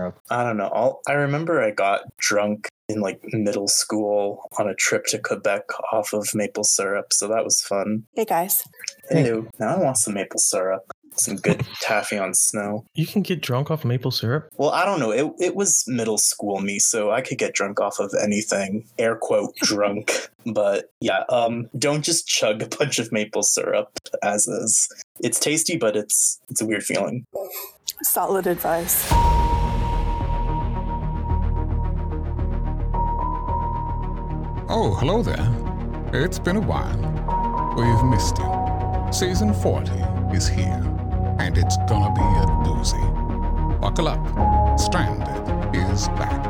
I 0.00 0.44
don't 0.44 0.56
know. 0.56 0.70
I'll, 0.72 1.00
I 1.08 1.12
remember 1.12 1.62
I 1.62 1.70
got 1.70 2.02
drunk 2.18 2.68
in 2.88 3.00
like 3.00 3.20
middle 3.32 3.68
school 3.68 4.48
on 4.58 4.68
a 4.68 4.74
trip 4.74 5.06
to 5.06 5.18
Quebec 5.18 5.62
off 5.92 6.12
of 6.12 6.34
maple 6.34 6.64
syrup, 6.64 7.12
so 7.12 7.28
that 7.28 7.44
was 7.44 7.60
fun. 7.60 8.04
Hey 8.14 8.24
guys. 8.24 8.62
Ew, 9.10 9.48
now 9.58 9.76
I 9.76 9.78
want 9.78 9.98
some 9.98 10.14
maple 10.14 10.38
syrup. 10.38 10.84
Some 11.14 11.36
good 11.36 11.66
taffy 11.80 12.16
on 12.16 12.32
snow. 12.32 12.84
You 12.94 13.04
can 13.04 13.22
get 13.22 13.42
drunk 13.42 13.72
off 13.72 13.84
maple 13.84 14.12
syrup. 14.12 14.48
Well, 14.56 14.70
I 14.70 14.84
don't 14.84 15.00
know. 15.00 15.10
It, 15.10 15.32
it 15.40 15.56
was 15.56 15.84
middle 15.88 16.18
school 16.18 16.60
me, 16.60 16.78
so 16.78 17.10
I 17.10 17.20
could 17.20 17.38
get 17.38 17.54
drunk 17.54 17.80
off 17.80 17.98
of 17.98 18.14
anything. 18.22 18.86
Air 18.98 19.16
quote 19.16 19.56
drunk. 19.62 20.30
But 20.46 20.92
yeah, 21.00 21.24
um, 21.28 21.68
don't 21.76 22.04
just 22.04 22.28
chug 22.28 22.62
a 22.62 22.68
bunch 22.68 23.00
of 23.00 23.10
maple 23.10 23.42
syrup 23.42 23.90
as 24.22 24.46
is. 24.46 24.88
It's 25.20 25.40
tasty, 25.40 25.76
but 25.76 25.96
it's 25.96 26.38
it's 26.48 26.62
a 26.62 26.66
weird 26.66 26.84
feeling. 26.84 27.26
Solid 28.02 28.46
advice. 28.46 29.12
Oh, 34.70 34.94
hello 34.96 35.22
there. 35.22 35.48
It's 36.12 36.38
been 36.38 36.56
a 36.56 36.60
while. 36.60 36.94
We've 37.74 38.04
missed 38.10 38.36
you. 38.36 39.08
Season 39.10 39.54
40 39.54 39.90
is 40.36 40.46
here, 40.46 40.82
and 41.38 41.56
it's 41.56 41.78
gonna 41.88 42.12
be 42.14 42.20
a 42.20 42.44
doozy. 42.68 43.80
Buckle 43.80 44.08
up. 44.08 44.78
Stranded 44.78 45.74
is 45.74 46.08
back. 46.08 46.44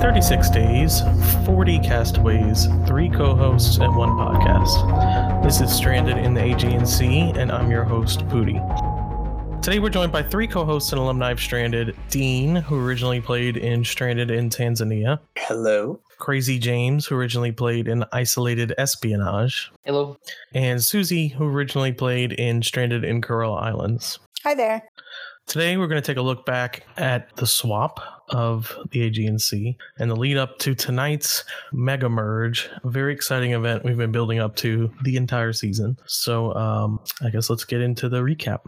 36 0.00 0.50
days, 0.50 1.02
40 1.44 1.80
castaways, 1.80 2.68
3 2.86 3.10
co 3.10 3.34
hosts, 3.34 3.78
and 3.78 3.96
1 3.96 4.10
podcast. 4.10 5.42
This 5.42 5.60
is 5.60 5.72
Stranded 5.72 6.18
in 6.18 6.34
the 6.34 6.86
Sea, 6.86 7.32
and 7.34 7.50
I'm 7.50 7.68
your 7.68 7.82
host, 7.82 8.28
Pooty. 8.28 8.60
Today 9.62 9.78
we're 9.78 9.90
joined 9.90 10.10
by 10.10 10.22
three 10.22 10.46
co-hosts 10.46 10.90
and 10.92 10.98
alumni 10.98 11.32
of 11.32 11.38
Stranded: 11.38 11.94
Dean, 12.08 12.56
who 12.56 12.82
originally 12.82 13.20
played 13.20 13.58
in 13.58 13.84
Stranded 13.84 14.30
in 14.30 14.48
Tanzania; 14.48 15.20
Hello. 15.36 16.00
Crazy 16.18 16.58
James, 16.58 17.04
who 17.04 17.14
originally 17.14 17.52
played 17.52 17.86
in 17.86 18.06
Isolated 18.10 18.72
Espionage; 18.78 19.70
Hello. 19.84 20.16
and 20.54 20.82
Susie, 20.82 21.28
who 21.28 21.44
originally 21.44 21.92
played 21.92 22.32
in 22.32 22.62
Stranded 22.62 23.04
in 23.04 23.20
Coral 23.20 23.54
Islands. 23.54 24.18
Hi 24.44 24.54
there. 24.54 24.82
Today 25.46 25.76
we're 25.76 25.88
going 25.88 26.00
to 26.00 26.06
take 26.06 26.16
a 26.16 26.22
look 26.22 26.46
back 26.46 26.86
at 26.96 27.36
the 27.36 27.46
swap 27.46 28.19
of 28.30 28.76
the 28.90 29.02
Aegean 29.02 29.38
Sea 29.38 29.76
and 29.98 30.10
the 30.10 30.16
lead 30.16 30.36
up 30.36 30.58
to 30.60 30.74
tonight's 30.74 31.44
mega 31.72 32.08
merge, 32.08 32.68
a 32.82 32.88
very 32.88 33.12
exciting 33.12 33.52
event 33.52 33.84
we've 33.84 33.96
been 33.96 34.12
building 34.12 34.38
up 34.38 34.56
to 34.56 34.90
the 35.02 35.16
entire 35.16 35.52
season. 35.52 35.98
So 36.06 36.54
um, 36.54 37.00
I 37.22 37.30
guess 37.30 37.50
let's 37.50 37.64
get 37.64 37.80
into 37.80 38.08
the 38.08 38.20
recap. 38.20 38.60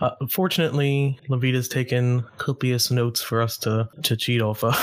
Uh, 0.00 0.10
fortunately, 0.28 1.18
Levita's 1.28 1.68
taken 1.68 2.24
copious 2.38 2.90
notes 2.90 3.22
for 3.22 3.40
us 3.40 3.58
to 3.58 3.88
to 4.02 4.16
cheat 4.16 4.42
off 4.42 4.64
of. 4.64 4.74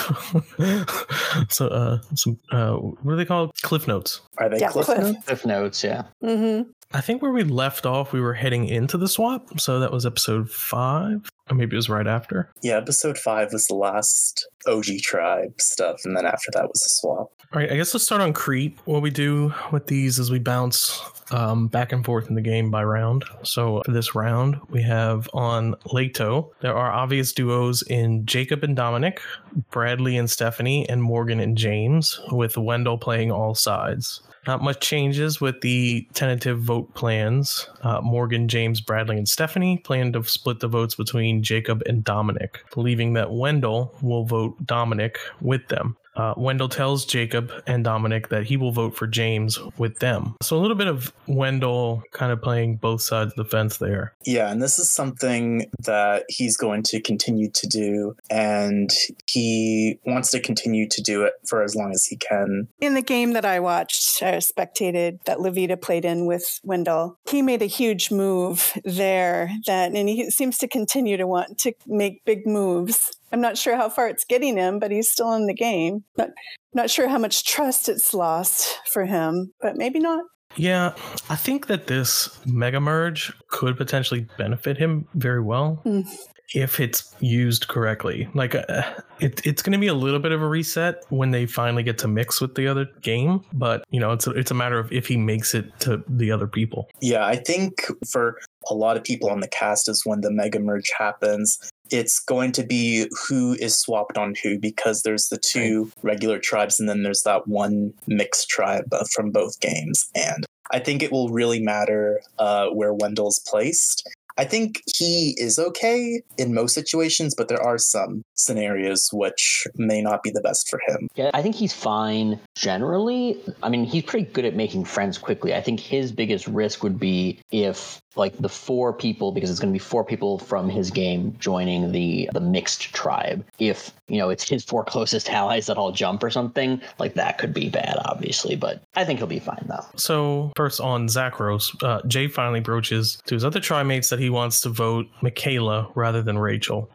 so 1.49 1.67
uh, 1.67 1.99
some 2.15 2.39
uh, 2.51 2.73
what 2.73 3.13
are 3.13 3.17
they 3.17 3.25
called? 3.25 3.51
Cliff 3.61 3.87
notes. 3.87 4.21
Are 4.37 4.49
they 4.49 4.59
Yeah, 4.59 4.69
Cliff 4.69 4.85
Cliff. 4.85 4.99
Notes? 4.99 5.25
Cliff 5.25 5.45
notes, 5.45 5.83
yeah. 5.83 6.03
Mm-hmm. 6.23 6.69
I 6.93 7.01
think 7.01 7.21
where 7.21 7.31
we 7.31 7.43
left 7.43 7.85
off, 7.85 8.11
we 8.11 8.19
were 8.19 8.33
heading 8.33 8.65
into 8.65 8.97
the 8.97 9.07
swap. 9.07 9.59
So 9.59 9.79
that 9.79 9.91
was 9.91 10.05
episode 10.05 10.49
five, 10.49 11.29
or 11.49 11.55
maybe 11.55 11.75
it 11.75 11.77
was 11.77 11.89
right 11.89 12.07
after. 12.07 12.51
Yeah, 12.61 12.77
episode 12.77 13.17
five 13.17 13.53
was 13.53 13.65
the 13.67 13.75
last 13.75 14.47
OG 14.67 14.99
tribe 15.01 15.59
stuff, 15.59 16.01
and 16.03 16.15
then 16.15 16.25
after 16.25 16.51
that 16.53 16.67
was 16.67 16.81
the 16.81 16.89
swap. 16.89 17.31
All 17.53 17.59
right, 17.59 17.71
I 17.71 17.75
guess 17.75 17.93
let's 17.93 18.05
start 18.05 18.21
on 18.21 18.33
Crete. 18.33 18.77
What 18.85 19.01
we 19.01 19.09
do 19.09 19.53
with 19.71 19.87
these 19.87 20.19
is 20.19 20.31
we 20.31 20.39
bounce 20.39 21.01
um, 21.31 21.67
back 21.67 21.91
and 21.91 22.03
forth 22.05 22.29
in 22.29 22.35
the 22.35 22.41
game 22.41 22.71
by 22.71 22.83
round. 22.83 23.25
So 23.43 23.81
for 23.85 23.91
this 23.91 24.15
round, 24.15 24.57
we 24.69 24.81
have 24.83 25.29
on 25.33 25.75
Leto, 25.91 26.53
there 26.61 26.75
are 26.75 26.91
obvious 26.91 27.33
duos 27.33 27.81
in 27.83 28.25
Jacob 28.25 28.63
and 28.63 28.75
Dominic, 28.75 29.21
Bradley 29.69 30.17
and 30.17 30.29
Stephanie, 30.29 30.87
and 30.87 31.03
Morgan 31.03 31.39
and 31.39 31.57
James, 31.57 32.21
with 32.31 32.57
Wendell 32.57 32.97
playing 32.97 33.31
all 33.31 33.53
sides. 33.53 34.21
Not 34.47 34.63
much 34.63 34.79
changes 34.79 35.39
with 35.39 35.61
the 35.61 36.07
tentative 36.13 36.59
vote 36.61 36.93
plans. 36.95 37.67
Uh, 37.81 38.01
Morgan, 38.01 38.47
James, 38.47 38.81
Bradley, 38.81 39.17
and 39.17 39.29
Stephanie 39.29 39.77
plan 39.77 40.13
to 40.13 40.23
split 40.23 40.59
the 40.59 40.67
votes 40.67 40.95
between 40.95 41.43
Jacob 41.43 41.83
and 41.85 42.03
Dominic, 42.03 42.63
believing 42.73 43.13
that 43.13 43.31
Wendell 43.31 43.93
will 44.01 44.25
vote 44.25 44.55
Dominic 44.65 45.19
with 45.41 45.67
them. 45.67 45.95
Uh, 46.15 46.33
Wendell 46.37 46.69
tells 46.69 47.05
Jacob 47.05 47.51
and 47.67 47.83
Dominic 47.83 48.29
that 48.29 48.45
he 48.45 48.57
will 48.57 48.71
vote 48.71 48.95
for 48.95 49.07
James 49.07 49.59
with 49.77 49.99
them. 49.99 50.35
So 50.41 50.57
a 50.57 50.59
little 50.59 50.75
bit 50.75 50.87
of 50.87 51.13
Wendell 51.27 52.03
kind 52.11 52.31
of 52.31 52.41
playing 52.41 52.77
both 52.77 53.01
sides 53.01 53.33
of 53.33 53.37
the 53.37 53.45
fence 53.45 53.77
there. 53.77 54.13
Yeah, 54.25 54.51
and 54.51 54.61
this 54.61 54.77
is 54.79 54.91
something 54.91 55.69
that 55.79 56.25
he's 56.27 56.57
going 56.57 56.83
to 56.83 57.01
continue 57.01 57.49
to 57.51 57.67
do, 57.67 58.15
and 58.29 58.89
he 59.27 59.99
wants 60.05 60.31
to 60.31 60.39
continue 60.39 60.87
to 60.89 61.01
do 61.01 61.23
it 61.23 61.33
for 61.47 61.63
as 61.63 61.75
long 61.75 61.91
as 61.91 62.05
he 62.05 62.17
can. 62.17 62.67
In 62.79 62.93
the 62.93 63.01
game 63.01 63.33
that 63.33 63.45
I 63.45 63.59
watched, 63.59 64.21
I 64.21 64.37
spectated 64.37 65.19
that 65.25 65.37
Levita 65.37 65.81
played 65.81 66.05
in 66.05 66.25
with 66.25 66.59
Wendell. 66.63 67.17
He 67.29 67.41
made 67.41 67.61
a 67.61 67.65
huge 67.65 68.11
move 68.11 68.77
there 68.83 69.51
that, 69.65 69.93
and 69.93 70.09
he 70.09 70.29
seems 70.29 70.57
to 70.59 70.67
continue 70.67 71.17
to 71.17 71.27
want 71.27 71.57
to 71.59 71.73
make 71.87 72.23
big 72.25 72.45
moves. 72.45 73.17
I'm 73.31 73.41
not 73.41 73.57
sure 73.57 73.75
how 73.75 73.89
far 73.89 74.07
it's 74.07 74.25
getting 74.25 74.57
him, 74.57 74.79
but 74.79 74.91
he's 74.91 75.09
still 75.11 75.33
in 75.33 75.47
the 75.47 75.53
game. 75.53 76.03
Not, 76.17 76.29
not 76.73 76.89
sure 76.89 77.07
how 77.07 77.17
much 77.17 77.45
trust 77.45 77.89
it's 77.89 78.13
lost 78.13 78.79
for 78.91 79.05
him, 79.05 79.51
but 79.61 79.77
maybe 79.77 79.99
not. 79.99 80.23
Yeah, 80.57 80.93
I 81.29 81.37
think 81.37 81.67
that 81.67 81.87
this 81.87 82.29
mega 82.45 82.79
merge 82.81 83.31
could 83.49 83.77
potentially 83.77 84.27
benefit 84.37 84.77
him 84.77 85.07
very 85.13 85.41
well 85.41 85.81
Mm. 85.85 86.05
if 86.53 86.81
it's 86.81 87.15
used 87.21 87.69
correctly. 87.69 88.27
Like, 88.33 88.53
uh, 88.55 88.83
it, 89.21 89.39
it's 89.45 89.61
going 89.61 89.71
to 89.71 89.79
be 89.79 89.87
a 89.87 89.93
little 89.93 90.19
bit 90.19 90.33
of 90.33 90.41
a 90.41 90.47
reset 90.49 91.05
when 91.07 91.31
they 91.31 91.45
finally 91.45 91.83
get 91.83 91.97
to 91.99 92.09
mix 92.09 92.41
with 92.41 92.55
the 92.55 92.67
other 92.67 92.85
game, 93.01 93.45
but 93.53 93.85
you 93.91 93.99
know, 94.01 94.11
it's 94.11 94.27
a, 94.27 94.31
it's 94.31 94.51
a 94.51 94.53
matter 94.53 94.77
of 94.77 94.91
if 94.91 95.07
he 95.07 95.15
makes 95.15 95.55
it 95.55 95.71
to 95.79 96.03
the 96.09 96.31
other 96.33 96.47
people. 96.47 96.89
Yeah, 97.01 97.25
I 97.25 97.37
think 97.37 97.85
for 98.11 98.37
a 98.69 98.73
lot 98.73 98.97
of 98.97 99.05
people 99.05 99.29
on 99.29 99.39
the 99.39 99.47
cast 99.47 99.87
is 99.87 100.01
when 100.05 100.19
the 100.19 100.31
mega 100.31 100.59
merge 100.59 100.91
happens. 100.99 101.57
It's 101.91 102.19
going 102.19 102.53
to 102.53 102.63
be 102.63 103.07
who 103.27 103.53
is 103.59 103.77
swapped 103.77 104.17
on 104.17 104.35
who 104.41 104.57
because 104.57 105.01
there's 105.01 105.27
the 105.27 105.37
two 105.37 105.91
regular 106.01 106.39
tribes 106.39 106.79
and 106.79 106.87
then 106.87 107.03
there's 107.03 107.23
that 107.23 107.47
one 107.47 107.93
mixed 108.07 108.49
tribe 108.49 108.93
from 109.13 109.31
both 109.31 109.59
games. 109.59 110.09
And 110.15 110.45
I 110.71 110.79
think 110.79 111.03
it 111.03 111.11
will 111.11 111.29
really 111.29 111.61
matter 111.61 112.21
uh, 112.39 112.67
where 112.67 112.93
Wendell's 112.93 113.39
placed. 113.39 114.07
I 114.37 114.45
think 114.45 114.81
he 114.95 115.35
is 115.37 115.59
okay 115.59 116.21
in 116.37 116.53
most 116.53 116.73
situations, 116.73 117.35
but 117.35 117.49
there 117.49 117.61
are 117.61 117.77
some 117.77 118.23
scenarios 118.43 119.09
which 119.11 119.67
may 119.75 120.01
not 120.01 120.23
be 120.23 120.31
the 120.31 120.41
best 120.41 120.69
for 120.69 120.79
him. 120.87 121.07
Yeah, 121.15 121.31
I 121.33 121.41
think 121.41 121.55
he's 121.55 121.73
fine 121.73 122.39
generally. 122.55 123.41
I 123.63 123.69
mean, 123.69 123.85
he's 123.85 124.03
pretty 124.03 124.31
good 124.31 124.45
at 124.45 124.55
making 124.55 124.85
friends 124.85 125.17
quickly. 125.17 125.53
I 125.53 125.61
think 125.61 125.79
his 125.79 126.11
biggest 126.11 126.47
risk 126.47 126.83
would 126.83 126.99
be 126.99 127.39
if 127.51 128.01
like 128.15 128.37
the 128.37 128.49
four 128.49 128.91
people 128.91 129.31
because 129.31 129.49
it's 129.49 129.59
going 129.59 129.71
to 129.71 129.73
be 129.73 129.79
four 129.79 130.03
people 130.03 130.37
from 130.39 130.69
his 130.69 130.91
game 130.91 131.35
joining 131.39 131.91
the 131.91 132.29
the 132.33 132.39
mixed 132.39 132.93
tribe. 132.93 133.45
If, 133.59 133.91
you 134.07 134.17
know, 134.17 134.29
it's 134.29 134.47
his 134.47 134.63
four 134.63 134.83
closest 134.83 135.29
allies 135.29 135.67
that 135.67 135.77
all 135.77 135.91
jump 135.91 136.23
or 136.23 136.29
something, 136.29 136.81
like 136.99 137.13
that 137.15 137.37
could 137.37 137.53
be 137.53 137.69
bad 137.69 137.97
obviously, 138.05 138.55
but 138.55 138.81
I 138.95 139.05
think 139.05 139.19
he'll 139.19 139.27
be 139.27 139.39
fine 139.39 139.65
though. 139.67 139.85
So 139.95 140.51
first 140.55 140.81
on 140.81 141.07
Zakros, 141.07 141.71
uh, 141.83 142.01
Jay 142.07 142.27
finally 142.27 142.59
broaches 142.59 143.21
to 143.27 143.35
his 143.35 143.45
other 143.45 143.59
trimates 143.59 144.09
that 144.09 144.19
he 144.19 144.29
wants 144.29 144.61
to 144.61 144.69
vote 144.69 145.07
Michaela 145.21 145.89
rather 145.95 146.21
than 146.21 146.37
Rachel. 146.37 146.89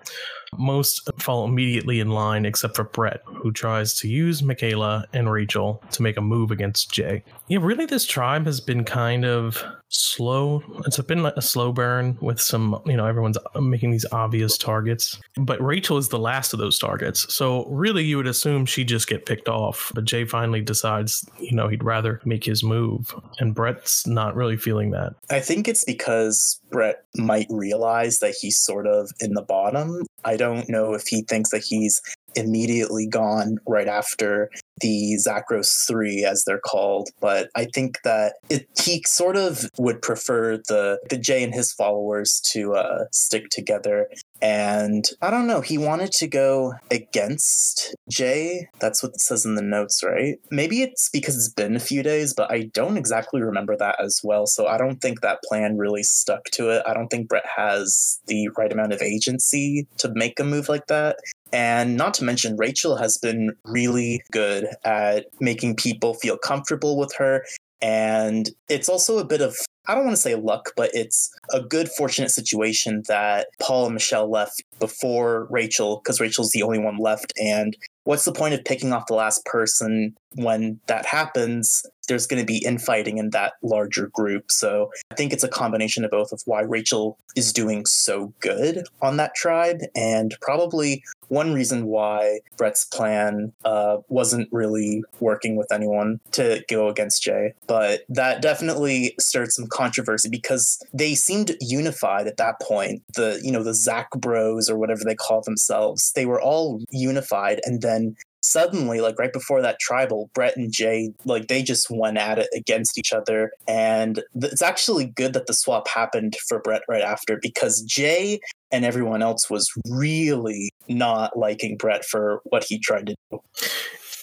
Most 0.59 1.09
fall 1.19 1.45
immediately 1.45 2.01
in 2.01 2.11
line 2.11 2.45
except 2.45 2.77
for 2.77 2.85
Brett, 2.85 3.23
who 3.25 3.53
tries 3.53 3.95
to 4.01 4.09
use 4.09 4.43
Michaela 4.43 5.07
and 5.13 5.31
Rachel 5.31 5.83
to 5.93 6.03
make 6.03 6.17
a 6.17 6.21
move 6.21 6.51
against 6.51 6.93
Jay. 6.93 7.23
Yeah, 7.49 7.59
really, 7.61 7.87
this 7.87 8.07
tribe 8.07 8.47
has 8.47 8.61
been 8.61 8.85
kind 8.85 9.25
of 9.25 9.63
slow. 9.89 10.63
It's 10.87 10.99
been 11.03 11.25
a 11.25 11.43
slow 11.43 11.73
burn 11.73 12.19
with 12.21 12.41
some, 12.41 12.81
you 12.87 12.97
know, 12.97 13.07
everyone's 13.07 13.39
uh, 13.55 13.61
making 13.61 13.91
these 13.91 14.07
obvious 14.13 14.59
targets. 14.59 15.19
But 15.37 15.61
Rachel 15.63 15.97
is 15.99 16.09
the 16.09 16.19
last 16.19 16.53
of 16.53 16.59
those 16.59 16.79
targets. 16.79 17.33
So 17.35 17.67
really, 17.67 18.05
you 18.05 18.17
would 18.17 18.27
assume 18.27 18.67
she'd 18.67 18.89
just 18.89 19.09
get 19.09 19.27
picked 19.27 19.49
off. 19.49 19.93
But 19.95 20.05
Jay 20.05 20.25
finally 20.25 20.61
decides, 20.61 21.29
you 21.39 21.55
know, 21.55 21.69
he'd 21.69 21.85
rather 21.85 22.21
make 22.25 22.45
his 22.45 22.63
move. 22.63 23.15
And 23.39 23.55
Brett's 23.55 24.07
not 24.07 24.35
really 24.35 24.57
feeling 24.57 24.91
that. 24.91 25.15
I 25.31 25.41
think 25.41 25.69
it's 25.69 25.85
because 25.85 26.61
Brett 26.71 27.05
might 27.17 27.47
realize 27.51 28.19
that 28.19 28.35
he's 28.41 28.59
sort 28.59 28.87
of 28.87 29.11
in 29.21 29.35
the 29.35 29.43
bottom. 29.43 30.03
I 30.25 30.37
don't 30.37 30.69
know 30.69 30.95
if 30.95 31.07
he 31.07 31.23
thinks 31.23 31.51
that 31.51 31.65
he's 31.65 32.01
immediately 32.35 33.07
gone 33.07 33.59
right 33.67 33.89
after 33.89 34.51
the 34.81 35.17
Zakros 35.27 35.87
3 35.87 36.25
as 36.25 36.45
they're 36.45 36.61
called 36.61 37.09
but 37.21 37.49
I 37.55 37.67
think 37.67 38.03
that 38.03 38.35
it, 38.49 38.69
he 38.81 39.03
sort 39.07 39.37
of 39.37 39.69
would 39.79 40.03
prefer 40.03 40.57
the 40.57 40.99
the 41.11 41.19
Jay 41.19 41.43
and 41.43 41.55
his 41.55 41.73
followers 41.73 42.41
to 42.53 42.75
uh, 42.75 43.05
stick 43.13 43.49
together. 43.51 44.09
And 44.43 45.05
I 45.23 45.31
don't 45.31 45.47
know 45.47 45.61
he 45.61 45.79
wanted 45.79 46.13
to 46.13 46.27
go 46.27 46.75
against 46.91 47.95
Jay. 48.11 48.69
That's 48.81 49.03
what 49.03 49.13
it 49.13 49.21
says 49.21 49.45
in 49.45 49.55
the 49.55 49.63
notes 49.63 50.03
right? 50.05 50.37
Maybe 50.51 50.83
it's 50.83 51.09
because 51.11 51.37
it's 51.37 51.53
been 51.53 51.77
a 51.77 51.81
few 51.81 52.03
days 52.03 52.35
but 52.35 52.51
I 52.51 52.71
don't 52.75 52.97
exactly 52.97 53.43
remember 53.43 53.77
that 53.77 53.97
as 54.01 54.21
well 54.23 54.47
so 54.47 54.67
I 54.67 54.79
don't 54.79 55.01
think 55.01 55.21
that 55.21 55.43
plan 55.49 55.79
really 55.79 56.03
stuck 56.03 56.45
to 56.53 56.71
it. 56.71 56.83
I 56.87 56.95
don't 56.95 57.09
think 57.09 57.29
Brett 57.29 57.47
has 57.57 58.21
the 58.27 58.49
right 58.57 58.73
amount 58.73 58.93
of 58.93 59.03
agency 59.03 59.87
to 59.99 60.13
make 60.15 60.39
a 60.39 60.45
move 60.45 60.69
like 60.69 60.87
that. 60.89 61.17
And 61.53 61.97
not 61.97 62.15
to 62.15 62.25
mention, 62.25 62.57
Rachel 62.57 62.97
has 62.97 63.19
been 63.19 63.57
really 63.65 64.21
good 64.33 64.66
at 64.85 65.27
making 65.41 65.77
people 65.77 66.15
feel 66.15 66.37
comfortable 66.37 66.99
with 66.99 67.15
her. 67.19 67.45
And 67.83 68.51
it's 68.69 68.89
also 68.89 69.19
a 69.19 69.25
bit 69.25 69.43
of, 69.43 69.55
I 69.87 69.95
don't 69.95 70.05
want 70.05 70.17
to 70.17 70.23
say 70.23 70.35
luck, 70.35 70.73
but 70.77 70.91
it's 70.95 71.31
a 71.53 71.61
good, 71.61 71.91
fortunate 71.91 72.31
situation 72.31 73.03
that 73.07 73.49
Paul 73.61 73.85
and 73.85 73.95
Michelle 73.95 74.31
left 74.31 74.63
before 74.81 75.47
Rachel, 75.51 76.01
because 76.03 76.19
Rachel's 76.19 76.51
the 76.51 76.63
only 76.63 76.79
one 76.79 76.97
left. 76.97 77.35
And 77.37 77.77
what's 78.05 78.25
the 78.25 78.33
point 78.33 78.55
of 78.55 78.65
picking 78.65 78.93
off 78.93 79.07
the 79.07 79.15
last 79.15 79.45
person 79.45 80.17
when 80.37 80.81
that 80.87 81.05
happens? 81.05 81.85
There's 82.09 82.27
going 82.27 82.41
to 82.41 82.47
be 82.47 82.65
infighting 82.65 83.19
in 83.19 83.31
that 83.31 83.53
larger 83.63 84.09
group. 84.15 84.51
So 84.51 84.91
I 85.11 85.15
think 85.15 85.33
it's 85.35 85.45
a 85.45 85.49
combination 85.49 86.05
of 86.05 86.11
both 86.11 86.33
of 86.33 86.41
why 86.47 86.63
Rachel 86.63 87.19
is 87.37 87.53
doing 87.53 87.85
so 87.85 88.33
good 88.41 88.85
on 89.03 89.19
that 89.19 89.35
tribe, 89.35 89.81
and 89.95 90.35
probably 90.41 91.03
one 91.29 91.53
reason 91.53 91.87
why 91.87 92.41
Brett's 92.57 92.85
plan 92.85 93.53
uh, 93.65 93.99
wasn't 94.09 94.49
really 94.53 95.03
working 95.21 95.57
with 95.57 95.71
anyone 95.73 96.21
to 96.33 96.63
go 96.69 96.89
against 96.89 97.23
Jay. 97.23 97.55
But 97.67 98.03
that 98.09 98.43
definitely 98.43 99.15
stirred 99.19 99.53
some 99.53 99.67
controversy 99.67 100.29
because 100.29 100.83
they 100.93 101.15
seemed 101.15 101.57
unified 101.61 102.27
at 102.27 102.37
that 102.37 102.61
point. 102.61 103.03
The 103.15 103.41
you 103.43 103.53
know 103.53 103.63
the 103.63 103.75
Zach 103.75 104.11
Bros 104.11 104.71
or 104.71 104.79
whatever 104.79 105.03
they 105.05 105.15
call 105.15 105.43
themselves, 105.43 106.13
they 106.13 106.27
were 106.27 106.41
all 106.41 106.81
unified, 106.91 107.61
and 107.65 107.83
then 107.83 108.17
suddenly 108.51 109.01
like 109.01 109.19
right 109.19 109.33
before 109.33 109.63
that 109.63 109.79
tribal 109.81 110.31
brett 110.35 110.57
and 110.57 110.73
jay 110.73 111.11
like 111.25 111.49
they 111.49 111.63
just 111.63 111.89
went 111.91 112.17
at 112.17 112.39
it 112.39 112.49
against 112.55 112.99
each 112.99 113.13
other 113.13 113.51
and 113.67 114.23
th- 114.41 114.53
it's 114.53 114.63
actually 114.63 115.07
good 115.07 115.33
that 115.33 115.47
the 115.47 115.55
swap 115.55 115.89
happened 115.89 116.35
for 116.49 116.61
brett 116.61 116.83
right 116.89 117.03
after 117.03 117.39
because 117.41 117.83
jay 117.83 118.39
and 118.73 118.85
everyone 118.85 119.23
else 119.23 119.49
was 119.51 119.71
really 119.91 120.71
not 120.89 121.37
liking 121.37 121.77
brett 121.77 122.05
for 122.05 122.41
what 122.45 122.65
he 122.65 122.79
tried 122.79 123.07
to 123.07 123.15
do 123.31 123.41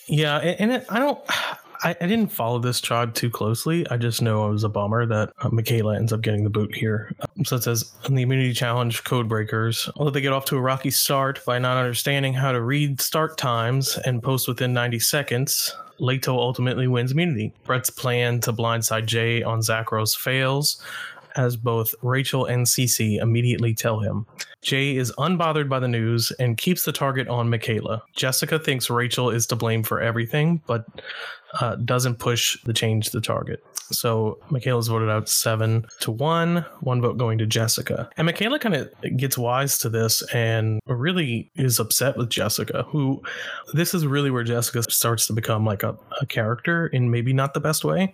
Yeah, 0.07 0.37
and, 0.37 0.59
and 0.59 0.71
it, 0.73 0.85
I 0.89 0.99
don't. 0.99 1.19
I, 1.83 1.95
I 1.99 2.07
didn't 2.07 2.29
follow 2.29 2.59
this 2.59 2.79
tribe 2.79 3.13
too 3.13 3.29
closely. 3.29 3.87
I 3.89 3.97
just 3.97 4.21
know 4.21 4.47
it 4.47 4.51
was 4.51 4.63
a 4.63 4.69
bummer 4.69 5.05
that 5.05 5.31
uh, 5.41 5.49
Michaela 5.49 5.95
ends 5.95 6.13
up 6.13 6.21
getting 6.21 6.43
the 6.43 6.49
boot 6.49 6.73
here. 6.73 7.11
Um, 7.19 7.45
so 7.45 7.57
it 7.57 7.63
says 7.63 7.91
in 8.05 8.15
the 8.15 8.23
immunity 8.23 8.53
challenge, 8.53 9.03
code 9.03 9.27
breakers, 9.27 9.89
although 9.97 10.11
they 10.11 10.21
get 10.21 10.33
off 10.33 10.45
to 10.45 10.57
a 10.57 10.61
rocky 10.61 10.91
start 10.91 11.43
by 11.45 11.59
not 11.59 11.77
understanding 11.77 12.33
how 12.33 12.51
to 12.51 12.61
read 12.61 13.01
start 13.01 13.37
times 13.37 13.97
and 14.05 14.23
post 14.23 14.47
within 14.47 14.73
90 14.73 14.99
seconds, 14.99 15.75
Leto 15.99 16.37
ultimately 16.37 16.87
wins 16.87 17.11
immunity. 17.11 17.53
Brett's 17.65 17.89
plan 17.89 18.39
to 18.41 18.53
blindside 18.53 19.05
Jay 19.05 19.43
on 19.43 19.59
Zakros 19.59 20.17
fails, 20.17 20.81
as 21.35 21.55
both 21.55 21.93
Rachel 22.01 22.45
and 22.45 22.65
Cece 22.65 23.21
immediately 23.21 23.73
tell 23.73 23.99
him. 23.99 24.25
Jay 24.61 24.95
is 24.95 25.11
unbothered 25.17 25.67
by 25.67 25.79
the 25.79 25.87
news 25.87 26.31
and 26.39 26.57
keeps 26.57 26.85
the 26.85 26.91
target 26.91 27.27
on 27.27 27.49
Michaela. 27.49 28.01
Jessica 28.15 28.57
thinks 28.57 28.89
Rachel 28.89 29.29
is 29.29 29.45
to 29.47 29.55
blame 29.55 29.83
for 29.83 29.99
everything, 29.99 30.61
but 30.67 30.85
uh, 31.59 31.75
doesn't 31.75 32.15
push 32.15 32.61
the 32.63 32.73
change 32.73 33.11
the 33.11 33.21
target. 33.21 33.63
So 33.91 34.39
Michaela's 34.49 34.87
voted 34.87 35.09
out 35.09 35.29
seven 35.29 35.85
to 35.99 36.11
one, 36.11 36.65
one 36.81 37.01
vote 37.01 37.17
going 37.17 37.37
to 37.37 37.45
Jessica. 37.45 38.09
And 38.17 38.25
Michaela 38.25 38.59
kind 38.59 38.75
of 38.75 38.91
gets 39.17 39.37
wise 39.37 39.77
to 39.79 39.89
this 39.89 40.21
and 40.33 40.79
really 40.87 41.51
is 41.55 41.79
upset 41.79 42.17
with 42.17 42.29
Jessica, 42.29 42.83
who 42.89 43.21
this 43.73 43.93
is 43.93 44.07
really 44.07 44.31
where 44.31 44.43
Jessica 44.43 44.83
starts 44.91 45.27
to 45.27 45.33
become 45.33 45.65
like 45.65 45.83
a, 45.83 45.95
a 46.21 46.25
character 46.25 46.87
in 46.87 47.11
maybe 47.11 47.33
not 47.33 47.53
the 47.53 47.59
best 47.59 47.83
way 47.83 48.13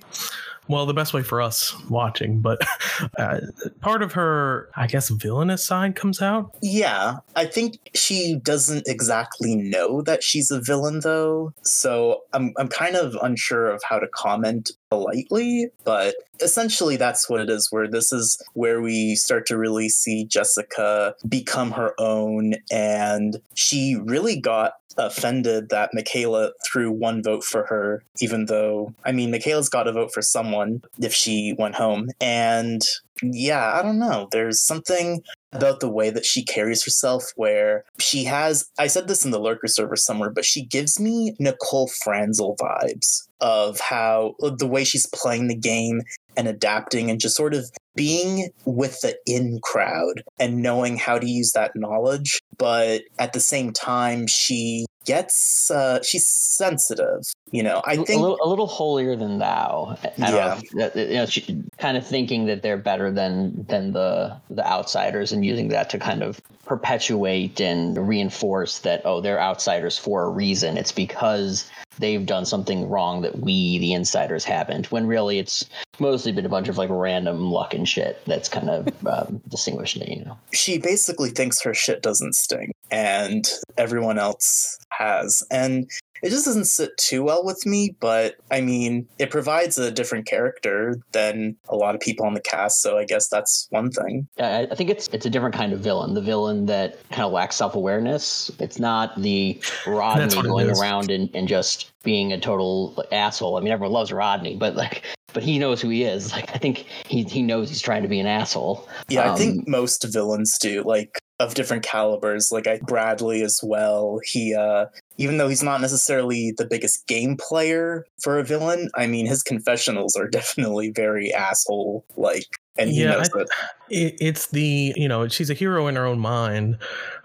well 0.69 0.85
the 0.85 0.93
best 0.93 1.13
way 1.13 1.23
for 1.23 1.41
us 1.41 1.75
watching 1.89 2.39
but 2.39 2.61
uh, 3.17 3.39
part 3.81 4.01
of 4.01 4.13
her 4.13 4.69
i 4.75 4.87
guess 4.87 5.09
villainous 5.09 5.65
side 5.65 5.95
comes 5.95 6.21
out 6.21 6.55
Yeah, 6.61 7.17
I 7.35 7.45
think 7.45 7.79
she 7.95 8.35
doesn't 8.41 8.87
exactly 8.87 9.55
know 9.55 10.01
that 10.03 10.23
she's 10.23 10.51
a 10.51 10.61
villain 10.61 11.01
though. 11.01 11.53
So 11.63 12.21
I'm 12.33 12.53
I'm 12.57 12.67
kind 12.67 12.95
of 12.95 13.17
unsure 13.21 13.67
of 13.67 13.81
how 13.87 13.99
to 13.99 14.07
comment 14.07 14.71
politely, 14.89 15.69
but 15.83 16.15
essentially 16.41 16.95
that's 16.95 17.29
what 17.29 17.41
it 17.41 17.49
is 17.49 17.67
where 17.71 17.87
this 17.87 18.11
is 18.11 18.41
where 18.53 18.81
we 18.81 19.15
start 19.15 19.45
to 19.47 19.57
really 19.57 19.89
see 19.89 20.25
Jessica 20.25 21.15
become 21.27 21.71
her 21.71 21.93
own 21.99 22.53
and 22.71 23.41
she 23.55 23.97
really 24.03 24.39
got 24.39 24.73
offended 24.99 25.69
that 25.69 25.91
Michaela 25.93 26.51
threw 26.65 26.91
one 26.91 27.23
vote 27.23 27.43
for 27.43 27.65
her 27.65 28.03
even 28.21 28.45
though 28.45 28.93
I 29.05 29.11
mean 29.11 29.31
Michaela's 29.31 29.69
got 29.69 29.83
to 29.83 29.91
vote 29.91 30.11
for 30.13 30.21
someone 30.21 30.81
if 31.01 31.13
she 31.13 31.55
went 31.57 31.75
home 31.75 32.09
and 32.19 32.81
yeah, 33.21 33.73
I 33.73 33.81
don't 33.81 33.99
know. 33.99 34.27
There's 34.31 34.65
something 34.65 35.21
about 35.51 35.79
the 35.79 35.89
way 35.89 36.09
that 36.09 36.25
she 36.25 36.43
carries 36.43 36.83
herself 36.83 37.23
where 37.35 37.83
she 37.99 38.23
has 38.25 38.69
I 38.77 38.87
said 38.87 39.07
this 39.07 39.25
in 39.25 39.31
the 39.31 39.39
lurker 39.39 39.67
server 39.67 39.95
somewhere, 39.95 40.29
but 40.29 40.45
she 40.45 40.65
gives 40.65 40.99
me 40.99 41.35
Nicole 41.39 41.89
Franzel 42.03 42.55
vibes 42.59 43.27
of 43.41 43.79
how 43.79 44.35
the 44.57 44.67
way 44.67 44.83
she's 44.83 45.07
playing 45.07 45.47
the 45.47 45.55
game 45.55 46.01
and 46.39 46.47
adapting 46.47 47.11
and 47.11 47.19
just 47.19 47.35
sort 47.35 47.53
of 47.53 47.69
being 47.95 48.49
with 48.63 49.01
the 49.01 49.13
in 49.25 49.59
crowd 49.61 50.23
and 50.39 50.63
knowing 50.63 50.95
how 50.95 51.19
to 51.19 51.29
use 51.29 51.51
that 51.51 51.75
knowledge. 51.75 52.39
But 52.57 53.01
at 53.19 53.33
the 53.33 53.41
same 53.41 53.73
time 53.73 54.25
she 54.25 54.85
gets 55.05 55.69
uh 55.69 56.01
she's 56.01 56.25
sensitive 56.25 57.23
you 57.51 57.63
know? 57.63 57.81
I 57.85 57.95
think 57.95 58.21
little, 58.21 58.37
a 58.43 58.47
little 58.47 58.67
holier 58.67 59.15
than 59.15 59.39
thou. 59.39 59.97
I 60.21 60.31
don't 60.31 60.75
know. 60.75 60.91
You 60.95 61.13
know, 61.15 61.25
she, 61.25 61.63
kind 61.77 61.97
of 61.97 62.05
thinking 62.05 62.45
that 62.45 62.61
they're 62.61 62.77
better 62.77 63.11
than 63.11 63.65
than 63.67 63.93
the 63.93 64.37
the 64.49 64.65
outsiders, 64.65 65.31
and 65.31 65.43
using 65.43 65.69
that 65.69 65.89
to 65.91 65.99
kind 65.99 66.21
of 66.21 66.39
perpetuate 66.69 67.59
and 67.59 68.07
reinforce 68.07 68.79
that 68.79 69.01
oh, 69.03 69.21
they're 69.21 69.41
outsiders 69.41 69.97
for 69.97 70.23
a 70.23 70.29
reason. 70.29 70.77
It's 70.77 70.91
because 70.91 71.69
they've 71.97 72.25
done 72.25 72.45
something 72.45 72.87
wrong 72.87 73.23
that 73.23 73.39
we, 73.39 73.79
the 73.79 73.93
insiders, 73.93 74.45
haven't. 74.45 74.91
When 74.91 75.07
really, 75.07 75.39
it's 75.39 75.65
mostly 75.99 76.31
been 76.31 76.45
a 76.45 76.49
bunch 76.49 76.69
of 76.69 76.77
like 76.77 76.91
random 76.91 77.51
luck 77.51 77.73
and 77.73 77.89
shit 77.89 78.21
that's 78.25 78.47
kind 78.47 78.69
of 78.69 78.87
um, 79.07 79.41
distinguished 79.49 79.97
it. 79.97 80.09
You 80.09 80.23
know, 80.25 80.37
she 80.53 80.77
basically 80.77 81.31
thinks 81.31 81.61
her 81.63 81.73
shit 81.73 82.03
doesn't 82.03 82.35
sting 82.35 82.71
and 82.91 83.49
everyone 83.75 84.19
else 84.19 84.77
has 84.91 85.43
and 85.51 85.89
it 86.23 86.29
just 86.29 86.45
doesn't 86.45 86.65
sit 86.65 86.91
too 86.97 87.23
well 87.23 87.43
with 87.43 87.65
me 87.65 87.95
but 87.99 88.35
i 88.51 88.61
mean 88.61 89.07
it 89.17 89.29
provides 89.31 89.77
a 89.77 89.91
different 89.91 90.25
character 90.25 90.95
than 91.11 91.55
a 91.69 91.75
lot 91.75 91.95
of 91.95 92.01
people 92.01 92.25
on 92.25 92.33
the 92.33 92.41
cast 92.41 92.81
so 92.81 92.97
i 92.97 93.05
guess 93.05 93.27
that's 93.29 93.67
one 93.71 93.89
thing 93.91 94.27
I, 94.39 94.67
I 94.71 94.75
think 94.75 94.89
it's 94.89 95.07
it's 95.11 95.25
a 95.25 95.29
different 95.29 95.55
kind 95.55 95.73
of 95.73 95.79
villain. 95.79 96.13
The 96.13 96.21
villain 96.21 96.65
that 96.67 96.97
kind 97.09 97.23
of 97.23 97.31
lacks 97.31 97.55
self 97.55 97.75
awareness. 97.75 98.51
It's 98.59 98.79
not 98.79 99.19
the 99.21 99.59
Rodney 99.85 100.21
That's 100.21 100.35
what 100.35 100.45
it 100.45 100.49
going 100.49 100.69
around 100.69 101.11
and, 101.11 101.29
and 101.33 101.47
just 101.47 101.91
being 102.03 102.31
a 102.33 102.39
total 102.39 103.03
asshole. 103.11 103.57
I 103.57 103.61
mean, 103.61 103.71
everyone 103.73 103.93
loves 103.93 104.11
Rodney, 104.11 104.55
but 104.55 104.75
like, 104.75 105.03
but 105.33 105.43
he 105.43 105.59
knows 105.59 105.81
who 105.81 105.89
he 105.89 106.03
is. 106.03 106.31
Like, 106.31 106.49
I 106.55 106.57
think 106.57 106.85
he 107.05 107.23
he 107.23 107.41
knows 107.41 107.69
he's 107.69 107.81
trying 107.81 108.03
to 108.03 108.09
be 108.09 108.19
an 108.19 108.27
asshole. 108.27 108.87
yeah 109.09 109.23
i 109.23 109.29
Um, 109.29 109.37
think 109.37 109.67
most 109.67 110.03
villains 110.11 110.57
do 110.59 110.83
like 110.83 111.19
of 111.39 111.53
different 111.53 111.83
calibers 111.83 112.49
like 112.51 112.67
I, 112.67 112.79
bradley 112.85 113.41
as 113.43 113.59
well. 113.63 114.19
He 114.25 114.53
uh 114.53 114.87
even 115.17 115.37
though 115.37 115.49
he's 115.49 115.63
not 115.63 115.81
necessarily 115.81 116.53
the 116.57 116.65
biggest 116.65 117.05
game 117.07 117.35
player 117.37 118.05
for 118.23 118.39
a 118.39 118.43
villain 118.43 118.89
i 118.95 119.05
mean 119.05 119.25
his 119.25 119.43
confessionals 119.43 120.15
are 120.15 120.27
definitely 120.31 120.91
very 120.91 121.33
asshole 121.33 122.05
like 122.15 122.45
and 122.77 122.89
he 122.89 123.01
Yeah, 123.03 123.11
knows 123.15 123.29
I- 123.35 123.41
it. 123.41 123.49
it, 123.89 124.15
it's 124.21 124.47
the 124.47 124.93
you 124.95 125.07
know 125.07 125.27
she's 125.27 125.49
a 125.49 125.53
hero 125.53 125.87
in 125.87 125.95
her 125.95 126.05
own 126.05 126.19
mind. 126.19 126.77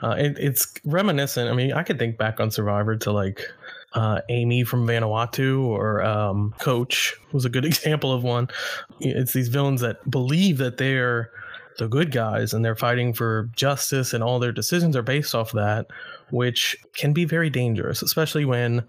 Uh, 0.03 0.17
it, 0.19 0.37
it's 0.39 0.73
reminiscent. 0.85 1.49
I 1.51 1.55
mean 1.55 1.73
i 1.73 1.83
could 1.83 1.99
think 1.99 2.17
back 2.19 2.41
on 2.41 2.51
survivor 2.51 2.97
to 2.97 3.13
like 3.13 3.41
uh, 3.95 4.21
Ami 4.29 4.65
from 4.65 4.87
vanuatu 4.89 5.65
or 5.67 6.03
um, 6.03 6.53
coach 6.61 7.15
was 7.33 7.45
a 7.45 7.49
good 7.49 7.65
example 7.73 8.13
of 8.13 8.25
one. 8.25 8.49
It's 8.99 9.33
these 9.33 9.47
villains 9.49 9.81
that 9.83 10.09
believe 10.11 10.59
that 10.59 10.79
they're 10.79 11.31
the 11.79 11.89
good 11.89 12.11
guys 12.13 12.53
and 12.53 12.65
they're 12.65 12.77
fighting 12.77 13.13
for 13.13 13.51
justice 13.57 14.13
and 14.13 14.23
all 14.23 14.39
their 14.39 14.53
decisions 14.53 14.97
are 14.97 15.03
based 15.03 15.35
off 15.35 15.53
that 15.53 15.87
which 16.31 16.77
can 16.97 17.13
be 17.13 17.25
very 17.25 17.51
dangerous 17.51 18.03
especially 18.03 18.45
when 18.45 18.85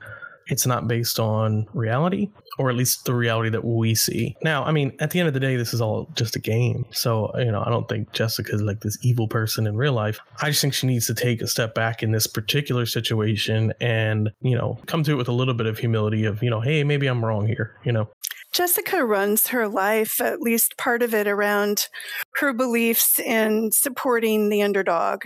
it's 0.47 0.67
not 0.67 0.87
based 0.87 1.19
on 1.19 1.67
reality, 1.73 2.29
or 2.57 2.69
at 2.69 2.75
least 2.75 3.05
the 3.05 3.13
reality 3.13 3.49
that 3.49 3.65
we 3.65 3.95
see. 3.95 4.35
Now, 4.43 4.63
I 4.63 4.71
mean, 4.71 4.95
at 4.99 5.11
the 5.11 5.19
end 5.19 5.27
of 5.27 5.33
the 5.33 5.39
day, 5.39 5.55
this 5.55 5.73
is 5.73 5.81
all 5.81 6.07
just 6.15 6.35
a 6.35 6.39
game. 6.39 6.85
So, 6.91 7.31
you 7.37 7.51
know, 7.51 7.63
I 7.65 7.69
don't 7.69 7.87
think 7.89 8.11
Jessica's 8.11 8.61
like 8.61 8.81
this 8.81 8.97
evil 9.01 9.27
person 9.27 9.65
in 9.65 9.75
real 9.75 9.93
life. 9.93 10.19
I 10.41 10.49
just 10.49 10.61
think 10.61 10.73
she 10.73 10.87
needs 10.87 11.07
to 11.07 11.15
take 11.15 11.41
a 11.41 11.47
step 11.47 11.73
back 11.73 12.03
in 12.03 12.11
this 12.11 12.27
particular 12.27 12.85
situation 12.85 13.73
and, 13.81 14.31
you 14.41 14.55
know, 14.55 14.79
come 14.85 15.03
to 15.03 15.11
it 15.11 15.15
with 15.15 15.27
a 15.27 15.33
little 15.33 15.55
bit 15.55 15.65
of 15.65 15.79
humility 15.79 16.25
of, 16.25 16.43
you 16.43 16.49
know, 16.49 16.61
hey, 16.61 16.83
maybe 16.83 17.07
I'm 17.07 17.25
wrong 17.25 17.47
here, 17.47 17.75
you 17.83 17.91
know. 17.91 18.09
Jessica 18.55 19.03
runs 19.03 19.47
her 19.47 19.67
life, 19.67 20.21
at 20.21 20.39
least 20.39 20.77
part 20.77 21.03
of 21.03 21.13
it, 21.13 21.27
around 21.27 21.89
her 22.35 22.53
beliefs 22.53 23.19
in 23.19 23.69
supporting 23.73 24.47
the 24.47 24.61
underdog. 24.61 25.25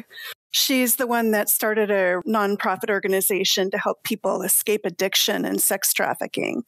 She's 0.50 0.96
the 0.96 1.06
one 1.06 1.30
that 1.30 1.48
started 1.48 1.92
a 1.92 2.22
nonprofit 2.28 2.90
organization 2.90 3.70
to 3.70 3.78
help 3.78 4.04
people 4.04 4.42
escape 4.42 4.82
addiction 4.84 5.46
and 5.46 5.62
sex 5.62 5.94
trafficking. 5.94 6.64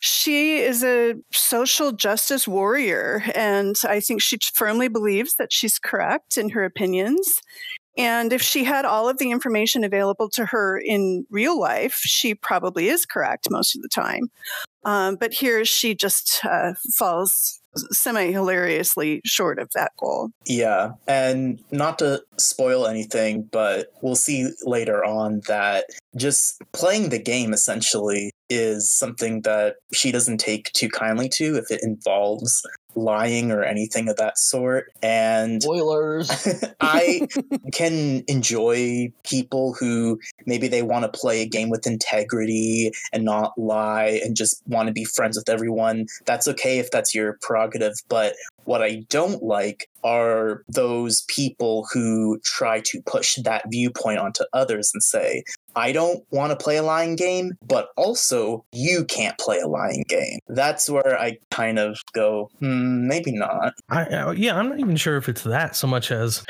She 0.00 0.58
is 0.58 0.84
a 0.84 1.14
social 1.32 1.92
justice 1.92 2.46
warrior, 2.46 3.22
and 3.34 3.74
I 3.82 4.00
think 4.00 4.20
she 4.20 4.36
firmly 4.52 4.88
believes 4.88 5.36
that 5.36 5.50
she's 5.50 5.78
correct 5.78 6.36
in 6.36 6.50
her 6.50 6.62
opinions. 6.62 7.40
And 7.96 8.32
if 8.32 8.40
she 8.40 8.64
had 8.64 8.84
all 8.84 9.08
of 9.08 9.18
the 9.18 9.30
information 9.30 9.84
available 9.84 10.28
to 10.30 10.46
her 10.46 10.78
in 10.78 11.26
real 11.30 11.58
life, 11.58 11.94
she 11.94 12.34
probably 12.34 12.88
is 12.88 13.04
correct 13.04 13.48
most 13.50 13.76
of 13.76 13.82
the 13.82 13.88
time. 13.88 14.30
Um, 14.84 15.16
but 15.16 15.32
here 15.32 15.64
she 15.64 15.94
just 15.94 16.40
uh, 16.44 16.72
falls 16.96 17.60
semi 17.90 18.30
hilariously 18.30 19.20
short 19.24 19.58
of 19.58 19.70
that 19.74 19.92
goal. 19.98 20.30
Yeah. 20.46 20.92
And 21.06 21.62
not 21.70 21.98
to 22.00 22.22
spoil 22.38 22.86
anything, 22.86 23.48
but 23.50 23.88
we'll 24.02 24.16
see 24.16 24.50
later 24.64 25.04
on 25.04 25.42
that 25.48 25.86
just 26.16 26.60
playing 26.72 27.08
the 27.08 27.18
game 27.18 27.52
essentially 27.52 28.32
is 28.50 28.92
something 28.92 29.42
that 29.42 29.76
she 29.94 30.12
doesn't 30.12 30.38
take 30.38 30.70
too 30.72 30.88
kindly 30.88 31.28
to 31.30 31.56
if 31.56 31.70
it 31.70 31.82
involves 31.82 32.62
lying 32.94 33.50
or 33.50 33.62
anything 33.62 34.08
of 34.08 34.16
that 34.16 34.38
sort. 34.38 34.92
And 35.02 35.62
spoilers. 35.62 36.30
I 36.80 37.26
can 37.72 38.22
enjoy 38.28 39.12
people 39.24 39.74
who 39.78 40.18
maybe 40.46 40.68
they 40.68 40.82
want 40.82 41.04
to 41.04 41.18
play 41.20 41.42
a 41.42 41.48
game 41.48 41.70
with 41.70 41.86
integrity 41.86 42.92
and 43.12 43.24
not 43.24 43.52
lie 43.56 44.20
and 44.24 44.36
just 44.36 44.62
want 44.66 44.88
to 44.88 44.92
be 44.92 45.04
friends 45.04 45.36
with 45.36 45.48
everyone. 45.48 46.06
That's 46.26 46.48
okay 46.48 46.78
if 46.78 46.90
that's 46.90 47.14
your 47.14 47.38
prerogative. 47.42 47.94
But 48.08 48.34
what 48.64 48.82
I 48.82 49.04
don't 49.08 49.42
like 49.42 49.88
are 50.04 50.62
those 50.68 51.22
people 51.28 51.86
who 51.92 52.40
try 52.44 52.80
to 52.80 53.02
push 53.02 53.36
that 53.36 53.64
viewpoint 53.70 54.18
onto 54.18 54.44
others 54.52 54.90
and 54.94 55.02
say, 55.02 55.44
I 55.76 55.92
don't 55.92 56.24
want 56.30 56.50
to 56.50 56.62
play 56.62 56.76
a 56.76 56.82
lying 56.82 57.16
game, 57.16 57.52
but 57.66 57.88
also 57.96 58.64
you 58.72 59.04
can't 59.04 59.36
play 59.38 59.58
a 59.58 59.66
lying 59.66 60.04
game. 60.08 60.38
That's 60.48 60.88
where 60.88 61.18
I 61.18 61.38
kind 61.50 61.78
of 61.78 61.98
go, 62.12 62.50
hmm, 62.60 63.06
maybe 63.06 63.32
not. 63.32 63.74
I, 63.88 64.02
uh, 64.04 64.30
yeah, 64.32 64.56
I'm 64.56 64.68
not 64.68 64.80
even 64.80 64.96
sure 64.96 65.16
if 65.16 65.28
it's 65.28 65.42
that 65.42 65.76
so 65.76 65.86
much 65.86 66.10
as 66.10 66.44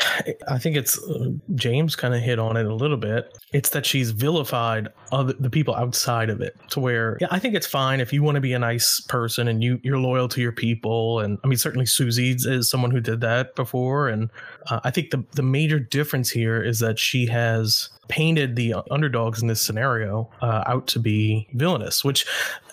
I 0.48 0.58
think 0.58 0.76
it's 0.76 0.98
uh, 0.98 1.30
James 1.54 1.96
kind 1.96 2.14
of 2.14 2.20
hit 2.20 2.38
on 2.38 2.56
it 2.56 2.66
a 2.66 2.74
little 2.74 2.96
bit. 2.96 3.36
It's 3.52 3.70
that 3.70 3.86
she's 3.86 4.10
vilified 4.10 4.88
other 5.10 5.34
the 5.34 5.50
people 5.50 5.74
outside 5.74 6.30
of 6.30 6.40
it 6.40 6.56
to 6.70 6.80
where 6.80 7.18
yeah, 7.20 7.28
I 7.30 7.38
think 7.38 7.54
it's 7.54 7.66
fine 7.66 8.00
if 8.00 8.12
you 8.12 8.22
want 8.22 8.36
to 8.36 8.40
be 8.40 8.52
a 8.52 8.58
nice 8.58 9.00
person 9.00 9.48
and 9.48 9.62
you 9.62 9.80
you're 9.82 9.98
loyal 9.98 10.28
to 10.28 10.40
your 10.40 10.52
people 10.52 11.20
and 11.20 11.38
I 11.44 11.46
mean 11.46 11.58
certainly 11.58 11.86
Susie 11.86 12.30
is 12.38 12.70
someone 12.70 12.90
who 12.90 13.00
did 13.00 13.20
that 13.20 13.54
before 13.54 14.08
and 14.08 14.30
uh, 14.68 14.80
I 14.84 14.90
think 14.90 15.10
the 15.10 15.24
the 15.32 15.42
major 15.42 15.78
difference 15.78 16.30
here 16.30 16.62
is 16.62 16.78
that 16.80 16.98
she 16.98 17.26
has 17.26 17.90
painted 18.08 18.56
the 18.56 18.74
underdogs 18.90 19.40
in 19.40 19.48
this 19.48 19.60
scenario 19.60 20.28
uh, 20.40 20.64
out 20.66 20.86
to 20.88 20.98
be 20.98 21.48
villainous, 21.54 22.04
which 22.04 22.26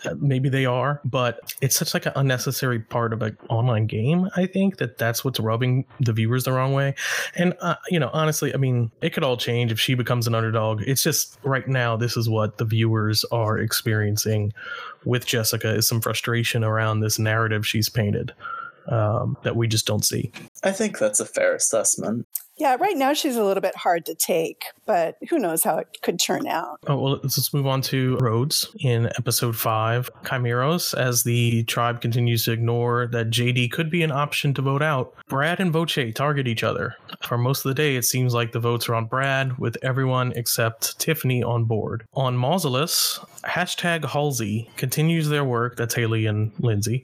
uh, 0.05 0.15
maybe 0.19 0.49
they 0.49 0.65
are, 0.65 0.99
but 1.05 1.39
it's 1.61 1.75
such 1.75 1.93
like 1.93 2.05
an 2.05 2.13
unnecessary 2.15 2.79
part 2.79 3.13
of 3.13 3.21
an 3.21 3.37
online 3.49 3.85
game. 3.85 4.29
I 4.35 4.47
think 4.47 4.77
that 4.77 4.97
that's 4.97 5.23
what's 5.23 5.39
rubbing 5.39 5.85
the 5.99 6.13
viewers 6.13 6.45
the 6.45 6.51
wrong 6.51 6.73
way. 6.73 6.95
And 7.35 7.53
uh, 7.61 7.75
you 7.89 7.99
know, 7.99 8.09
honestly, 8.11 8.53
I 8.53 8.57
mean, 8.57 8.91
it 9.01 9.11
could 9.11 9.23
all 9.23 9.37
change 9.37 9.71
if 9.71 9.79
she 9.79 9.93
becomes 9.93 10.27
an 10.27 10.35
underdog. 10.35 10.81
It's 10.85 11.03
just 11.03 11.37
right 11.43 11.67
now, 11.67 11.95
this 11.95 12.17
is 12.17 12.27
what 12.27 12.57
the 12.57 12.65
viewers 12.65 13.23
are 13.25 13.57
experiencing 13.57 14.53
with 15.05 15.25
Jessica 15.25 15.75
is 15.75 15.87
some 15.87 16.01
frustration 16.01 16.63
around 16.63 16.99
this 16.99 17.19
narrative 17.19 17.65
she's 17.65 17.87
painted 17.87 18.33
um, 18.89 19.37
that 19.43 19.55
we 19.55 19.67
just 19.67 19.85
don't 19.85 20.05
see. 20.05 20.31
I 20.63 20.71
think 20.71 20.97
that's 20.97 21.19
a 21.19 21.25
fair 21.25 21.55
assessment. 21.55 22.27
Yeah, 22.59 22.75
right 22.77 22.97
now 22.97 23.13
she's 23.13 23.37
a 23.37 23.43
little 23.43 23.61
bit 23.61 23.75
hard 23.77 24.05
to 24.07 24.15
take, 24.15 24.65
but 24.85 25.15
who 25.29 25.39
knows 25.39 25.63
how 25.63 25.77
it 25.77 25.87
could 26.01 26.19
turn 26.19 26.45
out. 26.45 26.77
Oh, 26.87 26.97
well, 26.97 27.19
let's 27.23 27.53
move 27.53 27.65
on 27.65 27.81
to 27.83 28.17
Rhodes 28.17 28.67
in 28.81 29.05
episode 29.17 29.55
five. 29.55 30.09
Chimeros, 30.23 30.93
as 30.93 31.23
the 31.23 31.63
tribe 31.63 32.01
continues 32.01 32.43
to 32.45 32.51
ignore 32.51 33.07
that 33.07 33.29
JD 33.29 33.71
could 33.71 33.89
be 33.89 34.03
an 34.03 34.11
option 34.11 34.53
to 34.55 34.61
vote 34.61 34.81
out, 34.81 35.13
Brad 35.29 35.61
and 35.61 35.71
Voce 35.71 35.97
target 36.13 36.49
each 36.49 36.63
other. 36.63 36.95
For 37.23 37.37
most 37.37 37.63
of 37.63 37.69
the 37.69 37.75
day, 37.75 37.95
it 37.95 38.03
seems 38.03 38.33
like 38.33 38.51
the 38.51 38.59
votes 38.59 38.89
are 38.89 38.95
on 38.95 39.05
Brad, 39.05 39.57
with 39.57 39.77
everyone 39.81 40.33
except 40.35 40.99
Tiffany 40.99 41.41
on 41.41 41.63
board. 41.63 42.03
On 42.13 42.35
Mausolus, 42.35 43.25
hashtag 43.45 44.03
Halsey 44.03 44.69
continues 44.75 45.29
their 45.29 45.45
work, 45.45 45.77
that's 45.77 45.95
Haley 45.95 46.25
and 46.25 46.51
Lindsay, 46.59 47.03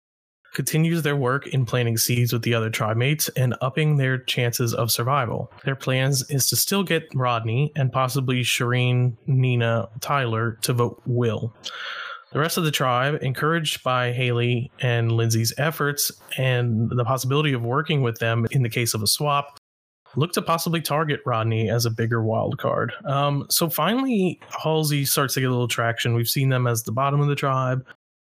continues 0.53 1.01
their 1.01 1.15
work 1.15 1.47
in 1.47 1.65
planting 1.65 1.97
seeds 1.97 2.33
with 2.33 2.41
the 2.41 2.53
other 2.53 2.69
tribe 2.69 2.97
mates 2.97 3.29
and 3.29 3.55
upping 3.61 3.97
their 3.97 4.17
chances 4.17 4.73
of 4.73 4.91
survival. 4.91 5.51
Their 5.63 5.75
plans 5.75 6.29
is 6.29 6.47
to 6.49 6.55
still 6.55 6.83
get 6.83 7.07
Rodney 7.13 7.71
and 7.75 7.91
possibly 7.91 8.41
Shireen, 8.41 9.15
Nina, 9.27 9.89
Tyler 10.01 10.57
to 10.61 10.73
vote 10.73 11.01
Will. 11.05 11.53
The 12.31 12.39
rest 12.39 12.57
of 12.57 12.63
the 12.63 12.71
tribe, 12.71 13.23
encouraged 13.23 13.83
by 13.83 14.11
Haley 14.11 14.71
and 14.81 15.11
Lindsay's 15.11 15.53
efforts 15.57 16.11
and 16.37 16.89
the 16.89 17.03
possibility 17.03 17.53
of 17.53 17.63
working 17.63 18.01
with 18.01 18.19
them 18.19 18.45
in 18.51 18.61
the 18.61 18.69
case 18.69 18.93
of 18.93 19.01
a 19.01 19.07
swap, 19.07 19.57
look 20.15 20.33
to 20.33 20.41
possibly 20.41 20.81
target 20.81 21.21
Rodney 21.25 21.69
as 21.69 21.85
a 21.85 21.91
bigger 21.91 22.23
wild 22.23 22.57
card. 22.59 22.93
Um, 23.05 23.45
so 23.49 23.69
finally, 23.69 24.39
Halsey 24.63 25.05
starts 25.05 25.33
to 25.35 25.39
get 25.39 25.47
a 25.47 25.51
little 25.51 25.67
traction. 25.67 26.13
We've 26.13 26.29
seen 26.29 26.49
them 26.49 26.67
as 26.67 26.83
the 26.83 26.91
bottom 26.91 27.19
of 27.19 27.27
the 27.27 27.35
tribe 27.35 27.85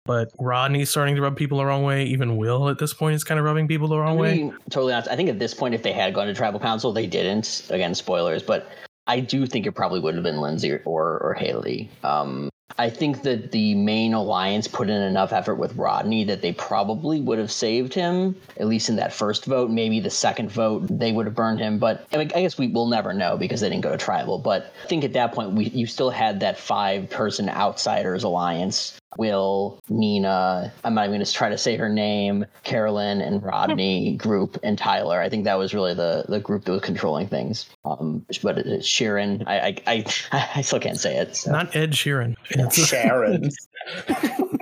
but 0.05 0.31
Rodney's 0.39 0.89
starting 0.89 1.15
to 1.15 1.21
rub 1.21 1.37
people 1.37 1.57
the 1.57 1.65
wrong 1.65 1.83
way. 1.83 2.05
Even 2.05 2.37
Will 2.37 2.69
at 2.69 2.77
this 2.77 2.93
point 2.93 3.15
is 3.15 3.23
kind 3.23 3.39
of 3.39 3.45
rubbing 3.45 3.67
people 3.67 3.87
the 3.87 3.97
wrong 3.97 4.17
way. 4.17 4.51
Totally 4.69 4.93
honest. 4.93 5.09
I 5.09 5.15
think 5.15 5.29
at 5.29 5.39
this 5.39 5.53
point, 5.53 5.73
if 5.73 5.83
they 5.83 5.93
had 5.93 6.13
gone 6.13 6.27
to 6.27 6.33
tribal 6.33 6.59
council, 6.59 6.91
they 6.91 7.07
didn't. 7.07 7.67
Again, 7.69 7.95
spoilers, 7.95 8.43
but 8.43 8.69
I 9.07 9.19
do 9.19 9.45
think 9.45 9.65
it 9.65 9.73
probably 9.73 9.99
would 9.99 10.15
have 10.15 10.23
been 10.23 10.41
Lindsay 10.41 10.73
or 10.85 11.19
or 11.19 11.33
Haley. 11.33 11.89
Um, 12.03 12.49
I 12.77 12.89
think 12.89 13.21
that 13.21 13.51
the 13.51 13.75
main 13.75 14.13
alliance 14.13 14.67
put 14.67 14.89
in 14.89 15.01
enough 15.01 15.31
effort 15.31 15.55
with 15.55 15.75
Rodney 15.75 16.23
that 16.23 16.41
they 16.41 16.53
probably 16.53 17.21
would 17.21 17.37
have 17.37 17.51
saved 17.51 17.93
him, 17.93 18.35
at 18.59 18.67
least 18.67 18.89
in 18.89 18.95
that 18.95 19.13
first 19.13 19.45
vote. 19.45 19.69
Maybe 19.69 19.99
the 19.99 20.09
second 20.09 20.49
vote, 20.51 20.87
they 20.89 21.11
would 21.11 21.27
have 21.27 21.35
burned 21.35 21.59
him. 21.59 21.77
But 21.77 22.07
I, 22.11 22.17
mean, 22.17 22.31
I 22.35 22.41
guess 22.41 22.57
we 22.57 22.67
will 22.67 22.87
never 22.87 23.13
know 23.13 23.37
because 23.37 23.61
they 23.61 23.69
didn't 23.69 23.83
go 23.83 23.91
to 23.91 23.97
tribal. 23.97 24.39
But 24.39 24.73
I 24.83 24.87
think 24.87 25.03
at 25.03 25.13
that 25.13 25.33
point, 25.33 25.51
we, 25.51 25.65
you 25.65 25.85
still 25.85 26.09
had 26.09 26.39
that 26.39 26.57
five 26.57 27.11
person 27.11 27.47
outsiders 27.47 28.23
alliance 28.23 28.99
Will, 29.17 29.81
Nina, 29.89 30.71
I'm 30.83 30.93
not 30.93 31.05
even 31.05 31.17
going 31.17 31.25
to 31.25 31.31
try 31.31 31.49
to 31.49 31.57
say 31.57 31.77
her 31.77 31.89
name, 31.89 32.45
Carolyn 32.63 33.21
and 33.21 33.43
Rodney 33.43 34.15
group, 34.17 34.57
and 34.63 34.77
Tyler. 34.77 35.19
I 35.21 35.29
think 35.29 35.43
that 35.45 35.57
was 35.57 35.73
really 35.73 35.93
the, 35.93 36.25
the 36.27 36.39
group 36.39 36.65
that 36.65 36.71
was 36.71 36.81
controlling 36.81 37.27
things. 37.27 37.69
Um, 37.85 38.25
but 38.41 38.57
it's 38.57 38.87
Sheeran, 38.87 39.43
I, 39.47 39.77
I, 39.87 40.05
I, 40.31 40.49
I 40.55 40.61
still 40.61 40.79
can't 40.79 40.99
say 40.99 41.17
it. 41.17 41.35
So. 41.35 41.51
Not 41.51 41.75
Ed 41.75 41.91
Sheeran. 41.91 42.35
It's 42.49 42.77
Sharon. 42.87 43.49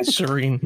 Shireen. 0.01 0.59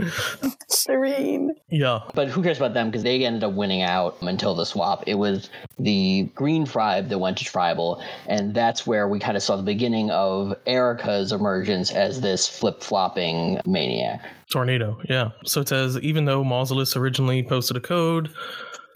Shireen. 0.69 1.49
Yeah. 1.69 2.01
But 2.13 2.29
who 2.29 2.41
cares 2.41 2.57
about 2.57 2.73
them? 2.73 2.89
Because 2.89 3.03
they 3.03 3.25
ended 3.25 3.43
up 3.43 3.53
winning 3.53 3.81
out 3.81 4.17
until 4.21 4.55
the 4.55 4.65
swap. 4.65 5.03
It 5.07 5.15
was 5.15 5.49
the 5.79 6.23
Green 6.35 6.65
Tribe 6.65 7.09
that 7.09 7.19
went 7.19 7.37
to 7.39 7.45
Tribal. 7.45 8.01
And 8.27 8.53
that's 8.53 8.87
where 8.87 9.07
we 9.07 9.19
kind 9.19 9.35
of 9.35 9.43
saw 9.43 9.55
the 9.55 9.63
beginning 9.63 10.09
of 10.11 10.55
Erica's 10.65 11.31
emergence 11.31 11.91
as 11.91 12.21
this 12.21 12.47
flip 12.47 12.81
flopping 12.81 13.59
maniac. 13.75 14.21
Tornado, 14.51 14.99
yeah. 15.09 15.29
So 15.45 15.61
it 15.61 15.67
says 15.67 15.99
even 15.99 16.25
though 16.25 16.43
Mausolus 16.43 16.95
originally 16.95 17.43
posted 17.43 17.77
a 17.77 17.81
code 17.81 18.29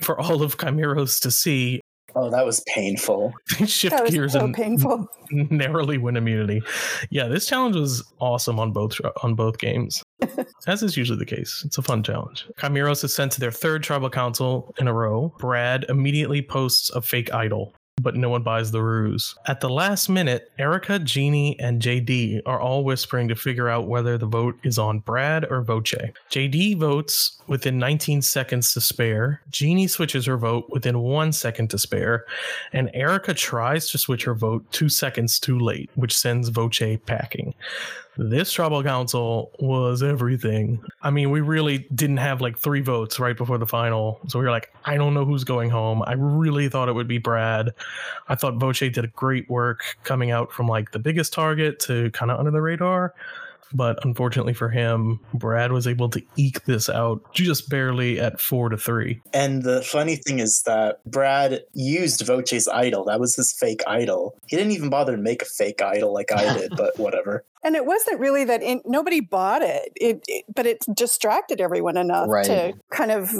for 0.01 0.19
all 0.19 0.41
of 0.41 0.57
Chimeros 0.57 1.21
to 1.21 1.29
see, 1.31 1.81
Oh, 2.15 2.29
that 2.31 2.45
was 2.45 2.63
painful. 2.67 3.33
shift 3.65 3.95
That 3.95 4.03
was 4.05 4.13
gears 4.13 4.33
so 4.33 4.45
and 4.45 4.55
painful. 4.55 5.07
narrowly 5.31 5.97
win 5.97 6.17
immunity. 6.17 6.61
Yeah, 7.11 7.27
this 7.27 7.45
challenge 7.45 7.75
was 7.75 8.03
awesome 8.19 8.59
on 8.59 8.71
both 8.71 8.99
on 9.23 9.35
both 9.35 9.59
games, 9.59 10.01
as 10.67 10.81
is 10.81 10.97
usually 10.97 11.19
the 11.19 11.25
case. 11.25 11.61
It's 11.65 11.77
a 11.77 11.81
fun 11.83 12.01
challenge. 12.03 12.45
Chimeros 12.57 13.03
is 13.03 13.13
sent 13.13 13.31
to 13.33 13.39
their 13.39 13.51
third 13.51 13.83
tribal 13.83 14.09
council 14.09 14.73
in 14.79 14.87
a 14.87 14.93
row. 14.93 15.33
Brad 15.37 15.85
immediately 15.89 16.41
posts 16.41 16.89
a 16.89 17.01
fake 17.01 17.31
idol. 17.33 17.75
But 17.99 18.15
no 18.15 18.29
one 18.29 18.43
buys 18.43 18.71
the 18.71 18.81
ruse. 18.81 19.35
At 19.45 19.61
the 19.61 19.69
last 19.69 20.09
minute, 20.09 20.51
Erica, 20.57 20.99
Jeannie, 20.99 21.59
and 21.59 21.81
JD 21.81 22.41
are 22.45 22.59
all 22.59 22.83
whispering 22.83 23.27
to 23.27 23.35
figure 23.35 23.69
out 23.69 23.87
whether 23.87 24.17
the 24.17 24.25
vote 24.25 24.57
is 24.63 24.79
on 24.79 24.99
Brad 24.99 25.45
or 25.49 25.61
Voce. 25.61 25.93
JD 26.29 26.77
votes 26.77 27.41
within 27.47 27.77
19 27.77 28.21
seconds 28.21 28.73
to 28.73 28.81
spare. 28.81 29.41
Jeannie 29.49 29.87
switches 29.87 30.25
her 30.25 30.37
vote 30.37 30.69
within 30.69 30.99
one 30.99 31.31
second 31.31 31.69
to 31.69 31.77
spare. 31.77 32.25
And 32.73 32.89
Erica 32.93 33.33
tries 33.33 33.89
to 33.91 33.97
switch 33.97 34.23
her 34.23 34.35
vote 34.35 34.69
two 34.71 34.89
seconds 34.89 35.39
too 35.39 35.59
late, 35.59 35.89
which 35.95 36.15
sends 36.15 36.49
Voce 36.49 36.97
packing. 37.05 37.53
This 38.19 38.51
tribal 38.51 38.83
council 38.83 39.51
was 39.59 40.03
everything. 40.03 40.83
I 41.01 41.09
mean, 41.09 41.31
we 41.31 41.39
really 41.39 41.87
didn't 41.95 42.17
have 42.17 42.41
like 42.41 42.57
three 42.57 42.81
votes 42.81 43.17
right 43.17 43.37
before 43.37 43.57
the 43.57 43.65
final. 43.65 44.19
So 44.27 44.39
we 44.39 44.45
were 44.45 44.51
like, 44.51 44.73
I 44.83 44.97
don't 44.97 45.13
know 45.13 45.23
who's 45.23 45.45
going 45.45 45.69
home. 45.69 46.03
I 46.05 46.13
really 46.13 46.67
thought 46.67 46.89
it 46.89 46.93
would 46.93 47.07
be 47.07 47.17
Brad. 47.17 47.73
I 48.27 48.35
thought 48.35 48.55
Voce 48.55 48.79
did 48.79 49.13
great 49.13 49.49
work 49.49 49.95
coming 50.03 50.31
out 50.31 50.51
from 50.51 50.67
like 50.67 50.91
the 50.91 50.99
biggest 50.99 51.31
target 51.31 51.79
to 51.81 52.11
kind 52.11 52.29
of 52.29 52.39
under 52.39 52.51
the 52.51 52.61
radar 52.61 53.13
but 53.73 54.03
unfortunately 54.03 54.53
for 54.53 54.69
him, 54.69 55.19
Brad 55.33 55.71
was 55.71 55.87
able 55.87 56.09
to 56.09 56.21
eke 56.35 56.65
this 56.65 56.89
out 56.89 57.33
just 57.33 57.69
barely 57.69 58.19
at 58.19 58.39
four 58.39 58.69
to 58.69 58.77
three. 58.77 59.21
And 59.33 59.63
the 59.63 59.81
funny 59.81 60.15
thing 60.15 60.39
is 60.39 60.63
that 60.63 61.03
Brad 61.05 61.63
used 61.73 62.25
Voce's 62.25 62.67
idol. 62.67 63.05
That 63.05 63.19
was 63.19 63.35
his 63.35 63.51
fake 63.51 63.81
idol. 63.87 64.35
He 64.47 64.57
didn't 64.57 64.71
even 64.71 64.89
bother 64.89 65.15
to 65.15 65.21
make 65.21 65.41
a 65.41 65.45
fake 65.45 65.81
idol 65.81 66.13
like 66.13 66.31
I 66.31 66.57
did, 66.57 66.73
but 66.77 66.97
whatever. 66.97 67.43
And 67.63 67.75
it 67.75 67.85
wasn't 67.85 68.19
really 68.19 68.45
that 68.45 68.63
in, 68.63 68.81
nobody 68.85 69.19
bought 69.19 69.61
it, 69.61 69.91
it, 69.95 70.23
it, 70.27 70.45
but 70.53 70.65
it 70.65 70.85
distracted 70.93 71.59
everyone 71.59 71.97
enough 71.97 72.29
Right. 72.29 72.45
to 72.45 72.73
kind 72.89 73.11
of 73.11 73.31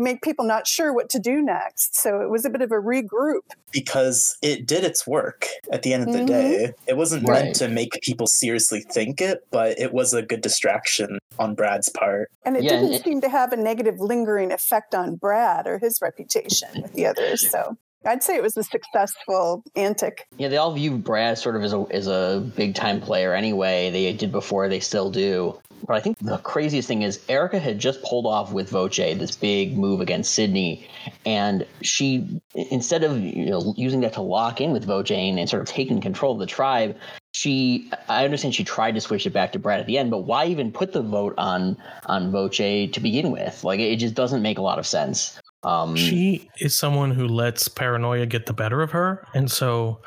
make 0.00 0.20
people 0.22 0.44
not 0.44 0.66
sure 0.66 0.92
what 0.92 1.08
to 1.10 1.18
do 1.20 1.40
next. 1.40 1.94
So 1.96 2.20
it 2.22 2.30
was 2.30 2.44
a 2.44 2.50
bit 2.50 2.62
of 2.62 2.72
a 2.72 2.76
regroup. 2.76 3.40
because 3.70 4.36
it 4.42 4.66
did 4.66 4.84
its 4.84 5.06
work 5.06 5.46
at 5.72 5.82
the 5.82 5.94
end 5.94 6.02
of 6.06 6.12
the 6.12 6.18
Mhm. 6.20 6.26
day. 6.26 6.72
It 6.86 6.96
wasn't 6.98 7.26
Right. 7.26 7.44
meant 7.44 7.56
to 7.56 7.68
make 7.68 7.92
people 8.02 8.26
seriously 8.26 8.80
think 8.80 9.22
it, 9.22 9.46
but 9.50 9.78
it 9.78 9.94
was 9.94 10.12
a 10.12 10.20
good 10.20 10.42
distraction 10.42 11.18
on 11.38 11.54
Brad's 11.54 11.88
part. 11.88 12.30
And 12.44 12.56
it 12.58 12.64
Yeah, 12.64 12.70
didn't 12.70 12.92
it- 12.92 13.04
seem 13.04 13.22
to 13.22 13.30
have 13.30 13.52
a 13.52 13.56
negative 13.56 13.98
lingering 13.98 14.52
effect 14.52 14.94
on 14.94 15.14
Brad 15.14 15.66
or 15.66 15.78
his 15.78 16.02
reputation 16.02 16.82
with 16.82 16.92
the 16.92 17.06
others. 17.06 17.50
So 17.50 17.78
I'd 18.04 18.22
say 18.22 18.36
it 18.36 18.42
was 18.42 18.56
a 18.56 18.64
successful 18.64 19.62
antic. 19.76 20.26
Yeah, 20.36 20.48
they 20.48 20.56
all 20.56 20.72
view 20.72 20.96
Brad 20.96 21.38
sort 21.38 21.56
of 21.56 21.62
as 21.62 21.72
a 21.72 21.86
as 21.90 22.06
a 22.06 22.42
big 22.56 22.74
time 22.74 23.00
player 23.00 23.34
anyway. 23.34 23.90
They 23.90 24.12
did 24.12 24.32
before, 24.32 24.68
they 24.68 24.80
still 24.80 25.10
do. 25.10 25.60
But 25.86 25.96
I 25.96 26.00
think 26.00 26.18
the 26.18 26.38
craziest 26.38 26.86
thing 26.86 27.02
is 27.02 27.20
Erica 27.28 27.58
had 27.58 27.78
just 27.78 28.02
pulled 28.02 28.26
off 28.26 28.52
with 28.52 28.70
Voce 28.70 28.96
this 28.96 29.34
big 29.34 29.76
move 29.76 30.00
against 30.00 30.32
Sydney, 30.32 30.88
and 31.26 31.66
she 31.80 32.40
instead 32.54 33.02
of 33.04 33.18
you 33.18 33.50
know 33.50 33.74
using 33.76 34.00
that 34.00 34.12
to 34.14 34.22
lock 34.22 34.60
in 34.60 34.72
with 34.72 34.84
Voce 34.84 35.10
and, 35.10 35.48
sort 35.48 35.62
of 35.62 35.68
taking 35.68 36.00
control 36.00 36.34
of 36.34 36.38
the 36.38 36.46
tribe, 36.46 36.96
she 37.32 37.90
I 38.08 38.24
understand 38.24 38.54
she 38.54 38.64
tried 38.64 38.94
to 38.94 39.00
switch 39.00 39.26
it 39.26 39.32
back 39.32 39.52
to 39.52 39.58
Brad 39.58 39.80
at 39.80 39.86
the 39.86 39.98
end, 39.98 40.10
but 40.10 40.18
why 40.18 40.46
even 40.46 40.70
put 40.72 40.92
the 40.92 41.02
vote 41.02 41.34
on 41.36 41.76
on 42.06 42.30
Voce 42.30 42.58
to 42.58 43.00
begin 43.00 43.32
with? 43.32 43.64
Like 43.64 43.80
it 43.80 43.96
just 43.96 44.14
doesn't 44.14 44.42
make 44.42 44.58
a 44.58 44.62
lot 44.62 44.78
of 44.78 44.86
sense. 44.86 45.40
Um, 45.64 45.96
She 45.96 46.48
is 46.60 46.76
someone 46.76 47.12
who 47.12 47.28
lets 47.28 47.68
paranoia 47.68 48.26
get 48.26 48.46
the 48.46 48.52
better 48.52 48.82
of 48.82 48.90
her. 48.92 49.26
And 49.34 49.50
so 49.50 50.00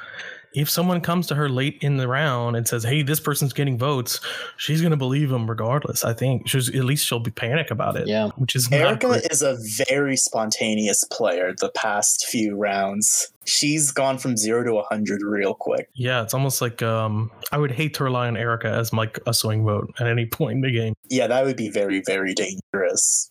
if 0.56 0.70
someone 0.70 1.02
comes 1.02 1.28
to 1.28 1.36
her 1.36 1.50
late 1.50 1.78
in 1.82 1.98
the 1.98 2.08
round 2.08 2.56
and 2.56 2.68
says, 2.68 2.84
Hey, 2.84 3.02
this 3.02 3.20
person's 3.20 3.54
getting 3.54 3.78
votes, 3.78 4.22
she's 4.58 4.82
going 4.82 4.92
to 4.92 4.98
believe 4.98 5.30
them 5.30 5.50
regardless. 5.50 6.04
I 6.06 6.14
think 6.14 6.48
she's, 6.48 6.70
at 6.70 6.86
least 6.86 7.06
she'll 7.06 7.20
be 7.20 7.32
panic 7.32 7.72
about 7.72 7.98
it. 7.98 8.08
Yeah. 8.08 8.30
Which 8.38 8.56
is 8.56 8.72
not 8.72 8.80
Erica 8.80 9.08
great. 9.08 9.28
is 9.32 9.42
a 9.42 9.58
very 9.88 10.16
spontaneous 10.16 11.04
player 11.12 11.54
the 11.60 11.70
past 11.70 12.26
few 12.28 12.56
rounds. 12.56 13.32
She's 13.46 13.92
gone 13.92 14.18
from 14.18 14.38
zero 14.38 14.64
to 14.64 14.74
100 14.74 15.22
real 15.24 15.54
quick. 15.54 15.90
Yeah, 15.94 16.24
it's 16.24 16.34
almost 16.34 16.62
like 16.62 16.82
um, 16.82 17.32
I 17.52 17.58
would 17.58 17.72
hate 17.72 17.94
to 17.96 18.04
rely 18.04 18.28
on 18.28 18.38
Erica 18.38 18.70
as 18.70 18.92
like 18.94 19.20
a 19.28 19.34
swing 19.34 19.64
vote 19.66 19.94
at 20.00 20.08
any 20.08 20.26
point 20.26 20.54
in 20.54 20.62
the 20.62 20.72
game. 20.72 20.96
Yeah, 21.10 21.28
that 21.28 21.46
would 21.46 21.58
be 21.58 21.70
very, 21.70 22.02
very 22.06 22.34
dangerous. 22.34 23.30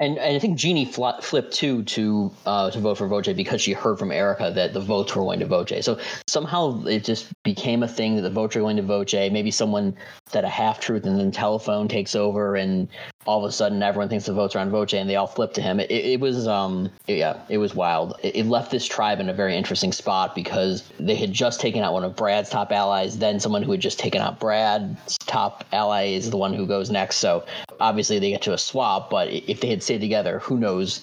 And, 0.00 0.16
and 0.16 0.34
I 0.34 0.38
think 0.38 0.56
Jeannie 0.56 0.86
fl- 0.86 1.20
flipped 1.20 1.52
too 1.52 1.82
to 1.84 2.32
uh, 2.46 2.70
to 2.70 2.80
vote 2.80 2.96
for 2.96 3.06
Voce 3.06 3.28
because 3.28 3.60
she 3.60 3.74
heard 3.74 3.98
from 3.98 4.10
Erica 4.10 4.50
that 4.54 4.72
the 4.72 4.80
votes 4.80 5.14
were 5.14 5.22
going 5.22 5.40
to 5.40 5.46
Voce. 5.46 5.84
So 5.84 6.00
somehow 6.26 6.82
it 6.86 7.04
just 7.04 7.30
became 7.42 7.82
a 7.82 7.88
thing 7.88 8.16
that 8.16 8.22
the 8.22 8.30
votes 8.30 8.56
are 8.56 8.60
going 8.60 8.76
to 8.76 8.82
Voce. 8.82 9.12
Maybe 9.12 9.50
someone 9.50 9.94
said 10.28 10.44
a 10.44 10.48
half 10.48 10.80
truth 10.80 11.04
and 11.04 11.20
then 11.20 11.30
telephone 11.30 11.86
takes 11.86 12.14
over, 12.14 12.56
and 12.56 12.88
all 13.26 13.44
of 13.44 13.48
a 13.48 13.52
sudden 13.52 13.82
everyone 13.82 14.08
thinks 14.08 14.24
the 14.24 14.32
votes 14.32 14.56
are 14.56 14.60
on 14.60 14.70
Voce, 14.70 14.94
and 14.94 15.08
they 15.08 15.16
all 15.16 15.26
flip 15.26 15.52
to 15.52 15.62
him. 15.62 15.78
It, 15.80 15.90
it, 15.90 16.20
was 16.20 16.48
um 16.48 16.90
yeah, 17.06 17.38
it 17.50 17.58
was 17.58 17.74
wild. 17.74 18.18
It, 18.22 18.36
it 18.36 18.46
left 18.46 18.70
this 18.70 18.86
tribe 18.86 19.20
in 19.20 19.28
a 19.28 19.34
very 19.34 19.54
interesting 19.54 19.92
spot 19.92 20.34
because 20.34 20.90
they 20.98 21.14
had 21.14 21.30
just 21.30 21.60
taken 21.60 21.82
out 21.82 21.92
one 21.92 22.04
of 22.04 22.16
Brad's 22.16 22.48
top 22.48 22.72
allies, 22.72 23.18
then 23.18 23.38
someone 23.38 23.62
who 23.62 23.72
had 23.72 23.80
just 23.80 23.98
taken 23.98 24.22
out 24.22 24.40
Brad's 24.40 25.18
top 25.26 25.64
ally 25.72 26.06
is 26.06 26.30
the 26.30 26.38
one 26.38 26.54
who 26.54 26.66
goes 26.66 26.90
next. 26.90 27.16
So 27.16 27.44
obviously 27.80 28.18
they 28.18 28.30
get 28.30 28.42
to 28.42 28.52
a 28.52 28.58
swap, 28.58 29.10
but 29.10 29.28
if 29.28 29.60
they 29.60 29.68
had 29.68 29.82
stayed 29.82 30.00
together, 30.00 30.38
who 30.40 30.58
knows 30.58 31.02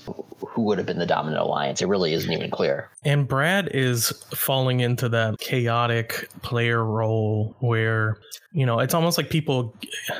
who 0.57 0.61
would 0.63 0.77
have 0.77 0.87
been 0.87 0.99
the 0.99 1.05
dominant 1.05 1.41
alliance? 1.41 1.81
It 1.81 1.87
really 1.87 2.13
isn't 2.13 2.31
even 2.31 2.49
clear. 2.49 2.89
And 3.03 3.27
Brad 3.27 3.69
is 3.73 4.09
falling 4.33 4.79
into 4.79 5.09
that 5.09 5.39
chaotic 5.39 6.29
player 6.41 6.83
role 6.83 7.55
where, 7.59 8.17
you 8.51 8.65
know, 8.65 8.79
it's 8.79 8.93
almost 8.93 9.17
like 9.17 9.29
people, 9.29 9.75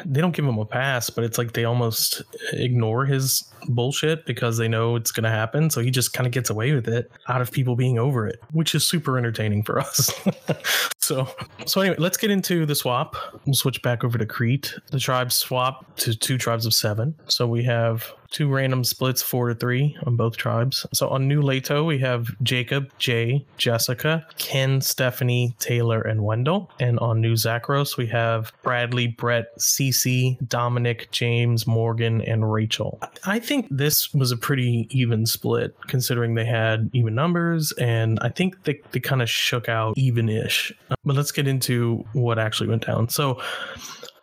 they 0.06 0.22
don't 0.22 0.36
give 0.36 0.46
him 0.46 0.58
a 0.58 0.66
pass, 0.66 1.10
but 1.10 1.24
it's 1.24 1.38
like 1.38 1.54
they 1.54 1.66
almost 1.66 2.22
ignore 2.54 3.06
his 3.06 3.52
bullshit 3.70 4.26
because 4.26 4.58
they 4.58 4.68
know 4.68 4.96
it's 4.96 5.12
going 5.12 5.24
to 5.24 5.30
happen. 5.30 5.70
So 5.70 5.82
he 5.82 5.92
just 5.92 6.14
kind 6.14 6.26
of 6.26 6.34
gets 6.34 6.50
away 6.50 6.74
with 6.74 6.88
it 6.88 7.12
out 7.28 7.42
of 7.42 7.52
people 7.52 7.76
being 7.76 7.98
over 7.98 8.28
it, 8.28 8.40
which 8.52 8.76
is 8.76 8.86
super 8.86 9.18
entertaining 9.18 9.64
for 9.64 9.80
us. 9.80 10.12
so, 11.00 11.28
so 11.66 11.82
anyway, 11.82 11.98
let's 12.00 12.18
get 12.18 12.32
into 12.32 12.66
the 12.66 12.76
swap. 12.76 13.16
We'll 13.46 13.56
switch 13.56 13.82
back 13.82 14.04
over 14.04 14.18
to 14.18 14.26
Crete. 14.26 14.74
The 14.92 15.00
tribes 15.00 15.36
swap 15.36 15.96
to 15.98 16.16
two 16.16 16.38
tribes 16.48 16.66
of 16.66 16.74
seven. 16.74 17.14
So 17.26 17.46
we 17.46 17.62
have 17.64 18.10
two 18.32 18.48
random 18.48 18.86
splits, 18.86 19.22
four 19.22 19.50
to 19.50 19.56
three 19.56 19.98
on 20.06 20.16
both 20.16 20.38
tribes. 20.38 20.86
So 20.94 21.10
on 21.10 21.28
New 21.28 21.42
Leto, 21.42 21.84
we 21.84 22.00
have 22.00 22.30
Jacob, 22.42 22.90
Jay, 22.98 23.46
Jessica, 23.58 24.26
Ken, 24.38 24.80
Stephanie, 24.80 25.58
Taylor, 25.60 26.00
and 26.00 26.24
Wendell. 26.24 26.72
And 26.80 27.00
on 27.00 27.20
New 27.20 27.34
Zakros, 27.34 27.98
we 27.98 28.08
have 28.08 28.54
Bradley, 28.64 29.08
Brett, 29.08 29.58
Cece, 29.60 30.38
Dominic, 30.48 31.12
James, 31.12 31.68
Morgan, 31.68 32.22
and 32.22 32.50
Rachel. 32.50 32.98
I 33.26 33.40
think 33.40 33.68
this 33.70 34.14
was 34.14 34.32
a 34.32 34.38
pretty 34.38 34.88
even 34.90 35.26
split 35.26 35.76
considering 35.88 36.36
they 36.36 36.46
had 36.46 36.90
even 36.94 37.14
numbers, 37.14 37.74
and 37.74 38.20
I 38.22 38.30
think 38.30 38.64
they, 38.64 38.80
they 38.94 39.02
kind 39.02 39.22
of 39.22 39.30
shook 39.30 39.68
out 39.68 39.98
even 39.98 40.30
ish. 40.30 40.72
But 41.04 41.18
let's 41.18 41.34
get 41.34 41.46
into 41.46 42.06
what 42.14 42.40
actually 42.40 42.70
went 42.70 42.86
down. 42.86 43.10
So 43.10 43.42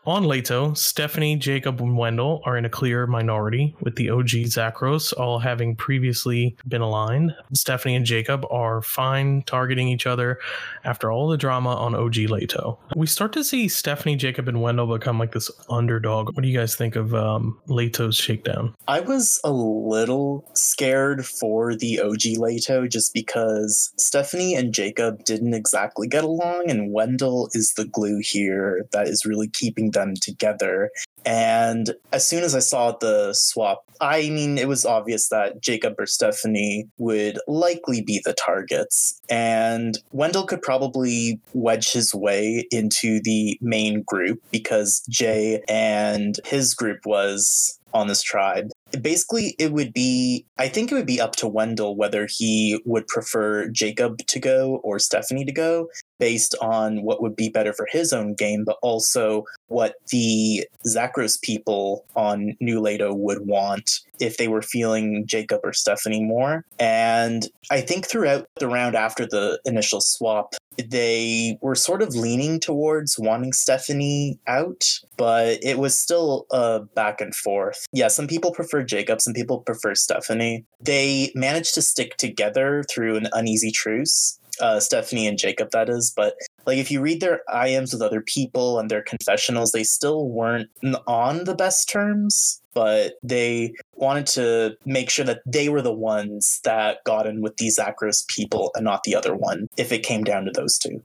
on 0.07 0.29
Leto, 0.29 0.75
Stephanie, 0.75 1.37
Jacob, 1.37 1.81
and 1.81 1.97
Wendell 1.97 2.43
are 2.45 2.57
in 2.57 2.65
a 2.65 2.69
clear 2.69 3.07
minority, 3.07 3.75
with 3.81 3.97
the 3.97 4.11
OG 4.11 4.29
Zakros 4.47 5.13
all 5.19 5.39
having 5.39 5.75
previously 5.75 6.57
been 6.69 6.83
aligned. 6.83 7.35
Stephanie 7.55 7.97
and 7.97 8.05
Jacob 8.05 8.45
are 8.51 8.83
fine 8.83 9.43
targeting 9.43 9.89
each 9.89 10.07
other 10.07 10.39
after 10.85 11.11
all 11.11 11.29
the 11.29 11.37
drama 11.37 11.75
on 11.75 11.95
OG 11.95 12.17
Leto. 12.17 12.79
We 12.97 13.07
start 13.07 13.33
to 13.33 13.45
see 13.45 13.69
Stephanie, 13.69 14.17
Jacob, 14.17 14.49
and 14.49 14.61
Wendell 14.61 14.87
become 14.87 15.19
like 15.19 15.33
this 15.33 15.51
underdog. 15.71 16.35
What 16.35 16.43
do 16.43 16.49
you 16.49 16.59
guys 16.59 16.77
think 16.77 16.97
of 16.97 17.15
um, 17.15 17.59
Leto's 17.67 18.17
shakedown? 18.17 18.75
I 18.87 19.01
was 19.01 19.41
a 19.43 19.53
little 19.53 20.51
scared 20.55 21.25
for 21.25 21.75
the 21.75 22.01
OG 22.01 22.39
Leto 22.39 22.87
just 22.87 23.15
because 23.15 23.93
Stephanie 23.97 24.55
and 24.55 24.75
Jacob 24.75 25.25
didn't 25.25 25.55
exactly 25.55 26.07
get 26.09 26.25
along, 26.25 26.71
and 26.71 26.93
Wendell 26.93 27.49
is 27.53 27.73
the 27.75 27.87
glue 27.87 28.21
here 28.23 28.87
that 28.93 29.09
is 29.09 29.25
really 29.25 29.49
keeping 29.49 29.91
them 29.95 30.15
together. 30.21 30.91
And 31.25 31.95
as 32.13 32.29
soon 32.29 32.45
as 32.45 32.55
I 32.55 32.59
saw 32.59 32.93
the 32.93 33.33
swap, 33.33 33.85
I 34.01 34.29
mean, 34.29 34.59
it 34.59 34.69
was 34.69 34.85
obvious 34.85 35.29
that 35.29 35.63
Jacob 35.63 35.95
or 35.99 36.07
Stephanie 36.07 36.87
would 36.99 37.39
likely 37.49 38.03
be 38.03 38.21
the 38.23 38.35
targets. 38.35 39.21
And 39.31 39.99
Wendell 40.13 40.47
could 40.47 40.61
probably 40.61 41.41
wedge 41.55 41.93
his 41.93 42.15
way 42.15 42.67
into 42.71 43.21
the 43.23 43.59
main 43.63 44.03
group 44.03 44.41
because 44.51 45.03
Jay 45.09 45.63
and 45.69 46.39
his 46.45 46.75
group 46.75 47.07
was 47.07 47.79
on 47.95 48.09
this 48.09 48.23
tribe. 48.23 48.71
Basically, 49.01 49.55
it 49.59 49.73
would 49.73 49.95
be, 49.95 50.45
I 50.59 50.69
think 50.69 50.91
it 50.91 50.97
would 50.97 51.07
be 51.07 51.21
up 51.21 51.37
to 51.37 51.49
Wendell 51.49 51.97
whether 51.97 52.27
he 52.29 52.81
would 52.85 53.07
prefer 53.07 53.69
Jacob 53.69 54.19
to 54.27 54.41
go 54.41 54.81
or 54.83 54.99
Stephanie 54.99 55.45
to 55.45 55.53
go 55.53 55.89
based 56.19 56.55
on 56.61 57.03
what 57.03 57.23
would 57.23 57.37
be 57.37 57.49
better 57.49 57.73
for 57.73 57.87
his 57.91 58.13
own 58.13 58.35
game, 58.35 58.65
but 58.65 58.77
also 58.83 59.45
what 59.69 59.95
the 60.11 60.67
Zakros 60.87 61.41
people 61.41 62.05
on 62.15 62.57
New 62.61 62.81
Leto 62.81 63.13
would 63.13 63.47
want 63.47 63.91
if 64.21 64.37
they 64.37 64.49
were 64.49 64.63
feeling 64.63 65.25
Jacob 65.27 65.61
or 65.65 65.73
Stephanie 65.73 66.23
more. 66.23 66.65
And 66.79 67.49
I 67.71 67.81
think 67.81 68.07
throughout 68.07 68.47
the 68.57 68.69
round 68.69 68.95
after 68.95 69.27
the 69.27 69.61
initial 69.65 70.01
swap, 70.01 70.55
they 70.91 71.59
were 71.61 71.75
sort 71.75 72.03
of 72.03 72.15
leaning 72.15 72.59
towards 72.59 73.19
wanting 73.19 73.53
Stephanie 73.53 74.39
out, 74.47 74.85
but 75.17 75.59
it 75.63 75.79
was 75.79 75.99
still 75.99 76.47
a 76.51 76.81
back 76.95 77.21
and 77.21 77.35
forth. 77.35 77.87
Yeah, 77.93 78.09
some 78.09 78.27
people 78.27 78.53
prefer 78.53 78.83
Jacob, 78.83 79.21
some 79.21 79.35
people 79.35 79.61
prefer 79.61 79.95
Stephanie. 79.95 80.65
They 80.81 81.31
managed 81.35 81.75
to 81.75 81.83
stick 81.83 82.17
together 82.17 82.85
through 82.93 83.17
an 83.17 83.29
uneasy 83.33 83.71
truce. 83.71 84.39
Uh, 84.61 84.81
Stephanie 84.81 85.27
and 85.27 85.39
Jacob, 85.39 85.71
that 85.73 85.89
is, 85.89 86.13
but 86.15 86.35
like 86.67 86.79
if 86.79 86.91
you 86.91 87.01
read 87.01 87.21
their 87.21 87.41
IMs 87.49 87.93
with 87.93 88.03
other 88.03 88.21
people 88.21 88.79
and 88.79 88.91
their 88.91 89.03
confessionals, 89.03 89.73
they 89.73 89.85
still 89.85 90.29
weren't 90.29 90.69
on 91.07 91.45
the 91.45 91.55
best 91.55 91.89
terms, 91.89 92.63
but 92.73 93.15
they 93.23 93.73
wanted 93.95 94.27
to 94.27 94.77
make 94.85 95.11
sure 95.11 95.25
that 95.25 95.41
they 95.47 95.69
were 95.69 95.83
the 95.83 95.93
ones 95.93 96.61
that 96.65 96.99
got 97.05 97.27
in 97.27 97.41
with 97.41 97.57
these 97.57 97.79
Zakros 97.79 98.27
people 98.29 98.71
and 98.75 98.85
not 98.85 99.03
the 99.05 99.15
other 99.15 99.35
one 99.35 99.69
if 99.77 99.93
it 99.93 100.03
came 100.03 100.25
down 100.25 100.45
to 100.45 100.53
those 100.53 100.79
two. 100.79 101.03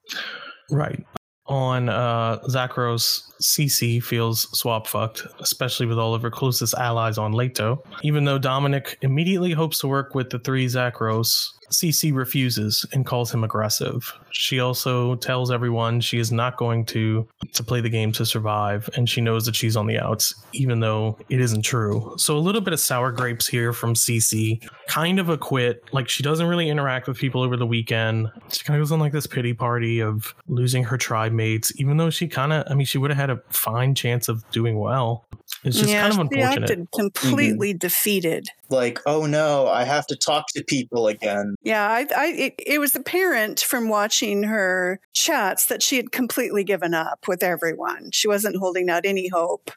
Right. 0.70 1.06
On 1.48 1.90
uh, 1.90 2.38
Zakros, 2.48 3.24
CC 3.42 4.02
feels 4.04 4.48
swap 4.58 4.86
fucked, 4.86 5.26
especially 5.40 5.88
with 5.88 5.98
all 5.98 6.14
of 6.14 6.22
her 6.22 6.30
closest 6.30 6.76
allies 6.76 7.18
on 7.18 7.34
Leto. 7.34 7.84
Even 8.04 8.26
though 8.26 8.38
Dominic 8.38 9.00
immediately 9.02 9.52
hopes 9.52 9.80
to 9.80 9.88
work 9.88 10.14
with 10.14 10.30
the 10.30 10.38
three 10.38 10.68
Zakros, 10.68 11.48
CC 11.70 12.14
refuses 12.14 12.86
and 12.94 13.06
calls 13.06 13.34
him 13.34 13.44
aggressive. 13.44 14.12
She 14.32 14.60
also 14.60 15.16
tells 15.16 15.52
everyone 15.52 16.02
she 16.02 16.20
is 16.20 16.32
not 16.32 16.58
going 16.58 16.86
to 16.86 17.28
to 17.54 17.64
play 17.64 17.82
the 17.82 17.90
game 17.90 18.12
to 18.14 18.26
survive, 18.26 18.90
and 18.96 19.10
she 19.10 19.22
knows 19.22 19.46
that 19.46 19.56
she's 19.56 19.76
on 19.76 19.88
the 19.88 20.00
outs, 20.00 20.36
even 20.54 20.80
though 20.80 21.18
it 21.30 21.40
isn't 21.40 21.62
true. 21.62 22.14
So 22.18 22.38
a 22.38 22.40
little 22.40 22.62
bit 22.62 22.74
of 22.74 22.80
sour 22.80 23.12
grapes 23.12 23.48
here 23.48 23.74
from 23.74 23.94
CC. 23.94 24.64
Kind 24.88 25.20
of 25.20 25.30
a 25.30 25.38
quit. 25.38 25.84
Like 25.92 26.10
she 26.10 26.24
doesn't 26.24 26.48
really 26.48 26.70
interact 26.70 27.08
with 27.08 27.18
people 27.18 27.42
over 27.42 27.58
the 27.58 27.66
weekend. 27.66 28.30
She 28.52 28.64
kind 28.64 28.80
of 28.80 28.82
goes 28.82 28.92
on 28.92 29.00
like 29.00 29.12
this 29.12 29.28
pity 29.28 29.54
party 29.54 30.02
of 30.02 30.34
losing 30.48 30.84
her 30.84 30.98
tribe 30.98 31.32
mates, 31.32 31.72
even 31.78 31.98
though 31.98 32.10
she 32.10 32.28
kind 32.28 32.54
of, 32.54 32.66
I 32.70 32.74
mean, 32.74 32.86
she 32.86 32.98
would 32.98 33.12
have 33.12 33.18
had 33.18 33.30
a 33.30 33.42
fine 33.50 33.96
chance 33.96 34.28
of 34.28 34.50
doing 34.52 34.80
well. 34.80 35.26
It's 35.63 35.78
just 35.78 35.89
yeah, 35.89 36.10
kind 36.10 36.13
of 36.13 36.30
she 36.34 36.39
unfortunate. 36.39 36.63
acted 36.63 36.80
mm-hmm. 36.80 37.00
completely 37.00 37.74
defeated. 37.74 38.48
Like, 38.69 39.00
oh 39.06 39.26
no, 39.26 39.67
I 39.67 39.84
have 39.84 40.08
to 40.08 40.15
talk 40.15 40.45
to 40.54 40.63
people 40.63 41.08
again. 41.08 41.56
Yeah, 41.63 41.89
I, 41.89 42.08
I 42.15 42.26
it, 42.28 42.56
it 42.65 42.80
was 42.80 42.95
apparent 42.95 43.60
from 43.60 43.89
watching 43.89 44.43
her 44.43 45.00
chats 45.13 45.65
that 45.65 45.82
she 45.84 45.98
had 45.98 46.12
completely 46.12 46.63
given 46.63 46.93
up 46.93 47.28
with 47.28 47.43
everyone. 47.43 48.12
She 48.12 48.28
wasn't 48.28 48.58
holding 48.58 48.89
out 48.89 49.06
any 49.06 49.28
hope. 49.28 49.72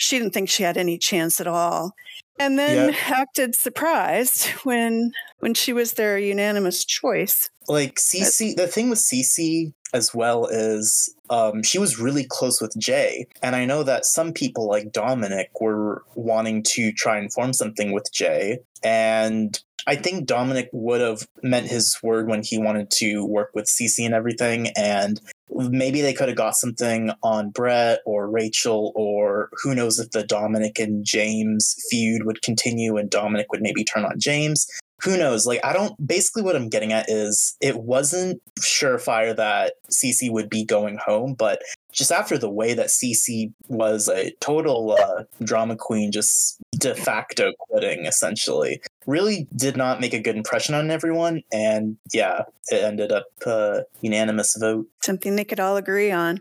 She 0.00 0.18
didn't 0.18 0.32
think 0.32 0.48
she 0.48 0.62
had 0.62 0.78
any 0.78 0.96
chance 0.96 1.42
at 1.42 1.46
all. 1.46 1.94
And 2.38 2.58
then 2.58 2.96
acted 3.06 3.54
surprised 3.54 4.46
when 4.64 5.12
when 5.40 5.52
she 5.52 5.74
was 5.74 5.92
their 5.92 6.18
unanimous 6.18 6.86
choice. 6.86 7.50
Like 7.68 7.96
CC, 7.96 8.56
the 8.56 8.66
thing 8.66 8.88
with 8.88 8.98
CC 8.98 9.74
as 9.92 10.14
well 10.14 10.46
is 10.46 11.14
um, 11.28 11.62
she 11.62 11.78
was 11.78 12.00
really 12.00 12.24
close 12.24 12.62
with 12.62 12.74
Jay, 12.78 13.26
and 13.42 13.54
I 13.54 13.66
know 13.66 13.82
that 13.82 14.06
some 14.06 14.32
people 14.32 14.66
like 14.66 14.90
Dominic 14.90 15.50
were 15.60 16.02
wanting 16.14 16.62
to 16.68 16.92
try 16.92 17.18
and 17.18 17.30
form 17.30 17.52
something 17.52 17.92
with 17.92 18.10
Jay, 18.10 18.60
and 18.82 19.60
I 19.86 19.96
think 19.96 20.26
Dominic 20.26 20.70
would 20.72 21.02
have 21.02 21.28
meant 21.42 21.66
his 21.66 21.98
word 22.02 22.26
when 22.26 22.42
he 22.42 22.58
wanted 22.58 22.90
to 22.92 23.26
work 23.26 23.50
with 23.54 23.66
CC 23.66 24.06
and 24.06 24.14
everything, 24.14 24.68
and 24.76 25.20
maybe 25.52 26.00
they 26.00 26.12
could 26.12 26.28
have 26.28 26.36
got 26.36 26.56
something 26.56 27.10
on 27.22 27.50
Brett 27.50 28.00
or 28.04 28.30
Rachel, 28.30 28.92
or 28.94 29.50
who 29.62 29.74
knows 29.74 29.98
if 29.98 30.10
the 30.10 30.24
Dominic 30.24 30.78
and 30.78 31.04
James 31.04 31.76
feud 31.90 32.24
would 32.24 32.42
continue 32.42 32.96
and 32.96 33.10
Dominic 33.10 33.46
would 33.50 33.62
maybe 33.62 33.84
turn 33.84 34.04
on 34.04 34.18
James. 34.18 34.66
Who 35.02 35.16
knows? 35.16 35.46
Like, 35.46 35.60
I 35.64 35.72
don't. 35.72 35.94
Basically, 36.06 36.42
what 36.42 36.56
I'm 36.56 36.68
getting 36.68 36.92
at 36.92 37.08
is 37.08 37.56
it 37.60 37.78
wasn't 37.78 38.40
surefire 38.60 39.34
that 39.34 39.74
CC 39.90 40.30
would 40.30 40.50
be 40.50 40.64
going 40.64 40.98
home, 40.98 41.34
but 41.34 41.62
just 41.92 42.12
after 42.12 42.38
the 42.38 42.50
way 42.50 42.74
that 42.74 42.88
CC 42.88 43.52
was 43.68 44.08
a 44.08 44.32
total 44.40 44.92
uh, 44.92 45.24
drama 45.42 45.76
queen, 45.76 46.12
just 46.12 46.58
de 46.80 46.94
facto 46.94 47.52
quitting 47.58 48.06
essentially, 48.06 48.80
really 49.06 49.46
did 49.54 49.76
not 49.76 50.00
make 50.00 50.14
a 50.14 50.20
good 50.20 50.36
impression 50.36 50.74
on 50.74 50.90
everyone. 50.90 51.42
And 51.52 51.96
yeah, 52.12 52.42
it 52.68 52.82
ended 52.82 53.12
up 53.12 53.26
uh, 53.46 53.82
unanimous 54.00 54.56
vote. 54.58 54.86
Something 55.02 55.36
they 55.36 55.44
could 55.44 55.60
all 55.60 55.76
agree 55.76 56.10
on. 56.10 56.40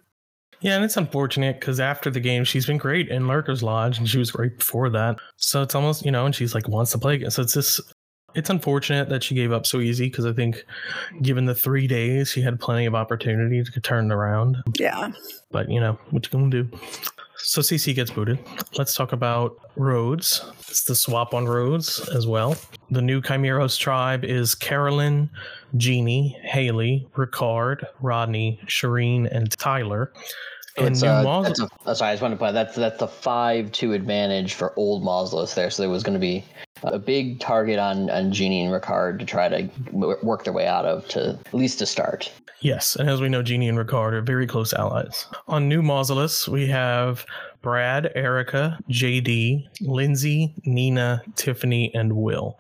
Yeah, 0.62 0.76
and 0.76 0.84
it's 0.84 0.98
unfortunate 0.98 1.60
because 1.60 1.80
after 1.80 2.10
the 2.10 2.20
game, 2.20 2.44
she's 2.44 2.66
been 2.66 2.78
great 2.78 3.08
in 3.08 3.24
Lurker's 3.24 3.64
Lodge, 3.64 3.98
and 3.98 4.10
she 4.10 4.18
was 4.18 4.32
great 4.32 4.58
before 4.58 4.90
that. 4.90 5.18
So 5.38 5.62
it's 5.62 5.74
almost, 5.74 6.04
you 6.04 6.12
know, 6.12 6.26
and 6.26 6.36
she's 6.36 6.54
like 6.54 6.68
wants 6.68 6.92
to 6.92 6.98
play 6.98 7.16
again. 7.16 7.32
So 7.32 7.44
it's 7.44 7.54
just, 7.54 7.80
it's 8.36 8.50
unfortunate 8.50 9.08
that 9.08 9.24
she 9.24 9.36
gave 9.36 9.54
up 9.54 9.66
so 9.66 9.80
easy 9.80 10.08
because 10.08 10.26
I 10.26 10.34
think, 10.34 10.66
given 11.22 11.46
the 11.46 11.56
three 11.56 11.88
days, 11.88 12.30
she 12.30 12.42
had 12.42 12.60
plenty 12.60 12.86
of 12.86 12.94
opportunity 12.94 13.64
to 13.64 13.80
turn 13.80 14.12
it 14.12 14.14
around. 14.14 14.58
Yeah. 14.78 15.12
But 15.50 15.70
you 15.70 15.80
know, 15.80 15.98
what 16.10 16.26
you 16.26 16.32
gonna 16.32 16.50
do? 16.50 16.70
So 17.42 17.62
CC 17.62 17.96
gets 17.96 18.12
booted. 18.12 18.40
Let's 18.78 18.94
talk 18.94 19.14
about 19.14 19.58
Rhodes. 19.76 20.44
It's 20.68 20.84
the 20.84 20.94
swap 20.94 21.34
on 21.34 21.46
Rhodes 21.46 22.08
as 22.10 22.28
well. 22.28 22.56
The 22.92 23.02
new 23.02 23.22
Chimeros 23.22 23.78
tribe 23.78 24.24
is 24.24 24.54
Carolyn, 24.54 25.30
Jeannie, 25.78 26.38
Haley, 26.44 27.08
Ricard, 27.16 27.86
Rodney, 28.02 28.60
Shireen, 28.68 29.28
and 29.32 29.52
Tyler. 29.58 30.14
So 30.80 30.86
And 30.86 31.02
new 31.02 31.08
uh, 31.08 31.42
that's 31.42 31.60
a, 31.60 31.70
oh, 31.86 31.94
sorry, 31.94 32.12
I 32.12 32.14
just 32.14 32.22
wanted 32.22 32.36
to 32.36 32.40
point 32.40 32.54
that's 32.54 32.76
that's 32.76 33.00
the 33.00 33.08
five 33.08 33.72
two 33.72 33.94
advantage 33.94 34.54
for 34.54 34.74
old 34.78 35.04
Mausolus 35.04 35.54
there. 35.56 35.70
So 35.70 35.84
there 35.84 35.90
was 35.90 36.04
going 36.04 36.14
to 36.14 36.20
be 36.20 36.44
a 36.84 37.00
big 37.00 37.40
target 37.40 37.80
on 37.80 38.10
on 38.10 38.32
Jeannie 38.32 38.64
and 38.64 38.74
Ricard 38.74 39.20
to 39.20 39.26
try 39.26 39.50
to 39.50 39.70
work 39.92 40.44
their 40.46 40.54
way 40.54 40.68
out 40.68 40.86
of 40.86 41.08
to 41.10 41.38
at 41.46 41.54
least 41.54 41.80
to 41.80 41.86
start. 41.86 42.32
Yes, 42.62 42.98
and 42.98 43.10
as 43.10 43.22
we 43.22 43.30
know, 43.30 43.42
Jeannie 43.42 43.70
and 43.70 43.78
Ricard 43.78 44.14
are 44.14 44.22
very 44.22 44.46
close 44.46 44.74
allies. 44.74 45.28
On 45.48 45.70
New 45.70 45.82
Mausolus, 45.82 46.48
we 46.48 46.68
have 46.68 47.26
Brad, 47.62 48.12
Erica, 48.16 48.78
JD, 48.90 49.66
Lindsay, 49.82 50.54
Nina, 50.66 51.22
Tiffany, 51.36 51.94
and 51.96 52.14
Will. 52.14 52.60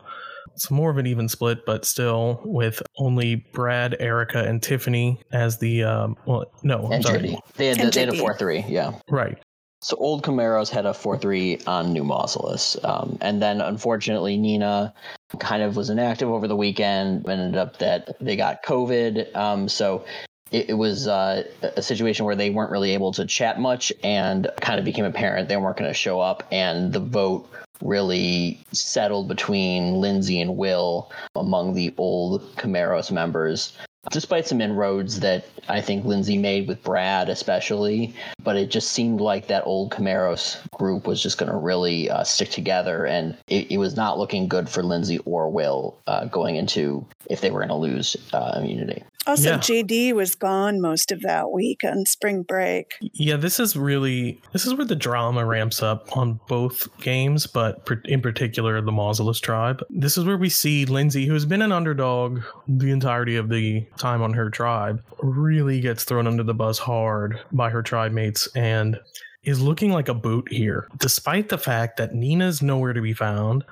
It's 0.53 0.71
more 0.71 0.89
of 0.89 0.97
an 0.97 1.07
even 1.07 1.29
split, 1.29 1.65
but 1.65 1.85
still 1.85 2.41
with 2.43 2.81
only 2.97 3.35
Brad, 3.53 3.95
Erica, 3.99 4.43
and 4.43 4.61
Tiffany 4.61 5.19
as 5.31 5.57
the 5.57 5.83
um, 5.83 6.17
well, 6.25 6.45
no, 6.63 6.85
I'm 6.85 6.91
And 6.93 7.03
sorry, 7.03 7.19
JD. 7.19 7.37
They 7.55 7.67
had, 7.67 7.79
And 7.79 7.93
they 7.93 7.99
had 8.01 8.09
a 8.09 8.17
four 8.17 8.35
three, 8.35 8.63
yeah. 8.67 8.93
right. 9.09 9.37
So 9.81 9.95
old 9.95 10.23
Chimeros 10.23 10.69
had 10.69 10.85
a 10.85 10.93
four 10.93 11.17
three 11.17 11.59
on 11.65 11.93
New 11.93 12.03
Mausolus, 12.03 12.83
um, 12.83 13.17
and 13.21 13.41
then 13.41 13.61
unfortunately 13.61 14.37
Nina 14.37 14.93
kind 15.39 15.63
of 15.63 15.77
was 15.77 15.89
inactive 15.89 16.29
over 16.29 16.47
the 16.47 16.55
weekend. 16.55 17.27
Ended 17.29 17.57
up 17.57 17.79
that 17.79 18.17
they 18.19 18.35
got 18.35 18.61
COVID, 18.63 19.33
um, 19.37 19.69
so 19.69 20.03
it, 20.51 20.71
it 20.71 20.73
was 20.73 21.07
uh, 21.07 21.43
a 21.61 21.81
situation 21.81 22.25
where 22.25 22.35
they 22.35 22.49
weren't 22.49 22.71
really 22.71 22.91
able 22.91 23.13
to 23.13 23.25
chat 23.25 23.57
much, 23.59 23.93
and 24.03 24.49
kind 24.59 24.79
of 24.79 24.85
became 24.85 25.05
apparent 25.05 25.47
they 25.47 25.55
weren't 25.55 25.77
going 25.77 25.89
to 25.89 25.93
show 25.93 26.19
up, 26.19 26.45
and 26.51 26.91
the 26.91 26.99
vote 26.99 27.49
really 27.81 28.59
settled 28.71 29.27
between 29.27 29.95
Lindsay 29.95 30.39
and 30.41 30.57
Will 30.57 31.11
among 31.35 31.73
the 31.73 31.93
old 31.97 32.55
Chimeros 32.55 33.11
members. 33.11 33.77
Despite 34.11 34.47
some 34.47 34.61
inroads 34.61 35.19
that 35.19 35.45
I 35.67 35.81
think 35.81 36.05
Lindsay 36.05 36.37
made 36.37 36.67
with 36.67 36.81
Brad, 36.83 37.29
especially, 37.29 38.15
but 38.43 38.55
it 38.55 38.71
just 38.71 38.91
seemed 38.91 39.19
like 39.19 39.47
that 39.47 39.65
old 39.65 39.91
Chimeros 39.91 40.57
group 40.71 41.05
was 41.05 41.21
just 41.21 41.37
going 41.37 41.51
to 41.51 41.57
really 41.57 42.09
uh, 42.09 42.23
stick 42.23 42.49
together, 42.49 43.05
and 43.05 43.37
it, 43.47 43.69
it 43.71 43.77
was 43.77 43.95
not 43.95 44.17
looking 44.17 44.47
good 44.47 44.69
for 44.69 44.83
Lindsay 44.83 45.19
or 45.25 45.49
Will 45.49 45.97
uh, 46.07 46.25
going 46.25 46.55
into 46.55 47.05
if 47.29 47.41
they 47.41 47.51
were 47.51 47.59
going 47.59 47.69
to 47.69 47.75
lose 47.75 48.15
uh, 48.33 48.53
immunity. 48.57 49.03
Also, 49.27 49.51
Yeah. 49.51 49.57
JD 49.57 50.13
was 50.13 50.33
gone 50.33 50.81
most 50.81 51.11
of 51.11 51.21
that 51.21 51.51
week 51.51 51.81
on 51.83 52.05
spring 52.05 52.43
break. 52.43 52.93
Yeah, 53.01 53.35
this 53.35 53.59
is 53.59 53.75
really 53.75 54.41
this 54.53 54.65
is 54.65 54.73
where 54.73 54.85
the 54.85 54.95
drama 54.95 55.45
ramps 55.45 55.83
up 55.83 56.15
on 56.17 56.39
both 56.47 56.87
games, 57.01 57.45
but 57.45 57.87
in 58.05 58.21
particular 58.21 58.81
the 58.81 58.91
Mausolus 58.91 59.41
tribe. 59.41 59.83
This 59.89 60.17
is 60.17 60.25
where 60.25 60.37
we 60.37 60.49
see 60.49 60.85
Lindsay, 60.85 61.25
who 61.25 61.33
has 61.33 61.45
been 61.45 61.61
an 61.61 61.71
underdog 61.71 62.41
the 62.67 62.91
entirety 62.91 63.35
of 63.35 63.49
the 63.49 63.85
time 63.97 64.21
on 64.21 64.33
her 64.33 64.49
tribe, 64.49 65.03
really 65.21 65.79
gets 65.81 66.05
thrown 66.05 66.25
under 66.25 66.43
the 66.43 66.53
bus 66.53 66.79
hard 66.79 67.39
by 67.51 67.69
her 67.69 67.83
tribe 67.83 68.13
mates 68.13 68.47
and 68.55 68.99
is 69.43 69.61
looking 69.61 69.91
like 69.91 70.09
a 70.09 70.13
boot 70.13 70.51
here, 70.51 70.87
despite 70.97 71.49
the 71.49 71.57
fact 71.57 71.97
that 71.97 72.13
Nina's 72.13 72.61
nowhere 72.61 72.93
to 72.93 73.01
be 73.01 73.13
found. 73.13 73.63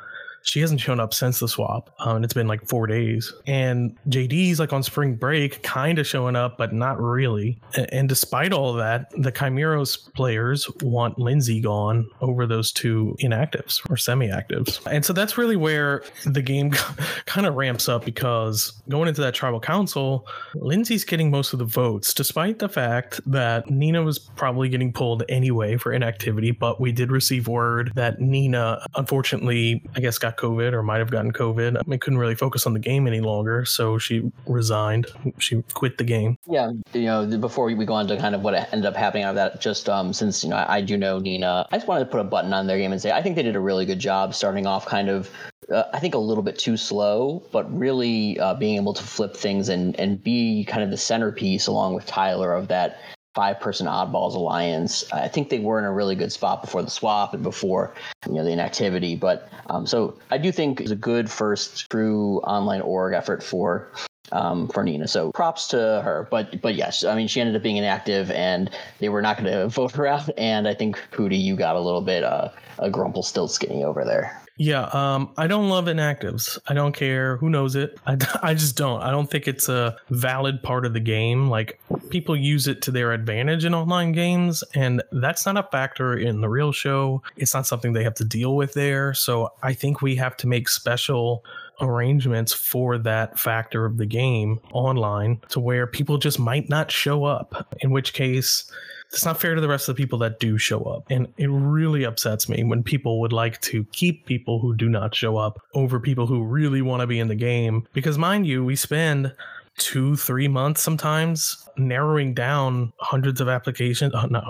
She 0.48 0.62
hasn't 0.62 0.80
shown 0.80 1.02
up 1.02 1.14
since 1.14 1.40
the 1.42 1.48
swap, 1.50 1.94
um, 2.00 2.16
and 2.16 2.26
it's 2.26 2.34
been 2.34 2.48
like 2.48 2.66
four 2.66 2.88
days. 2.88 3.34
And 3.48 3.98
JD's 4.08 4.62
like 4.62 4.72
on 4.72 4.82
spring 4.82 5.16
break, 5.16 5.62
kind 5.62 6.00
of 6.00 6.08
showing 6.08 6.38
up, 6.38 6.58
but 6.58 6.72
not 6.72 7.02
really. 7.02 7.60
A- 7.76 7.94
And 7.94 8.08
despite 8.08 8.54
all 8.54 8.70
of 8.72 8.78
that, 8.78 9.10
the 9.18 9.30
Chimeros 9.32 10.14
players 10.14 10.66
want 10.82 11.20
Lindsay 11.20 11.60
gone 11.60 12.10
over 12.22 12.46
those 12.48 12.72
two 12.72 13.14
inactives 13.20 13.82
or 13.90 13.98
semi-actives. 13.98 14.80
And 14.90 15.04
so 15.04 15.12
that's 15.12 15.38
really 15.38 15.58
where 15.58 16.02
the 16.26 16.42
game 16.42 16.72
kind 17.26 17.46
of 17.46 17.56
ramps 17.56 17.90
up 17.90 18.06
because 18.06 18.72
going 18.88 19.10
into 19.10 19.20
that 19.22 19.34
tribal 19.34 19.60
council, 19.60 20.26
Lindsay's 20.56 21.04
getting 21.04 21.30
most 21.30 21.52
of 21.52 21.60
the 21.60 21.66
votes, 21.66 22.14
despite 22.14 22.60
the 22.60 22.70
fact 22.70 23.20
that 23.30 23.70
Nina 23.70 24.02
was 24.02 24.18
probably 24.18 24.70
getting 24.70 24.94
pulled 24.94 25.24
anyway 25.28 25.76
for 25.76 25.92
inactivity. 25.92 26.52
But 26.52 26.80
we 26.80 26.94
did 26.94 27.12
receive 27.12 27.50
word 27.50 27.92
that 27.96 28.22
Nina, 28.22 28.80
unfortunately, 28.96 29.84
I 29.96 30.00
guess 30.00 30.18
got 30.18 30.37
COVID 30.38 30.74
or 30.74 30.84
might 30.84 31.00
have 31.00 31.12
gotten 31.12 31.34
COVID. 31.34 31.78
I 31.78 31.82
mean, 31.88 32.00
couldn't 32.00 32.20
really 32.20 32.36
focus 32.36 32.66
on 32.66 32.74
the 32.74 32.80
game 32.80 33.08
any 33.08 33.20
longer, 33.20 33.66
so 33.66 33.98
she 33.98 34.32
resigned. 34.46 35.08
She 35.40 35.64
quit 35.74 35.98
the 35.98 36.04
game. 36.04 36.38
Yeah, 36.48 36.72
you 36.94 37.06
know, 37.06 37.38
before 37.38 37.66
we 37.66 37.86
go 37.86 37.94
on 37.94 38.08
to 38.08 38.18
kind 38.18 38.36
of 38.36 38.42
what 38.42 38.54
ended 38.72 38.86
up 38.86 38.96
happening 38.96 39.24
out 39.24 39.30
of 39.30 39.36
that, 39.36 39.62
just 39.62 39.90
um, 39.90 40.14
since 40.14 40.44
you 40.44 40.50
know 40.50 40.56
I, 40.56 40.78
I 40.78 40.82
do 40.82 40.98
know 40.98 41.20
Nina, 41.20 41.68
I 41.72 41.78
just 41.78 41.88
wanted 41.88 42.06
to 42.06 42.12
put 42.12 42.20
a 42.20 42.24
button 42.24 42.54
on 42.54 42.68
their 42.68 42.78
game 42.78 42.92
and 42.92 43.02
say 43.02 43.12
I 43.12 43.22
think 43.22 43.36
they 43.36 43.44
did 43.44 43.56
a 43.56 43.60
really 43.60 43.86
good 43.86 44.00
job 44.00 44.34
starting 44.34 44.66
off 44.66 44.86
kind 44.86 45.10
of. 45.10 45.30
Uh, 45.72 45.84
I 45.94 46.00
think 46.00 46.16
a 46.16 46.20
little 46.20 46.44
bit 46.44 46.58
too 46.58 46.78
slow, 46.78 47.44
but 47.52 47.66
really 47.78 48.40
uh, 48.40 48.54
being 48.54 48.78
able 48.78 48.94
to 48.94 49.04
flip 49.04 49.36
things 49.36 49.68
and 49.68 50.00
and 50.00 50.24
be 50.24 50.64
kind 50.66 50.84
of 50.84 50.92
the 50.92 50.98
centerpiece 50.98 51.68
along 51.68 51.94
with 51.94 52.06
Tyler 52.06 52.54
of 52.54 52.70
that 52.70 53.00
five 53.38 53.60
person 53.60 53.86
oddballs 53.86 54.34
alliance. 54.34 55.06
I 55.14 55.28
think 55.28 55.50
they 55.50 55.60
were 55.60 55.78
in 55.78 55.86
a 55.86 55.94
really 55.94 56.16
good 56.16 56.32
spot 56.32 56.60
before 56.60 56.82
the 56.82 56.90
swap 56.90 57.36
and 57.36 57.44
before 57.44 57.94
you 58.26 58.34
know 58.34 58.44
the 58.44 58.50
inactivity. 58.50 59.16
But 59.16 59.48
um, 59.68 59.86
so 59.86 60.18
I 60.32 60.40
do 60.40 60.52
think 60.52 60.82
it's 60.82 60.90
a 60.90 60.96
good 60.96 61.30
first 61.30 61.88
true 61.92 62.40
online 62.40 62.82
org 62.82 63.14
effort 63.14 63.44
for 63.44 63.92
um, 64.32 64.68
for 64.70 64.84
Nina. 64.84 65.08
So 65.08 65.32
props 65.34 65.68
to 65.68 65.78
her. 65.78 66.28
But 66.32 66.64
but 66.64 66.74
yes, 66.74 67.04
I 67.04 67.14
mean 67.14 67.28
she 67.28 67.40
ended 67.40 67.56
up 67.56 67.62
being 67.62 67.78
inactive, 67.78 68.32
and 68.32 68.72
they 68.98 69.10
were 69.10 69.22
not 69.22 69.38
going 69.38 69.54
to 69.60 69.68
vote 69.68 69.92
her 69.92 70.08
out. 70.08 70.32
And 70.36 70.68
I 70.68 70.74
think 70.74 70.98
Hootie, 71.12 71.40
you 71.40 71.56
got 71.56 71.76
a 71.76 71.80
little 71.80 72.02
bit 72.02 72.24
uh, 72.24 72.50
a 72.80 72.90
grumple 72.90 73.22
still 73.22 73.48
skinny 73.48 73.84
over 73.84 74.04
there. 74.04 74.42
Yeah, 74.58 74.86
um, 74.86 75.32
I 75.38 75.46
don't 75.46 75.70
love 75.70 75.86
inactives. 75.86 76.58
I 76.68 76.74
don't 76.74 76.94
care 76.94 77.38
who 77.38 77.50
knows 77.50 77.76
it. 77.76 77.98
I, 78.08 78.18
I 78.42 78.54
just 78.54 78.76
don't. 78.76 79.02
I 79.02 79.12
don't 79.12 79.30
think 79.30 79.48
it's 79.48 79.70
a 79.70 79.98
valid 80.10 80.64
part 80.64 80.86
of 80.86 80.94
the 80.94 81.00
game. 81.00 81.48
Like 81.48 81.80
people 82.10 82.36
use 82.36 82.68
it 82.68 82.82
to 82.84 82.92
their 82.92 83.12
advantage 83.14 83.66
in 83.66 83.76
online 83.76 84.12
games, 84.12 84.64
and 84.74 85.04
that's 85.12 85.46
not 85.46 85.58
a 85.58 85.64
factor 85.64 86.16
in 86.16 86.42
the 86.42 86.50
real 86.50 86.72
show. 86.72 87.22
It's 87.38 87.54
not 87.54 87.68
something 87.68 87.94
they 87.94 88.04
have 88.04 88.16
to 88.16 88.26
deal 88.26 88.56
with 88.56 88.74
there. 88.74 89.14
So 89.14 89.54
I 89.62 89.74
think 89.74 90.02
we 90.02 90.16
have 90.16 90.36
to 90.38 90.48
make 90.48 90.70
special 90.70 91.46
arrangements 91.80 92.54
for 92.54 92.98
that 92.98 93.38
factor 93.38 93.86
of 93.86 93.98
the 93.98 94.06
game 94.06 94.60
online 94.72 95.40
to 95.50 95.60
where 95.60 95.86
people 95.86 96.18
just 96.18 96.40
might 96.40 96.68
not 96.70 96.92
show 96.92 97.24
up. 97.24 97.68
In 97.82 97.92
which 97.92 98.14
case 98.14 98.72
it's 99.12 99.26
not 99.26 99.40
fair 99.40 99.56
to 99.56 99.62
the 99.62 99.68
rest 99.68 99.88
of 99.88 99.96
the 99.96 100.02
people 100.02 100.20
that 100.20 100.40
do 100.40 100.58
show 100.58 100.82
up. 100.84 101.06
And 101.10 101.28
it 101.38 101.48
really 101.48 102.04
upsets 102.04 102.50
me 102.50 102.64
when 102.64 102.84
people 102.84 103.20
would 103.22 103.34
like 103.34 103.60
to 103.62 103.84
keep 103.86 104.26
people 104.26 104.60
who 104.60 104.76
do 104.76 104.90
not 104.90 105.16
show 105.16 105.38
up 105.38 105.62
over 105.74 106.00
people 106.00 106.28
who 106.28 106.44
really 106.44 106.82
want 106.82 107.02
to 107.02 107.08
be 107.08 107.20
in 107.20 107.28
the 107.28 107.36
game. 107.36 107.88
Because, 107.94 108.18
mind 108.18 108.46
you, 108.46 108.66
we 108.66 108.76
spend 108.76 109.34
two, 109.78 110.16
three 110.16 110.48
months 110.48 110.82
sometimes 110.82 111.68
narrowing 111.78 112.34
down 112.34 112.92
hundreds 113.00 113.40
of 113.40 113.48
applications, 113.48 114.14
uh, 114.14 114.26
not 114.28 114.46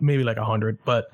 maybe 0.00 0.24
like 0.24 0.38
a 0.38 0.44
hundred, 0.44 0.78
but 0.84 1.10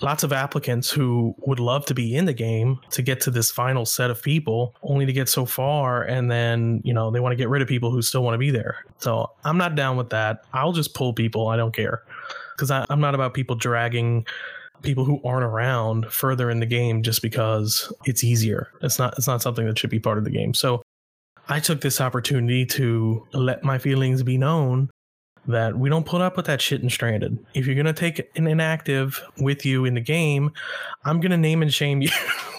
lots 0.00 0.22
of 0.22 0.32
applicants 0.32 0.90
who 0.90 1.34
would 1.40 1.58
love 1.58 1.84
to 1.86 1.94
be 1.94 2.14
in 2.14 2.24
the 2.24 2.32
game 2.32 2.78
to 2.90 3.02
get 3.02 3.20
to 3.22 3.30
this 3.30 3.50
final 3.50 3.84
set 3.84 4.10
of 4.10 4.22
people 4.22 4.74
only 4.82 5.06
to 5.06 5.12
get 5.12 5.28
so 5.28 5.44
far 5.44 6.02
and 6.04 6.30
then 6.30 6.80
you 6.84 6.94
know 6.94 7.10
they 7.10 7.20
want 7.20 7.32
to 7.32 7.36
get 7.36 7.48
rid 7.48 7.62
of 7.62 7.68
people 7.68 7.90
who 7.90 8.00
still 8.00 8.22
want 8.22 8.34
to 8.34 8.38
be 8.38 8.50
there 8.50 8.84
so 8.98 9.28
i'm 9.44 9.58
not 9.58 9.74
down 9.74 9.96
with 9.96 10.10
that 10.10 10.44
i'll 10.52 10.72
just 10.72 10.94
pull 10.94 11.12
people 11.12 11.48
i 11.48 11.56
don't 11.56 11.74
care 11.74 12.02
because 12.58 12.70
I'm 12.70 13.00
not 13.00 13.14
about 13.14 13.34
people 13.34 13.54
dragging 13.54 14.26
people 14.82 15.04
who 15.04 15.20
aren't 15.24 15.44
around 15.44 16.10
further 16.12 16.50
in 16.50 16.60
the 16.60 16.66
game 16.66 17.02
just 17.02 17.22
because 17.22 17.92
it's 18.04 18.24
easier. 18.24 18.68
It's 18.82 18.98
not 18.98 19.16
it's 19.16 19.26
not 19.26 19.42
something 19.42 19.66
that 19.66 19.78
should 19.78 19.90
be 19.90 20.00
part 20.00 20.18
of 20.18 20.24
the 20.24 20.30
game. 20.30 20.54
So 20.54 20.82
I 21.48 21.60
took 21.60 21.80
this 21.80 22.00
opportunity 22.00 22.66
to 22.66 23.26
let 23.32 23.64
my 23.64 23.78
feelings 23.78 24.22
be 24.22 24.36
known 24.36 24.90
that 25.48 25.78
we 25.78 25.88
don't 25.88 26.04
put 26.04 26.20
up 26.20 26.36
with 26.36 26.44
that 26.46 26.60
shit 26.60 26.82
in 26.82 26.90
Stranded. 26.90 27.38
If 27.54 27.66
you're 27.66 27.74
gonna 27.74 27.94
take 27.94 28.18
an 28.36 28.46
inactive 28.46 29.22
with 29.38 29.64
you 29.64 29.86
in 29.86 29.94
the 29.94 30.00
game, 30.00 30.52
I'm 31.04 31.20
gonna 31.20 31.38
name 31.38 31.62
and 31.62 31.72
shame 31.72 32.02
you. 32.02 32.10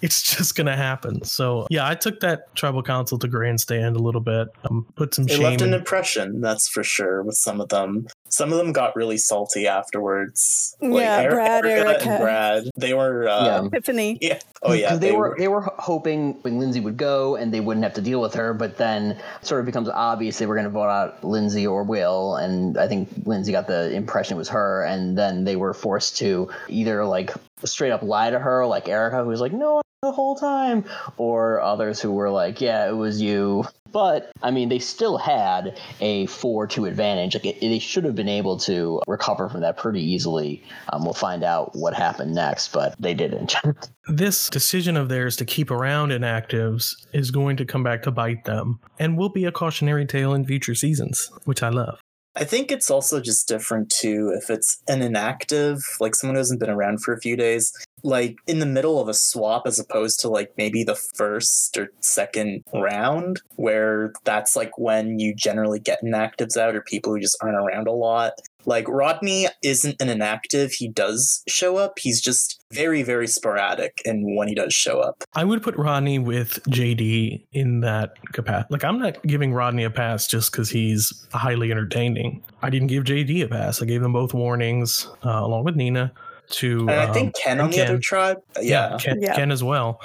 it's 0.00 0.36
just 0.36 0.54
gonna 0.54 0.76
happen. 0.76 1.24
So 1.24 1.66
yeah, 1.70 1.88
I 1.88 1.96
took 1.96 2.20
that 2.20 2.54
tribal 2.54 2.84
council 2.84 3.18
to 3.18 3.26
grandstand 3.26 3.96
a 3.96 3.98
little 3.98 4.20
bit. 4.20 4.48
Um, 4.70 4.86
put 4.94 5.12
some 5.12 5.24
it 5.24 5.32
shame. 5.32 5.42
left 5.42 5.62
an 5.62 5.74
impression, 5.74 6.40
that's 6.40 6.68
for 6.68 6.84
sure, 6.84 7.22
with 7.24 7.36
some 7.36 7.60
of 7.60 7.68
them. 7.68 8.06
Some 8.28 8.52
of 8.52 8.58
them 8.58 8.72
got 8.72 8.96
really 8.96 9.16
salty 9.18 9.66
afterwards. 9.66 10.76
Like 10.80 11.02
yeah, 11.02 11.28
Brad, 11.28 11.64
Erica, 11.64 11.88
Erica, 11.88 12.08
and 12.10 12.22
Brad. 12.22 12.64
They 12.76 12.94
were 12.94 13.28
uh, 13.28 13.44
yeah. 13.44 13.68
Tiffany. 13.68 14.18
Yeah. 14.20 14.38
Oh 14.62 14.72
yeah. 14.72 14.96
They, 14.96 15.10
they 15.10 15.12
were, 15.12 15.30
were 15.30 15.36
they 15.38 15.48
were 15.48 15.60
hoping 15.78 16.34
when 16.42 16.58
Lindsay 16.58 16.80
would 16.80 16.96
go 16.96 17.36
and 17.36 17.52
they 17.52 17.60
wouldn't 17.60 17.84
have 17.84 17.94
to 17.94 18.02
deal 18.02 18.20
with 18.20 18.34
her, 18.34 18.54
but 18.54 18.76
then 18.76 19.18
sort 19.42 19.60
of 19.60 19.66
becomes 19.66 19.88
obvious 19.88 20.38
they 20.38 20.46
were 20.46 20.54
going 20.54 20.64
to 20.64 20.70
vote 20.70 20.88
out 20.88 21.24
Lindsay 21.24 21.66
or 21.66 21.82
Will, 21.82 22.36
and 22.36 22.78
I 22.78 22.88
think 22.88 23.08
Lindsay 23.24 23.52
got 23.52 23.66
the 23.66 23.94
impression 23.94 24.36
it 24.36 24.38
was 24.38 24.48
her, 24.50 24.84
and 24.84 25.16
then 25.16 25.44
they 25.44 25.56
were 25.56 25.74
forced 25.74 26.18
to 26.18 26.50
either 26.68 27.04
like 27.04 27.32
straight 27.64 27.90
up 27.90 28.02
lie 28.02 28.30
to 28.30 28.38
her, 28.38 28.66
like 28.66 28.88
Erica, 28.88 29.22
who 29.22 29.28
was 29.28 29.40
like, 29.40 29.52
"No, 29.52 29.80
the 30.02 30.12
whole 30.12 30.36
time," 30.36 30.84
or 31.16 31.60
others 31.60 32.00
who 32.00 32.12
were 32.12 32.30
like, 32.30 32.60
"Yeah, 32.60 32.88
it 32.88 32.96
was 32.96 33.20
you." 33.20 33.64
But 33.90 34.30
I 34.42 34.50
mean, 34.50 34.68
they 34.68 34.78
still 34.78 35.16
had 35.18 35.80
a 36.00 36.26
four-two 36.26 36.84
advantage. 36.84 37.34
Like 37.34 37.46
it, 37.46 37.60
they 37.60 37.78
should 37.78 38.04
have 38.04 38.14
been 38.14 38.28
able 38.28 38.58
to 38.60 39.00
recover 39.06 39.48
from 39.48 39.62
that 39.62 39.76
pretty 39.76 40.02
easily. 40.02 40.62
Um, 40.92 41.04
we'll 41.04 41.14
find 41.14 41.42
out 41.42 41.74
what 41.74 41.94
happened 41.94 42.34
next, 42.34 42.72
but 42.72 42.94
they 42.98 43.14
didn't. 43.14 43.54
this 44.08 44.48
decision 44.50 44.96
of 44.96 45.08
theirs 45.08 45.36
to 45.36 45.44
keep 45.44 45.70
around 45.70 46.10
inactives 46.10 46.94
is 47.12 47.30
going 47.30 47.56
to 47.56 47.64
come 47.64 47.82
back 47.82 48.02
to 48.02 48.10
bite 48.10 48.44
them, 48.44 48.80
and 48.98 49.16
will 49.16 49.30
be 49.30 49.44
a 49.46 49.52
cautionary 49.52 50.06
tale 50.06 50.34
in 50.34 50.44
future 50.44 50.74
seasons, 50.74 51.30
which 51.44 51.62
I 51.62 51.70
love. 51.70 51.98
I 52.38 52.44
think 52.44 52.70
it's 52.70 52.88
also 52.88 53.20
just 53.20 53.48
different 53.48 53.90
too 53.90 54.32
if 54.40 54.48
it's 54.48 54.80
an 54.86 55.02
inactive, 55.02 55.80
like 55.98 56.14
someone 56.14 56.36
who 56.36 56.38
hasn't 56.38 56.60
been 56.60 56.70
around 56.70 57.02
for 57.02 57.12
a 57.12 57.20
few 57.20 57.36
days, 57.36 57.72
like 58.02 58.36
in 58.46 58.58
the 58.58 58.66
middle 58.66 59.00
of 59.00 59.08
a 59.08 59.14
swap 59.14 59.66
as 59.66 59.78
opposed 59.78 60.20
to 60.20 60.28
like 60.28 60.52
maybe 60.56 60.84
the 60.84 60.94
first 60.94 61.76
or 61.76 61.90
second 62.00 62.64
round, 62.72 63.40
where 63.56 64.12
that's 64.24 64.56
like 64.56 64.78
when 64.78 65.18
you 65.18 65.34
generally 65.34 65.80
get 65.80 66.02
inactives 66.04 66.56
out 66.56 66.74
or 66.74 66.82
people 66.82 67.12
who 67.12 67.20
just 67.20 67.36
aren't 67.42 67.56
around 67.56 67.86
a 67.88 67.92
lot. 67.92 68.32
Like 68.66 68.86
Rodney 68.86 69.46
isn't 69.62 69.96
an 69.98 70.10
inactive. 70.10 70.72
He 70.72 70.88
does 70.88 71.42
show 71.48 71.78
up. 71.78 71.98
He's 71.98 72.20
just 72.20 72.62
very, 72.70 73.02
very 73.02 73.26
sporadic 73.26 74.02
and 74.04 74.36
when 74.36 74.46
he 74.46 74.54
does 74.54 74.74
show 74.74 75.00
up. 75.00 75.24
I 75.34 75.44
would 75.44 75.62
put 75.62 75.74
Rodney 75.76 76.18
with 76.18 76.62
JD 76.64 77.46
in 77.52 77.80
that 77.80 78.12
capacity. 78.32 78.68
Like 78.70 78.84
I'm 78.84 78.98
not 78.98 79.22
giving 79.22 79.54
Rodney 79.54 79.84
a 79.84 79.90
pass 79.90 80.26
just 80.26 80.52
because 80.52 80.68
he's 80.68 81.26
highly 81.32 81.70
entertaining. 81.70 82.44
I 82.60 82.68
didn't 82.68 82.88
give 82.88 83.04
JD 83.04 83.44
a 83.44 83.48
pass. 83.48 83.80
I 83.80 83.86
gave 83.86 84.02
them 84.02 84.12
both 84.12 84.34
warnings 84.34 85.08
uh, 85.24 85.40
along 85.42 85.64
with 85.64 85.76
Nina 85.76 86.12
to 86.50 86.80
and 86.80 86.90
I 86.90 87.12
think 87.12 87.28
um, 87.28 87.32
Ken 87.42 87.60
on 87.60 87.70
the 87.70 87.80
other 87.82 87.98
tribe. 87.98 88.38
Yeah, 88.60 88.90
yeah, 88.90 88.98
Ken, 88.98 89.22
yeah. 89.22 89.34
Ken 89.34 89.50
as 89.50 89.62
well. 89.62 90.00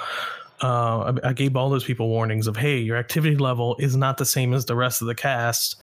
Uh, 0.62 1.14
I, 1.22 1.28
I 1.28 1.32
gave 1.32 1.56
all 1.56 1.68
those 1.68 1.84
people 1.84 2.08
warnings 2.08 2.46
of, 2.46 2.56
hey, 2.56 2.78
your 2.78 2.96
activity 2.96 3.36
level 3.36 3.76
is 3.78 3.96
not 3.96 4.18
the 4.18 4.24
same 4.24 4.54
as 4.54 4.64
the 4.64 4.76
rest 4.76 5.02
of 5.02 5.08
the 5.08 5.14
cast 5.14 5.82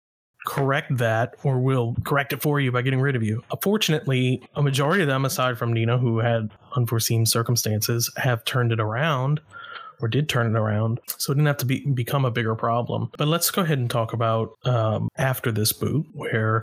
correct 0.44 0.96
that 0.96 1.34
or 1.44 1.58
we'll 1.58 1.94
correct 2.04 2.32
it 2.32 2.42
for 2.42 2.60
you 2.60 2.72
by 2.72 2.82
getting 2.82 3.00
rid 3.00 3.16
of 3.16 3.22
you. 3.22 3.42
Fortunately, 3.62 4.42
a 4.54 4.62
majority 4.62 5.02
of 5.02 5.08
them, 5.08 5.24
aside 5.24 5.58
from 5.58 5.72
Nina, 5.72 5.98
who 5.98 6.18
had 6.18 6.50
unforeseen 6.76 7.26
circumstances, 7.26 8.10
have 8.16 8.44
turned 8.44 8.72
it 8.72 8.80
around 8.80 9.40
or 10.02 10.08
did 10.08 10.28
turn 10.28 10.54
it 10.54 10.58
around. 10.58 11.00
So 11.16 11.32
it 11.32 11.36
didn't 11.36 11.46
have 11.46 11.56
to 11.58 11.66
be, 11.66 11.86
become 11.86 12.24
a 12.24 12.30
bigger 12.30 12.54
problem. 12.54 13.10
But 13.16 13.28
let's 13.28 13.50
go 13.50 13.62
ahead 13.62 13.78
and 13.78 13.88
talk 13.88 14.12
about 14.12 14.58
um, 14.64 15.08
after 15.16 15.52
this 15.52 15.72
boot 15.72 16.04
where 16.12 16.60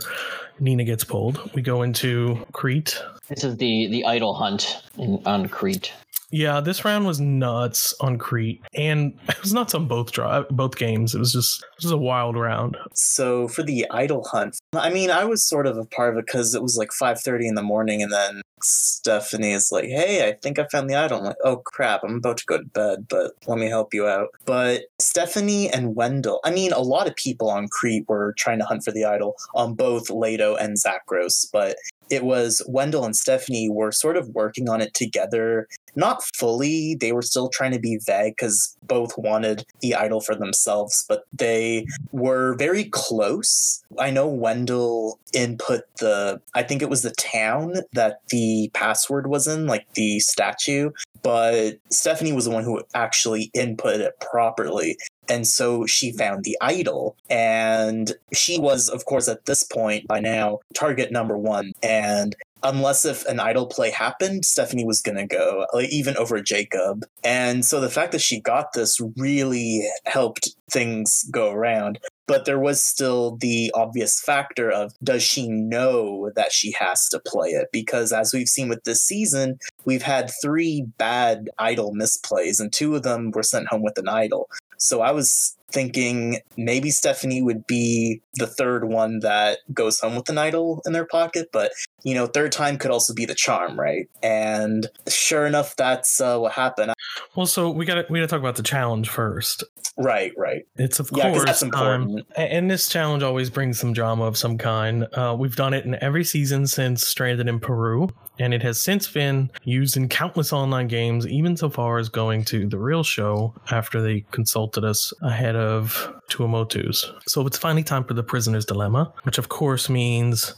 Nina 0.60 0.84
gets 0.84 1.02
pulled. 1.02 1.50
We 1.54 1.62
go 1.62 1.82
into 1.82 2.46
Crete. 2.52 3.02
This 3.28 3.42
is 3.42 3.56
the, 3.56 3.88
the 3.90 4.04
idol 4.04 4.34
hunt 4.34 4.82
in, 4.98 5.22
on 5.24 5.48
Crete. 5.48 5.92
Yeah, 6.30 6.60
this 6.60 6.84
round 6.84 7.06
was 7.06 7.20
nuts 7.20 7.94
on 8.00 8.18
Crete, 8.18 8.62
and 8.74 9.18
it 9.28 9.40
was 9.40 9.52
nuts 9.52 9.74
on 9.74 9.86
both 9.86 10.12
drive, 10.12 10.48
both 10.50 10.76
games. 10.76 11.14
It 11.14 11.18
was 11.18 11.32
just 11.32 11.62
it 11.62 11.84
was 11.84 11.92
a 11.92 11.98
wild 11.98 12.36
round. 12.36 12.76
So 12.94 13.48
for 13.48 13.62
the 13.62 13.86
idol 13.90 14.24
hunt, 14.24 14.58
I 14.72 14.90
mean, 14.90 15.10
I 15.10 15.24
was 15.24 15.44
sort 15.44 15.66
of 15.66 15.76
a 15.76 15.84
part 15.84 16.14
of 16.14 16.18
it 16.18 16.26
because 16.26 16.54
it 16.54 16.62
was 16.62 16.76
like 16.76 16.92
five 16.92 17.20
thirty 17.20 17.46
in 17.46 17.54
the 17.54 17.62
morning, 17.62 18.02
and 18.02 18.12
then 18.12 18.42
Stephanie 18.62 19.52
is 19.52 19.70
like, 19.72 19.86
"Hey, 19.86 20.28
I 20.28 20.32
think 20.32 20.58
I 20.58 20.66
found 20.70 20.88
the 20.88 20.94
idol." 20.94 21.18
I'm 21.18 21.24
like, 21.24 21.36
"Oh 21.44 21.56
crap, 21.56 22.02
I'm 22.04 22.16
about 22.16 22.38
to 22.38 22.46
go 22.46 22.58
to 22.58 22.64
bed, 22.64 23.06
but 23.08 23.32
let 23.46 23.58
me 23.58 23.66
help 23.66 23.92
you 23.92 24.06
out." 24.06 24.28
But 24.44 24.82
Stephanie 25.00 25.70
and 25.70 25.96
Wendell, 25.96 26.40
I 26.44 26.50
mean, 26.50 26.72
a 26.72 26.80
lot 26.80 27.08
of 27.08 27.16
people 27.16 27.50
on 27.50 27.68
Crete 27.68 28.08
were 28.08 28.34
trying 28.38 28.58
to 28.58 28.64
hunt 28.64 28.84
for 28.84 28.92
the 28.92 29.04
idol 29.04 29.36
on 29.54 29.74
both 29.74 30.10
Leto 30.10 30.54
and 30.56 30.76
Zakros, 30.76 31.46
but 31.52 31.76
it 32.10 32.24
was 32.24 32.62
Wendell 32.66 33.04
and 33.04 33.16
Stephanie 33.16 33.68
were 33.70 33.92
sort 33.92 34.16
of 34.16 34.28
working 34.30 34.68
on 34.68 34.80
it 34.80 34.92
together. 34.94 35.68
Not 35.96 36.22
fully, 36.36 36.96
they 36.96 37.12
were 37.12 37.22
still 37.22 37.48
trying 37.48 37.72
to 37.72 37.78
be 37.78 37.98
vague 38.04 38.34
because 38.36 38.76
both 38.82 39.16
wanted 39.16 39.64
the 39.80 39.94
idol 39.94 40.20
for 40.20 40.34
themselves, 40.34 41.04
but 41.08 41.24
they 41.32 41.86
were 42.12 42.54
very 42.54 42.84
close. 42.84 43.82
I 43.98 44.10
know 44.10 44.26
Wendell 44.26 45.18
input 45.32 45.82
the, 45.98 46.40
I 46.54 46.62
think 46.62 46.82
it 46.82 46.90
was 46.90 47.02
the 47.02 47.12
town 47.12 47.74
that 47.92 48.20
the 48.30 48.70
password 48.74 49.28
was 49.28 49.46
in, 49.46 49.66
like 49.66 49.86
the 49.94 50.20
statue, 50.20 50.90
but 51.22 51.78
Stephanie 51.90 52.32
was 52.32 52.44
the 52.44 52.50
one 52.50 52.64
who 52.64 52.82
actually 52.94 53.50
input 53.54 54.00
it 54.00 54.18
properly. 54.20 54.96
And 55.28 55.46
so 55.46 55.86
she 55.86 56.12
found 56.12 56.44
the 56.44 56.56
idol. 56.60 57.16
And 57.28 58.12
she 58.32 58.58
was, 58.58 58.88
of 58.88 59.04
course, 59.04 59.28
at 59.28 59.46
this 59.46 59.62
point 59.62 60.08
by 60.08 60.20
now, 60.20 60.58
target 60.74 61.12
number 61.12 61.38
one. 61.38 61.72
And 61.82 62.34
unless 62.62 63.04
if 63.04 63.24
an 63.26 63.40
idol 63.40 63.66
play 63.66 63.90
happened, 63.90 64.44
Stephanie 64.44 64.84
was 64.84 65.02
going 65.02 65.16
to 65.16 65.26
go, 65.26 65.66
like, 65.72 65.90
even 65.90 66.16
over 66.16 66.40
Jacob. 66.40 67.04
And 67.24 67.64
so 67.64 67.80
the 67.80 67.90
fact 67.90 68.12
that 68.12 68.20
she 68.20 68.40
got 68.40 68.72
this 68.72 68.98
really 69.16 69.88
helped 70.06 70.54
things 70.70 71.24
go 71.30 71.50
around. 71.50 71.98
But 72.26 72.44
there 72.44 72.60
was 72.60 72.84
still 72.84 73.36
the 73.36 73.72
obvious 73.74 74.20
factor 74.20 74.70
of 74.70 74.92
does 75.02 75.22
she 75.22 75.48
know 75.48 76.30
that 76.36 76.52
she 76.52 76.72
has 76.78 77.08
to 77.08 77.18
play 77.18 77.48
it? 77.48 77.68
Because 77.72 78.12
as 78.12 78.32
we've 78.32 78.46
seen 78.46 78.68
with 78.68 78.84
this 78.84 79.02
season, 79.02 79.58
we've 79.84 80.02
had 80.02 80.30
three 80.40 80.86
bad 80.96 81.50
idol 81.58 81.92
misplays, 81.92 82.60
and 82.60 82.72
two 82.72 82.94
of 82.94 83.02
them 83.02 83.32
were 83.32 83.42
sent 83.42 83.66
home 83.66 83.82
with 83.82 83.98
an 83.98 84.08
idol. 84.08 84.48
So 84.80 85.00
I 85.02 85.12
was 85.12 85.56
thinking 85.72 86.40
maybe 86.56 86.90
Stephanie 86.90 87.42
would 87.42 87.64
be 87.66 88.20
the 88.34 88.46
third 88.46 88.84
one 88.86 89.20
that 89.20 89.58
goes 89.72 90.00
home 90.00 90.16
with 90.16 90.28
an 90.28 90.36
idol 90.38 90.82
in 90.84 90.92
their 90.92 91.04
pocket, 91.04 91.50
but 91.52 91.70
you 92.02 92.14
know, 92.14 92.26
third 92.26 92.50
time 92.50 92.76
could 92.76 92.90
also 92.90 93.14
be 93.14 93.24
the 93.24 93.34
charm, 93.36 93.78
right? 93.78 94.08
And 94.22 94.88
sure 95.08 95.46
enough, 95.46 95.76
that's 95.76 96.20
uh, 96.20 96.38
what 96.38 96.52
happened. 96.52 96.92
Well, 97.36 97.46
so 97.46 97.70
we 97.70 97.84
got 97.84 98.10
we 98.10 98.18
got 98.18 98.24
to 98.24 98.26
talk 98.28 98.40
about 98.40 98.56
the 98.56 98.62
challenge 98.62 99.08
first. 99.08 99.62
Right, 99.96 100.32
right. 100.38 100.62
It's 100.76 100.98
of 100.98 101.10
Yeah, 101.12 101.30
course 101.30 101.44
that's 101.44 101.62
important. 101.62 102.26
a- 102.36 102.40
and 102.40 102.70
this 102.70 102.88
challenge 102.88 103.22
always 103.22 103.50
brings 103.50 103.78
some 103.78 103.92
drama 103.92 104.24
of 104.24 104.36
some 104.38 104.56
kind. 104.56 105.06
Uh, 105.12 105.36
we've 105.38 105.56
done 105.56 105.74
it 105.74 105.84
in 105.84 106.02
every 106.02 106.24
season 106.24 106.66
since 106.66 107.06
Stranded 107.06 107.48
in 107.48 107.60
Peru, 107.60 108.08
and 108.40 108.54
it 108.54 108.62
has 108.62 108.80
since 108.80 109.06
been 109.06 109.50
used 109.64 109.96
in 109.96 110.08
countless 110.08 110.52
online 110.52 110.88
games, 110.88 111.26
even 111.28 111.56
so 111.56 111.68
far 111.68 111.98
as 111.98 112.08
going 112.08 112.42
to 112.46 112.66
the 112.66 112.78
real 112.78 113.04
show 113.04 113.54
after 113.70 114.00
they 114.00 114.24
consulted 114.32 114.82
us 114.82 115.12
ahead 115.22 115.54
of 115.54 116.12
Tuamotu's. 116.30 117.12
So 117.28 117.46
it's 117.46 117.58
finally 117.58 117.84
time 117.84 118.02
for 118.02 118.14
the 118.14 118.22
prisoner's 118.22 118.64
dilemma, 118.64 119.12
which 119.22 119.38
of 119.38 119.48
course 119.48 119.88
means. 119.88 120.54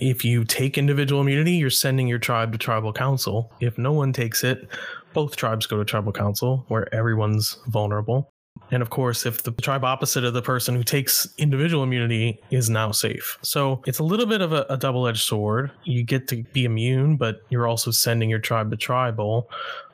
If 0.00 0.24
you 0.24 0.44
take 0.44 0.76
individual 0.76 1.20
immunity, 1.20 1.52
you're 1.52 1.70
sending 1.70 2.08
your 2.08 2.18
tribe 2.18 2.50
to 2.50 2.58
tribal 2.58 2.92
council. 2.92 3.52
If 3.60 3.78
no 3.78 3.92
one 3.92 4.12
takes 4.12 4.42
it, 4.42 4.68
both 5.12 5.36
tribes 5.36 5.66
go 5.66 5.76
to 5.76 5.84
tribal 5.84 6.12
council, 6.12 6.64
where 6.66 6.92
everyone's 6.92 7.58
vulnerable. 7.68 8.33
And 8.70 8.82
of 8.82 8.90
course, 8.90 9.26
if 9.26 9.42
the 9.42 9.52
tribe 9.52 9.84
opposite 9.84 10.24
of 10.24 10.34
the 10.34 10.42
person 10.42 10.74
who 10.74 10.82
takes 10.82 11.28
individual 11.38 11.82
immunity 11.82 12.40
is 12.50 12.70
now 12.70 12.92
safe. 12.92 13.38
So 13.42 13.82
it's 13.86 13.98
a 13.98 14.02
little 14.02 14.26
bit 14.26 14.40
of 14.40 14.52
a, 14.52 14.66
a 14.70 14.76
double 14.76 15.06
edged 15.06 15.22
sword. 15.22 15.70
You 15.84 16.02
get 16.02 16.28
to 16.28 16.42
be 16.52 16.64
immune, 16.64 17.16
but 17.16 17.42
you're 17.50 17.66
also 17.66 17.90
sending 17.90 18.30
your 18.30 18.38
tribe 18.38 18.70
to 18.70 18.76
tribal, 18.76 19.50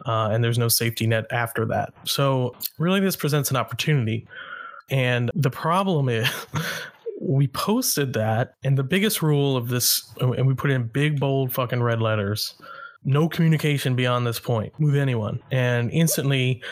uh, 0.06 0.30
and 0.32 0.42
there's 0.42 0.58
no 0.58 0.68
safety 0.68 1.06
net 1.06 1.26
after 1.30 1.66
that. 1.66 1.92
So 2.04 2.54
really, 2.78 3.00
this 3.00 3.16
presents 3.16 3.50
an 3.50 3.56
opportunity. 3.56 4.26
And 4.88 5.30
the 5.34 5.50
problem 5.50 6.08
is. 6.08 6.28
We 7.22 7.48
posted 7.48 8.14
that, 8.14 8.54
and 8.64 8.78
the 8.78 8.82
biggest 8.82 9.20
rule 9.20 9.54
of 9.54 9.68
this, 9.68 10.10
and 10.20 10.46
we 10.46 10.54
put 10.54 10.70
in 10.70 10.84
big, 10.84 11.20
bold, 11.20 11.52
fucking 11.52 11.82
red 11.82 12.00
letters 12.00 12.54
no 13.04 13.28
communication 13.28 13.94
beyond 13.94 14.26
this 14.26 14.38
point 14.38 14.72
with 14.78 14.96
anyone. 14.96 15.40
And 15.50 15.90
instantly, 15.90 16.62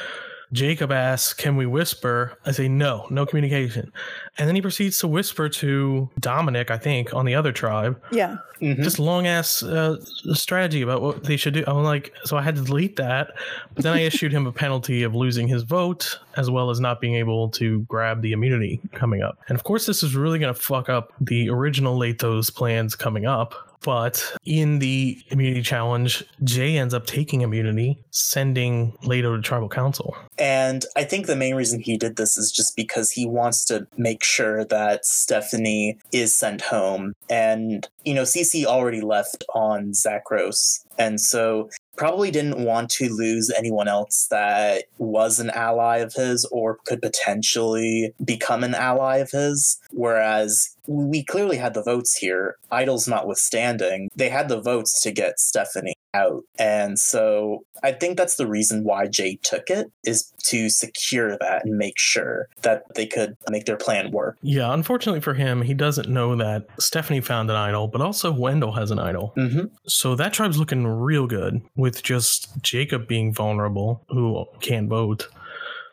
Jacob 0.52 0.90
asks, 0.92 1.34
Can 1.34 1.56
we 1.56 1.66
whisper? 1.66 2.38
I 2.46 2.52
say, 2.52 2.68
No, 2.68 3.06
no 3.10 3.26
communication. 3.26 3.92
And 4.38 4.48
then 4.48 4.54
he 4.54 4.62
proceeds 4.62 4.98
to 5.00 5.08
whisper 5.08 5.48
to 5.48 6.08
Dominic, 6.20 6.70
I 6.70 6.78
think, 6.78 7.12
on 7.12 7.24
the 7.26 7.34
other 7.34 7.52
tribe, 7.52 8.00
Yeah. 8.10 8.36
Mhm. 8.60 8.82
just 8.82 8.98
long 8.98 9.26
ass 9.26 9.62
uh, 9.62 9.96
strategy 10.32 10.82
about 10.82 11.00
what 11.02 11.24
they 11.24 11.36
should 11.36 11.54
do. 11.54 11.62
I'm 11.66 11.84
like, 11.84 12.12
so 12.24 12.36
I 12.36 12.42
had 12.42 12.56
to 12.56 12.62
delete 12.62 12.96
that. 12.96 13.32
But 13.74 13.84
then 13.84 13.92
I 13.92 14.00
issued 14.00 14.32
him 14.32 14.46
a 14.46 14.52
penalty 14.52 15.02
of 15.04 15.14
losing 15.14 15.46
his 15.48 15.62
vote 15.62 16.18
as 16.36 16.50
well 16.50 16.70
as 16.70 16.80
not 16.80 17.00
being 17.00 17.14
able 17.14 17.50
to 17.50 17.80
grab 17.82 18.22
the 18.22 18.32
immunity 18.32 18.80
coming 18.94 19.22
up. 19.22 19.38
And 19.48 19.56
of 19.56 19.64
course, 19.64 19.86
this 19.86 20.02
is 20.02 20.16
really 20.16 20.38
going 20.38 20.52
to 20.52 20.60
fuck 20.60 20.88
up 20.88 21.12
the 21.20 21.48
original 21.50 21.96
Leto's 21.96 22.50
plans 22.50 22.94
coming 22.96 23.26
up. 23.26 23.67
But 23.82 24.22
in 24.44 24.78
the 24.78 25.18
immunity 25.28 25.62
challenge, 25.62 26.24
Jay 26.44 26.76
ends 26.76 26.94
up 26.94 27.06
taking 27.06 27.42
immunity, 27.42 28.02
sending 28.10 28.96
Leto 29.02 29.36
to 29.36 29.42
tribal 29.42 29.68
council. 29.68 30.16
And 30.38 30.84
I 30.96 31.04
think 31.04 31.26
the 31.26 31.36
main 31.36 31.54
reason 31.54 31.80
he 31.80 31.96
did 31.96 32.16
this 32.16 32.36
is 32.36 32.50
just 32.50 32.76
because 32.76 33.10
he 33.10 33.26
wants 33.26 33.64
to 33.66 33.86
make 33.96 34.24
sure 34.24 34.64
that 34.64 35.04
Stephanie 35.04 35.98
is 36.12 36.34
sent 36.34 36.60
home. 36.60 37.14
And, 37.30 37.88
you 38.04 38.14
know, 38.14 38.22
CC 38.22 38.64
already 38.64 39.00
left 39.00 39.44
on 39.54 39.92
Zakros. 39.92 40.84
And 40.98 41.20
so 41.20 41.70
probably 41.98 42.30
didn't 42.30 42.64
want 42.64 42.88
to 42.90 43.12
lose 43.12 43.52
anyone 43.58 43.88
else 43.88 44.28
that 44.30 44.84
was 44.98 45.38
an 45.38 45.50
ally 45.50 45.98
of 45.98 46.14
his 46.14 46.46
or 46.50 46.78
could 46.86 47.02
potentially 47.02 48.14
become 48.24 48.64
an 48.64 48.74
ally 48.74 49.16
of 49.18 49.30
his. 49.30 49.78
Whereas 49.90 50.76
we 50.86 51.24
clearly 51.24 51.56
had 51.56 51.74
the 51.74 51.82
votes 51.82 52.16
here, 52.16 52.56
idols 52.70 53.06
notwithstanding, 53.06 54.08
they 54.16 54.30
had 54.30 54.48
the 54.48 54.60
votes 54.60 55.02
to 55.02 55.10
get 55.10 55.38
Stephanie 55.38 55.97
out. 56.14 56.42
And 56.58 56.98
so 56.98 57.64
I 57.82 57.92
think 57.92 58.16
that's 58.16 58.36
the 58.36 58.46
reason 58.46 58.84
why 58.84 59.06
Jay 59.06 59.38
took 59.42 59.70
it 59.70 59.90
is 60.04 60.32
to 60.44 60.68
secure 60.68 61.36
that 61.38 61.64
and 61.64 61.76
make 61.76 61.98
sure 61.98 62.48
that 62.62 62.82
they 62.94 63.06
could 63.06 63.36
make 63.50 63.66
their 63.66 63.76
plan 63.76 64.10
work. 64.10 64.38
Yeah, 64.42 64.72
unfortunately 64.72 65.20
for 65.20 65.34
him, 65.34 65.62
he 65.62 65.74
doesn't 65.74 66.08
know 66.08 66.36
that 66.36 66.66
Stephanie 66.78 67.20
found 67.20 67.50
an 67.50 67.56
idol, 67.56 67.88
but 67.88 68.00
also 68.00 68.32
Wendell 68.32 68.72
has 68.72 68.90
an 68.90 68.98
idol. 68.98 69.32
Mm-hmm. 69.36 69.66
So 69.86 70.14
that 70.14 70.32
tribe's 70.32 70.58
looking 70.58 70.86
real 70.86 71.26
good 71.26 71.60
with 71.76 72.02
just 72.02 72.48
Jacob 72.62 73.06
being 73.06 73.32
vulnerable, 73.32 74.04
who 74.08 74.46
can't 74.60 74.88
vote. 74.88 75.28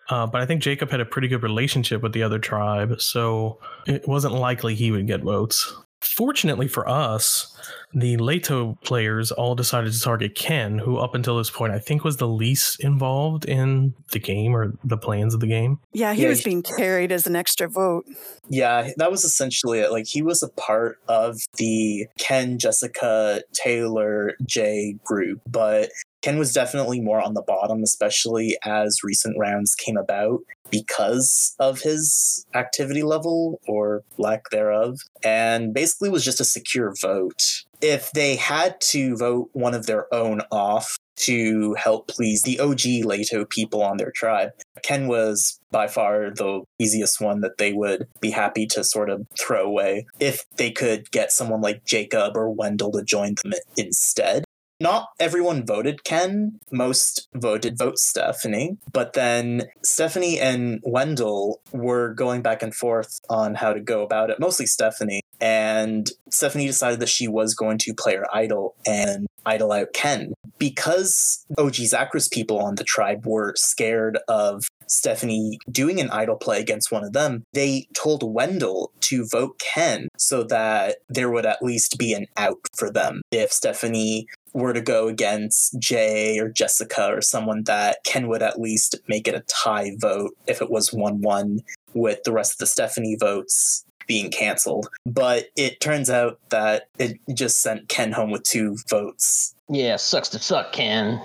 Uh, 0.10 0.28
but 0.28 0.40
I 0.40 0.46
think 0.46 0.62
Jacob 0.62 0.92
had 0.92 1.02
a 1.02 1.06
pretty 1.06 1.28
good 1.28 1.42
relationship 1.42 2.04
with 2.04 2.14
the 2.14 2.22
other 2.22 2.38
tribe, 2.38 3.02
so 3.02 3.60
it 3.88 4.08
wasn't 4.08 4.36
likely 4.36 4.76
he 4.76 4.92
would 4.92 5.08
get 5.08 5.22
votes. 5.22 5.76
Fortunately 6.06 6.68
for 6.68 6.88
us, 6.88 7.52
the 7.94 8.18
Leto 8.18 8.78
players 8.84 9.32
all 9.32 9.56
decided 9.56 9.92
to 9.94 10.00
target 10.00 10.36
Ken, 10.36 10.78
who 10.80 10.98
up 10.98 11.16
until 11.16 11.38
this 11.38 11.50
point 11.50 11.74
I 11.74 11.80
think 11.80 12.04
was 12.04 12.18
the 12.18 12.28
least 12.28 12.84
involved 12.84 13.46
in 13.46 13.94
the 14.12 14.20
game 14.20 14.56
or 14.56 14.74
the 14.84 14.98
plans 14.98 15.34
of 15.34 15.40
the 15.40 15.48
game. 15.48 15.80
Yeah, 15.94 16.14
he 16.14 16.24
Yeah, 16.24 16.30
was 16.30 16.40
he- 16.40 16.46
being 16.46 16.62
carried 16.64 17.12
as 17.12 17.26
an 17.26 17.36
extra 17.36 17.68
vote. 17.68 18.06
Yeah, 18.50 18.92
that 18.98 19.10
was 19.12 19.24
essentially 19.24 19.80
it. 19.80 19.92
Like 19.92 20.06
he 20.08 20.22
was 20.22 20.44
a 20.44 20.50
part 20.50 21.00
of 21.08 21.38
the 21.58 22.06
Ken, 22.20 22.60
Jessica, 22.60 23.42
Taylor, 23.54 24.34
Jay 24.46 24.96
group, 25.04 25.42
but 25.50 25.90
Ken 26.22 26.38
was 26.40 26.54
definitely 26.54 27.00
more 27.02 27.22
on 27.22 27.34
the 27.34 27.42
bottom, 27.44 27.84
especially 27.84 28.58
as 28.64 29.00
recent 29.04 29.38
rounds 29.38 29.76
came 29.76 29.98
about 29.98 30.40
because 30.70 31.56
of 31.60 31.82
his 31.82 32.46
activity 32.54 33.04
level 33.04 33.60
or 33.68 34.04
lack 34.18 34.50
thereof, 34.50 35.00
and 35.24 35.74
basically 35.74 36.10
was 36.10 36.26
just 36.26 36.42
a 36.42 36.46
secure 36.46 36.94
vote. 37.02 37.64
If 37.82 38.12
they 38.12 38.36
had 38.36 38.80
to 38.90 39.16
vote 39.18 39.50
one 39.54 39.74
of 39.74 39.86
their 39.86 40.14
own 40.14 40.42
off 40.52 40.98
to 41.18 41.74
help 41.76 42.08
please 42.08 42.44
the 42.44 42.60
OG 42.60 43.06
Leto 43.06 43.46
people 43.46 43.82
on 43.82 43.98
their 43.98 44.12
tribe, 44.12 44.52
Ken 44.84 45.08
was 45.08 45.60
by 45.72 45.88
far 45.88 46.30
the 46.32 46.62
easiest 46.80 47.20
one 47.20 47.42
that 47.42 47.58
they 47.58 47.74
would 47.74 48.08
be 48.22 48.32
happy 48.32 48.66
to 48.68 48.84
sort 48.84 49.10
of 49.10 49.28
throw 49.40 49.66
away 49.66 50.06
if 50.20 50.46
they 50.58 50.72
could 50.72 51.12
get 51.12 51.32
someone 51.32 51.62
like 51.62 51.86
Jacob 51.86 52.36
or 52.36 52.50
Wendell 52.50 52.92
to 52.94 53.04
join 53.04 53.36
them 53.44 53.54
instead. 53.78 54.45
Not 54.80 55.08
everyone 55.20 55.66
voted 55.66 56.04
Ken. 56.04 56.60
Most 56.72 57.28
voted 57.34 57.78
vote 57.78 57.98
Stephanie. 57.98 58.78
But 58.92 59.14
then 59.14 59.64
Stephanie 59.84 60.40
and 60.40 60.80
Wendell 60.84 61.62
were 61.72 62.14
going 62.14 62.42
back 62.42 62.62
and 62.62 62.76
forth 62.76 63.20
on 63.30 63.56
how 63.56 63.74
to 63.74 63.80
go 63.80 64.04
about 64.04 64.30
it, 64.30 64.40
mostly 64.40 64.66
Stephanie. 64.66 65.22
And 65.40 66.10
Stephanie 66.30 66.68
decided 66.68 67.00
that 67.00 67.10
she 67.10 67.28
was 67.28 67.54
going 67.54 67.78
to 67.80 67.94
play 67.94 68.16
her 68.16 68.26
idol 68.34 68.76
and 68.86 69.28
idol 69.46 69.72
out 69.72 69.94
Ken. 69.94 70.34
Because 70.58 71.46
OG 71.58 71.74
Zakros 71.74 72.32
people 72.32 72.60
on 72.60 72.76
the 72.76 72.84
tribe 72.84 73.26
were 73.26 73.54
scared 73.58 74.18
of 74.28 74.66
Stephanie 74.88 75.60
doing 75.70 76.00
an 76.00 76.10
idol 76.12 76.36
play 76.36 76.60
against 76.60 76.92
one 76.92 77.04
of 77.04 77.14
them, 77.14 77.44
they 77.54 77.88
told 77.94 78.24
Wendell 78.24 78.92
to 79.02 79.26
vote 79.30 79.60
Ken 79.60 80.08
so 80.18 80.44
that 80.44 80.98
there 81.10 81.30
would 81.30 81.46
at 81.46 81.62
least 81.62 81.98
be 81.98 82.14
an 82.14 82.28
out 82.38 82.60
for 82.78 82.90
them 82.90 83.22
if 83.32 83.52
Stephanie 83.52 84.28
were 84.56 84.74
to 84.74 84.82
go 84.82 85.08
against 85.08 85.78
Jay 85.78 86.40
or 86.40 86.50
Jessica 86.50 87.08
or 87.08 87.22
someone 87.22 87.64
that 87.64 87.98
Ken 88.06 88.28
would 88.30 88.42
at 88.42 88.60
least 88.60 88.96
make 89.08 89.28
it 89.28 89.36
a 89.36 89.42
tie 89.42 89.92
vote 89.98 90.32
if 90.48 90.62
it 90.62 90.72
was 90.72 90.94
1 90.94 91.22
1 91.22 91.60
with 91.94 92.24
the 92.24 92.32
rest 92.32 92.54
of 92.54 92.58
the 92.60 92.68
Stephanie 92.68 93.18
votes 93.20 93.86
being 94.08 94.32
canceled. 94.32 94.88
But 95.06 95.48
it 95.58 95.82
turns 95.82 96.10
out 96.10 96.40
that 96.50 96.88
it 96.98 97.20
just 97.34 97.62
sent 97.62 97.90
Ken 97.90 98.14
home 98.14 98.32
with 98.32 98.44
two 98.44 98.78
votes. 98.90 99.56
Yeah, 99.68 99.96
sucks 99.98 100.30
to 100.30 100.40
suck, 100.40 100.72
Ken. 100.72 101.22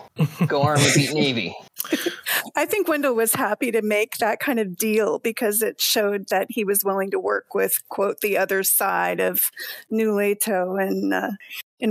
Go 0.47 0.63
Army 0.63 0.87
beat 0.95 1.13
Navy. 1.15 1.55
I 2.57 2.67
think 2.67 2.89
Wendell 2.89 3.15
was 3.15 3.35
happy 3.35 3.71
to 3.73 3.83
make 3.83 4.19
that 4.19 4.41
kind 4.41 4.59
of 4.59 4.77
deal 4.77 5.19
because 5.19 5.63
it 5.63 5.81
showed 5.81 6.29
that 6.29 6.47
he 6.51 6.65
was 6.65 6.85
willing 6.85 7.11
to 7.11 7.19
work 7.19 7.55
with, 7.55 7.83
quote, 7.89 8.21
the 8.21 8.39
other 8.39 8.63
side 8.63 9.21
of 9.21 9.41
New 9.91 10.15
Leto 10.15 10.77
and 10.77 11.13
uh, 11.13 11.31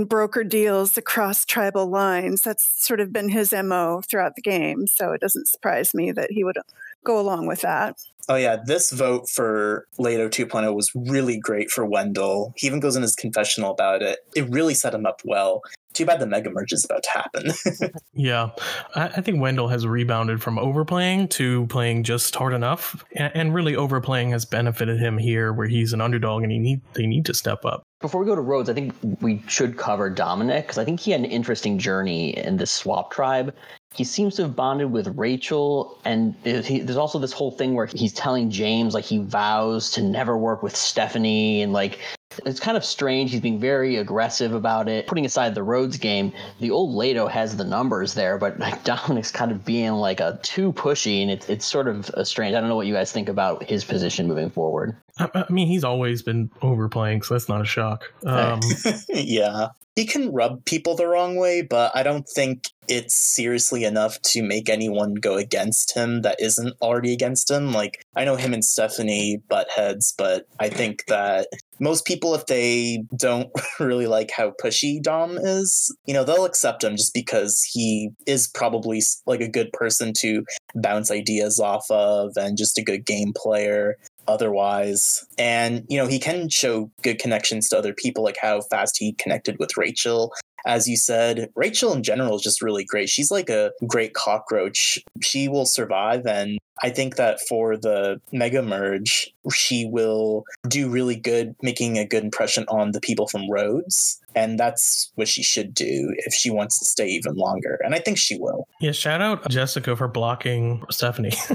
broker 0.06 0.44
deals 0.44 0.96
across 0.96 1.44
tribal 1.44 1.88
lines. 1.88 2.42
That's 2.42 2.84
sort 2.84 3.00
of 3.00 3.12
been 3.12 3.28
his 3.28 3.52
MO 3.52 4.02
throughout 4.08 4.36
the 4.36 4.42
game. 4.42 4.86
So 4.86 5.12
it 5.12 5.20
doesn't 5.20 5.48
surprise 5.48 5.94
me 5.94 6.12
that 6.12 6.30
he 6.30 6.44
would 6.44 6.58
go 7.04 7.18
along 7.18 7.46
with 7.46 7.62
that. 7.62 7.96
Oh 8.28 8.36
yeah, 8.36 8.58
this 8.64 8.92
vote 8.92 9.28
for 9.28 9.86
Leto 9.98 10.28
2.0 10.28 10.74
was 10.74 10.92
really 10.94 11.38
great 11.38 11.70
for 11.70 11.84
Wendell. 11.84 12.52
He 12.56 12.66
even 12.66 12.78
goes 12.78 12.94
in 12.94 13.02
his 13.02 13.16
confessional 13.16 13.72
about 13.72 14.02
it. 14.02 14.20
It 14.36 14.48
really 14.50 14.74
set 14.74 14.94
him 14.94 15.04
up 15.04 15.22
well. 15.24 15.62
Too 15.92 16.06
bad 16.06 16.20
the 16.20 16.26
mega 16.26 16.50
merge 16.50 16.72
is 16.72 16.84
about 16.84 17.02
to 17.02 17.10
happen. 17.10 17.90
Yeah, 18.12 18.50
I, 18.94 19.04
I 19.06 19.20
think 19.22 19.40
Wendell 19.40 19.68
has 19.68 19.86
rebounded 19.86 20.42
from 20.42 20.58
overplaying 20.58 21.28
to 21.28 21.66
playing 21.68 22.02
just 22.02 22.34
hard 22.34 22.52
enough, 22.52 23.02
and, 23.12 23.32
and 23.34 23.54
really 23.54 23.76
overplaying 23.76 24.30
has 24.30 24.44
benefited 24.44 25.00
him 25.00 25.16
here, 25.16 25.54
where 25.54 25.68
he's 25.68 25.94
an 25.94 26.02
underdog 26.02 26.42
and 26.42 26.52
he 26.52 26.58
need 26.58 26.82
they 26.92 27.06
need 27.06 27.24
to 27.26 27.34
step 27.34 27.64
up. 27.64 27.82
Before 28.00 28.20
we 28.20 28.26
go 28.26 28.34
to 28.34 28.40
Rhodes, 28.40 28.68
I 28.68 28.74
think 28.74 28.94
we 29.20 29.42
should 29.46 29.78
cover 29.78 30.10
Dominic 30.10 30.64
because 30.66 30.78
I 30.78 30.84
think 30.84 31.00
he 31.00 31.12
had 31.12 31.20
an 31.20 31.26
interesting 31.26 31.78
journey 31.78 32.36
in 32.36 32.58
this 32.58 32.70
swap 32.70 33.10
tribe. 33.10 33.54
He 33.94 34.04
seems 34.04 34.36
to 34.36 34.42
have 34.42 34.54
bonded 34.54 34.92
with 34.92 35.16
Rachel, 35.16 35.98
and 36.04 36.34
he, 36.44 36.80
there's 36.80 36.98
also 36.98 37.18
this 37.18 37.32
whole 37.32 37.52
thing 37.52 37.74
where 37.74 37.86
he's 37.86 38.12
telling 38.12 38.50
James 38.50 38.92
like 38.92 39.04
he 39.04 39.18
vows 39.18 39.90
to 39.92 40.02
never 40.02 40.36
work 40.36 40.62
with 40.62 40.76
Stephanie, 40.76 41.62
and 41.62 41.72
like 41.72 41.98
it's 42.46 42.60
kind 42.60 42.76
of 42.76 42.84
strange. 42.84 43.32
He's 43.32 43.40
being 43.40 43.58
very 43.58 43.96
aggressive 43.96 44.54
about 44.54 44.88
it. 44.88 45.06
Putting 45.06 45.26
aside 45.26 45.54
the 45.54 45.62
Rhodes 45.62 45.98
game, 45.98 46.32
the 46.60 46.70
old 46.70 46.94
Leto 46.94 47.26
has 47.26 47.56
the 47.56 47.64
numbers 47.64 48.14
there, 48.14 48.38
but 48.38 48.58
like 48.58 48.84
Dominic's 48.84 49.30
kind 49.30 49.50
of 49.50 49.64
being 49.64 49.92
like 49.92 50.20
a 50.20 50.38
too 50.42 50.72
pushy, 50.72 51.22
and 51.22 51.30
it's 51.30 51.48
it's 51.48 51.66
sort 51.66 51.88
of 51.88 52.08
a 52.14 52.24
strange. 52.24 52.54
I 52.54 52.60
don't 52.60 52.68
know 52.68 52.76
what 52.76 52.86
you 52.86 52.94
guys 52.94 53.12
think 53.12 53.28
about 53.28 53.64
his 53.64 53.84
position 53.84 54.28
moving 54.28 54.50
forward. 54.50 54.96
I, 55.18 55.28
I 55.34 55.52
mean, 55.52 55.66
he's 55.66 55.84
always 55.84 56.22
been 56.22 56.50
overplaying, 56.62 57.22
so 57.22 57.34
that's 57.34 57.48
not 57.48 57.60
a 57.60 57.66
shock. 57.66 58.12
Um, 58.24 58.60
yeah. 59.08 59.68
He 60.00 60.06
can 60.06 60.32
rub 60.32 60.64
people 60.64 60.94
the 60.94 61.06
wrong 61.06 61.36
way, 61.36 61.60
but 61.60 61.92
I 61.94 62.02
don't 62.02 62.26
think 62.26 62.68
it's 62.88 63.14
seriously 63.14 63.84
enough 63.84 64.18
to 64.22 64.42
make 64.42 64.70
anyone 64.70 65.12
go 65.12 65.36
against 65.36 65.94
him 65.94 66.22
that 66.22 66.40
isn't 66.40 66.74
already 66.80 67.12
against 67.12 67.50
him. 67.50 67.74
Like, 67.74 68.02
I 68.16 68.24
know 68.24 68.36
him 68.36 68.54
and 68.54 68.64
Stephanie 68.64 69.42
butt 69.50 69.68
heads, 69.68 70.14
but 70.16 70.46
I 70.58 70.70
think 70.70 71.04
that 71.08 71.48
most 71.80 72.06
people, 72.06 72.34
if 72.34 72.46
they 72.46 73.04
don't 73.14 73.50
really 73.78 74.06
like 74.06 74.30
how 74.34 74.52
pushy 74.52 75.02
Dom 75.02 75.36
is, 75.36 75.94
you 76.06 76.14
know, 76.14 76.24
they'll 76.24 76.46
accept 76.46 76.82
him 76.82 76.96
just 76.96 77.12
because 77.12 77.62
he 77.70 78.08
is 78.26 78.48
probably 78.48 79.02
like 79.26 79.42
a 79.42 79.50
good 79.50 79.70
person 79.74 80.14
to 80.20 80.44
bounce 80.76 81.10
ideas 81.10 81.60
off 81.60 81.84
of 81.90 82.30
and 82.36 82.56
just 82.56 82.78
a 82.78 82.82
good 82.82 83.04
game 83.04 83.34
player 83.36 83.96
otherwise. 84.30 85.26
And, 85.38 85.84
you 85.88 85.98
know, 85.98 86.06
he 86.06 86.18
can 86.18 86.48
show 86.48 86.90
good 87.02 87.18
connections 87.18 87.68
to 87.68 87.78
other 87.78 87.92
people, 87.92 88.24
like 88.24 88.38
how 88.40 88.62
fast 88.62 88.96
he 88.98 89.12
connected 89.14 89.58
with 89.58 89.76
Rachel. 89.76 90.32
As 90.66 90.86
you 90.86 90.96
said, 90.96 91.48
Rachel 91.56 91.92
in 91.92 92.02
general 92.02 92.36
is 92.36 92.42
just 92.42 92.62
really 92.62 92.84
great. 92.84 93.08
She's 93.08 93.30
like 93.30 93.48
a 93.48 93.72
great 93.86 94.14
cockroach. 94.14 94.98
She 95.22 95.48
will 95.48 95.66
survive. 95.66 96.26
And 96.26 96.58
I 96.82 96.90
think 96.90 97.16
that 97.16 97.40
for 97.48 97.76
the 97.76 98.20
mega 98.32 98.62
merge, 98.62 99.32
she 99.52 99.86
will 99.86 100.44
do 100.68 100.88
really 100.88 101.16
good, 101.16 101.54
making 101.62 101.98
a 101.98 102.06
good 102.06 102.24
impression 102.24 102.64
on 102.68 102.92
the 102.92 103.00
people 103.00 103.26
from 103.26 103.50
Rhodes. 103.50 104.20
And 104.34 104.58
that's 104.58 105.10
what 105.16 105.26
she 105.26 105.42
should 105.42 105.74
do 105.74 106.14
if 106.18 106.32
she 106.32 106.50
wants 106.50 106.78
to 106.78 106.84
stay 106.84 107.08
even 107.08 107.34
longer. 107.34 107.80
And 107.84 107.94
I 107.94 107.98
think 107.98 108.16
she 108.16 108.38
will. 108.38 108.68
Yeah, 108.80 108.92
shout 108.92 109.20
out 109.20 109.48
Jessica 109.48 109.96
for 109.96 110.06
blocking 110.06 110.84
Stephanie. 110.88 111.32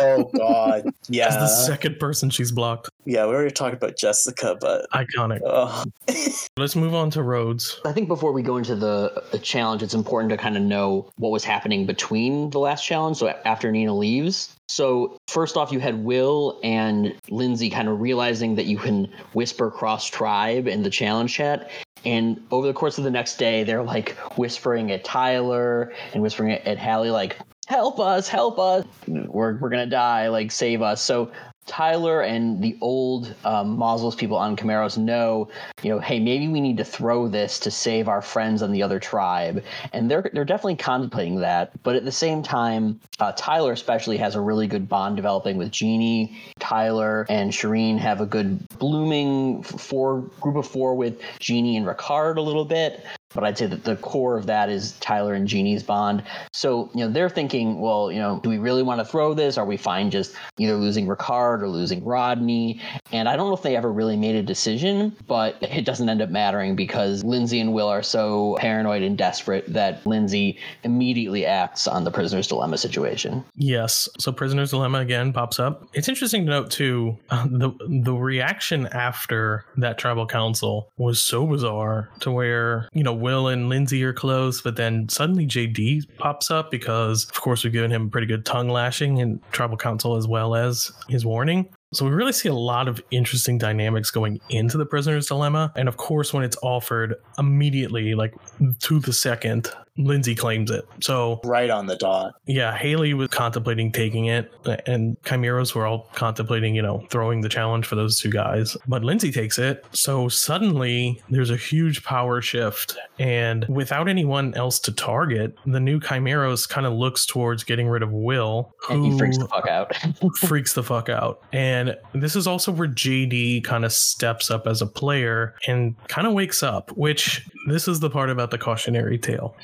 oh, 0.00 0.30
God. 0.36 0.84
Yeah. 1.08 1.26
As 1.28 1.34
the 1.34 1.48
second 1.48 1.98
person 1.98 2.30
she's 2.30 2.52
blocked. 2.52 2.90
Yeah, 3.04 3.26
we 3.26 3.34
already 3.34 3.50
talked 3.50 3.74
about 3.74 3.96
Jessica, 3.96 4.56
but. 4.60 4.86
Iconic. 4.92 5.40
Oh. 5.44 5.84
Let's 6.56 6.76
move 6.76 6.94
on 6.94 7.10
to 7.10 7.22
Rhodes. 7.22 7.80
I 7.84 7.92
think 7.92 8.06
before 8.06 8.32
we 8.32 8.42
go 8.42 8.56
into 8.56 8.76
the, 8.76 9.24
the 9.32 9.38
challenge, 9.38 9.82
it's 9.82 9.94
important 9.94 10.30
to 10.30 10.36
kind 10.36 10.56
of 10.56 10.62
know 10.62 11.10
what 11.16 11.30
was 11.30 11.42
happening 11.42 11.86
between 11.86 12.50
the 12.50 12.60
last 12.60 12.84
challenge. 12.84 13.16
So 13.16 13.28
after 13.44 13.72
Nina 13.72 13.94
leaves, 13.98 14.58
so, 14.68 15.18
first 15.28 15.56
off, 15.56 15.72
you 15.72 15.80
had 15.80 16.04
Will 16.04 16.60
and 16.62 17.14
Lindsay 17.30 17.70
kind 17.70 17.88
of 17.88 18.00
realizing 18.02 18.54
that 18.56 18.66
you 18.66 18.76
can 18.76 19.10
whisper 19.32 19.70
cross 19.70 20.06
tribe 20.06 20.68
in 20.68 20.82
the 20.82 20.90
challenge 20.90 21.32
chat. 21.32 21.70
And 22.04 22.46
over 22.50 22.66
the 22.66 22.74
course 22.74 22.98
of 22.98 23.04
the 23.04 23.10
next 23.10 23.38
day, 23.38 23.64
they're 23.64 23.82
like 23.82 24.10
whispering 24.36 24.92
at 24.92 25.04
Tyler 25.04 25.92
and 26.12 26.22
whispering 26.22 26.52
at, 26.52 26.78
Hallie, 26.78 27.10
like, 27.10 27.38
help 27.66 27.98
us, 27.98 28.28
help 28.28 28.58
us. 28.58 28.84
We're, 29.06 29.56
we're 29.56 29.70
going 29.70 29.86
to 29.86 29.90
die, 29.90 30.28
like, 30.28 30.52
save 30.52 30.82
us. 30.82 31.00
So, 31.00 31.32
Tyler 31.68 32.22
and 32.22 32.60
the 32.60 32.76
old 32.80 33.34
um, 33.44 33.78
people 34.16 34.36
on 34.36 34.56
Chimeros 34.56 34.98
know, 34.98 35.48
you 35.82 35.90
know, 35.90 36.00
hey, 36.00 36.18
maybe 36.18 36.48
we 36.48 36.60
need 36.60 36.78
to 36.78 36.84
throw 36.84 37.28
this 37.28 37.60
to 37.60 37.70
save 37.70 38.08
our 38.08 38.22
friends 38.22 38.62
on 38.62 38.72
the 38.72 38.82
other 38.82 38.98
tribe, 38.98 39.62
and 39.92 40.10
they're 40.10 40.28
they're 40.32 40.44
definitely 40.44 40.76
contemplating 40.76 41.40
that. 41.40 41.70
But 41.82 41.94
at 41.94 42.04
the 42.04 42.12
same 42.12 42.42
time, 42.42 43.00
uh, 43.20 43.32
Tyler 43.36 43.72
especially 43.72 44.16
has 44.16 44.34
a 44.34 44.40
really 44.40 44.66
good 44.66 44.88
bond 44.88 45.16
developing 45.16 45.58
with 45.58 45.70
Jeannie. 45.70 46.36
Tyler 46.58 47.26
and 47.28 47.52
Shireen 47.52 47.98
have 47.98 48.20
a 48.20 48.26
good 48.26 48.66
blooming 48.78 49.62
four 49.62 50.22
group 50.40 50.56
of 50.56 50.66
four 50.66 50.94
with 50.94 51.20
Jeannie 51.38 51.76
and 51.76 51.86
Ricard 51.86 52.36
a 52.38 52.40
little 52.40 52.64
bit 52.64 53.04
but 53.34 53.44
I'd 53.44 53.58
say 53.58 53.66
that 53.66 53.84
the 53.84 53.96
core 53.96 54.36
of 54.36 54.46
that 54.46 54.68
is 54.68 54.92
Tyler 55.00 55.34
and 55.34 55.46
Jeannie's 55.46 55.82
bond. 55.82 56.22
So, 56.52 56.90
you 56.94 57.04
know, 57.04 57.10
they're 57.10 57.28
thinking, 57.28 57.80
well, 57.80 58.10
you 58.10 58.18
know, 58.18 58.40
do 58.42 58.48
we 58.48 58.58
really 58.58 58.82
want 58.82 59.00
to 59.00 59.04
throw 59.04 59.34
this? 59.34 59.58
Are 59.58 59.66
we 59.66 59.76
fine 59.76 60.10
just 60.10 60.34
either 60.56 60.74
losing 60.74 61.06
Ricard 61.06 61.62
or 61.62 61.68
losing 61.68 62.04
Rodney? 62.04 62.80
And 63.12 63.28
I 63.28 63.36
don't 63.36 63.48
know 63.48 63.54
if 63.54 63.62
they 63.62 63.76
ever 63.76 63.92
really 63.92 64.16
made 64.16 64.34
a 64.34 64.42
decision, 64.42 65.14
but 65.26 65.56
it 65.60 65.84
doesn't 65.84 66.08
end 66.08 66.22
up 66.22 66.30
mattering 66.30 66.74
because 66.74 67.22
Lindsay 67.22 67.60
and 67.60 67.72
Will 67.72 67.88
are 67.88 68.02
so 68.02 68.56
paranoid 68.58 69.02
and 69.02 69.16
desperate 69.18 69.70
that 69.72 70.04
Lindsay 70.06 70.58
immediately 70.82 71.44
acts 71.44 71.86
on 71.86 72.04
the 72.04 72.10
prisoner's 72.10 72.46
dilemma 72.46 72.78
situation. 72.78 73.44
Yes. 73.54 74.08
So 74.18 74.32
prisoner's 74.32 74.70
dilemma 74.70 75.00
again 75.00 75.32
pops 75.32 75.60
up. 75.60 75.86
It's 75.92 76.08
interesting 76.08 76.46
to 76.46 76.50
note 76.50 76.70
too 76.70 77.18
uh, 77.30 77.46
the 77.46 77.72
the 78.02 78.14
reaction 78.14 78.86
after 78.88 79.64
that 79.76 79.98
tribal 79.98 80.26
council 80.26 80.90
was 80.96 81.20
so 81.20 81.46
bizarre 81.46 82.08
to 82.20 82.30
where, 82.30 82.88
you 82.92 83.02
know, 83.02 83.18
Will 83.28 83.48
and 83.48 83.68
Lindsay 83.68 84.02
are 84.04 84.14
close, 84.14 84.62
but 84.62 84.76
then 84.76 85.06
suddenly 85.10 85.46
JD 85.46 86.16
pops 86.16 86.50
up 86.50 86.70
because, 86.70 87.24
of 87.24 87.38
course, 87.38 87.62
we've 87.62 87.74
given 87.74 87.90
him 87.90 88.08
pretty 88.08 88.26
good 88.26 88.46
tongue 88.46 88.70
lashing 88.70 89.18
in 89.18 89.38
Tribal 89.52 89.76
Council 89.76 90.16
as 90.16 90.26
well 90.26 90.54
as 90.54 90.90
his 91.10 91.26
warning. 91.26 91.68
So 91.92 92.06
we 92.06 92.10
really 92.10 92.32
see 92.32 92.48
a 92.48 92.54
lot 92.54 92.88
of 92.88 93.02
interesting 93.10 93.58
dynamics 93.58 94.10
going 94.10 94.40
into 94.48 94.78
the 94.78 94.86
prisoner's 94.86 95.26
dilemma. 95.26 95.74
And 95.76 95.88
of 95.88 95.98
course, 95.98 96.32
when 96.32 96.42
it's 96.42 96.56
offered 96.62 97.16
immediately, 97.38 98.14
like 98.14 98.34
to 98.80 98.98
the 98.98 99.12
second, 99.12 99.70
Lindsay 99.98 100.34
claims 100.34 100.70
it. 100.70 100.86
So 101.00 101.40
right 101.44 101.70
on 101.70 101.86
the 101.86 101.96
dot. 101.96 102.34
Yeah, 102.46 102.76
Haley 102.76 103.14
was 103.14 103.28
contemplating 103.28 103.92
taking 103.92 104.26
it, 104.26 104.50
and 104.86 105.20
Chimeros 105.22 105.74
were 105.74 105.86
all 105.86 106.08
contemplating, 106.14 106.74
you 106.74 106.82
know, 106.82 107.04
throwing 107.10 107.40
the 107.40 107.48
challenge 107.48 107.86
for 107.86 107.96
those 107.96 108.20
two 108.20 108.30
guys. 108.30 108.76
But 108.86 109.04
Lindsay 109.04 109.32
takes 109.32 109.58
it. 109.58 109.84
So 109.92 110.28
suddenly 110.28 111.20
there's 111.28 111.50
a 111.50 111.56
huge 111.56 112.04
power 112.04 112.40
shift. 112.40 112.96
And 113.18 113.66
without 113.68 114.08
anyone 114.08 114.54
else 114.54 114.78
to 114.80 114.92
target, 114.92 115.56
the 115.66 115.80
new 115.80 116.00
Chimeros 116.00 116.68
kind 116.68 116.86
of 116.86 116.92
looks 116.92 117.26
towards 117.26 117.64
getting 117.64 117.88
rid 117.88 118.02
of 118.02 118.12
Will. 118.12 118.72
and 118.88 119.04
he 119.04 119.18
freaks 119.18 119.38
the 119.38 119.48
fuck 119.48 119.66
out. 119.66 119.94
freaks 120.38 120.74
the 120.74 120.82
fuck 120.82 121.08
out. 121.08 121.42
And 121.52 121.96
this 122.12 122.36
is 122.36 122.46
also 122.46 122.72
where 122.72 122.88
JD 122.88 123.64
kind 123.64 123.84
of 123.84 123.92
steps 123.92 124.50
up 124.50 124.66
as 124.66 124.80
a 124.80 124.86
player 124.86 125.54
and 125.66 125.96
kind 126.08 126.26
of 126.26 126.32
wakes 126.32 126.62
up, 126.62 126.90
which 126.96 127.46
this 127.66 127.88
is 127.88 128.00
the 128.00 128.10
part 128.10 128.30
about 128.30 128.50
the 128.50 128.58
cautionary 128.58 129.18
tale. 129.18 129.56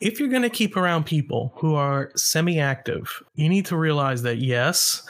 If 0.00 0.20
you're 0.20 0.28
going 0.28 0.42
to 0.42 0.50
keep 0.50 0.76
around 0.76 1.06
people 1.06 1.52
who 1.56 1.74
are 1.74 2.12
semi 2.14 2.60
active, 2.60 3.22
you 3.34 3.48
need 3.48 3.66
to 3.66 3.76
realize 3.76 4.22
that 4.22 4.38
yes, 4.38 5.02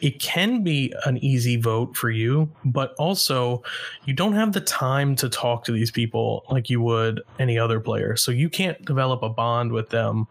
it 0.00 0.20
can 0.20 0.62
be 0.62 0.94
an 1.04 1.18
easy 1.18 1.56
vote 1.56 1.96
for 1.96 2.10
you, 2.10 2.48
but 2.64 2.94
also 2.94 3.62
you 4.04 4.14
don't 4.14 4.34
have 4.34 4.52
the 4.52 4.60
time 4.60 5.16
to 5.16 5.28
talk 5.28 5.64
to 5.64 5.72
these 5.72 5.90
people 5.90 6.44
like 6.50 6.70
you 6.70 6.80
would 6.80 7.22
any 7.38 7.58
other 7.58 7.80
player. 7.80 8.16
So 8.16 8.30
you 8.30 8.48
can't 8.48 8.82
develop 8.84 9.22
a 9.22 9.28
bond 9.28 9.72
with 9.72 9.90
them 9.90 10.28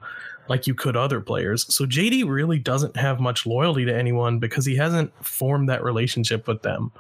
like 0.47 0.67
you 0.67 0.75
could 0.75 0.95
other 0.95 1.19
players. 1.19 1.73
So 1.73 1.85
JD 1.85 2.29
really 2.29 2.59
doesn't 2.59 2.95
have 2.95 3.19
much 3.19 3.45
loyalty 3.45 3.85
to 3.85 3.95
anyone 3.95 4.39
because 4.39 4.65
he 4.65 4.75
hasn't 4.75 5.11
formed 5.25 5.67
that 5.69 5.83
relationship 5.83 6.47
with 6.47 6.61
them. 6.61 6.91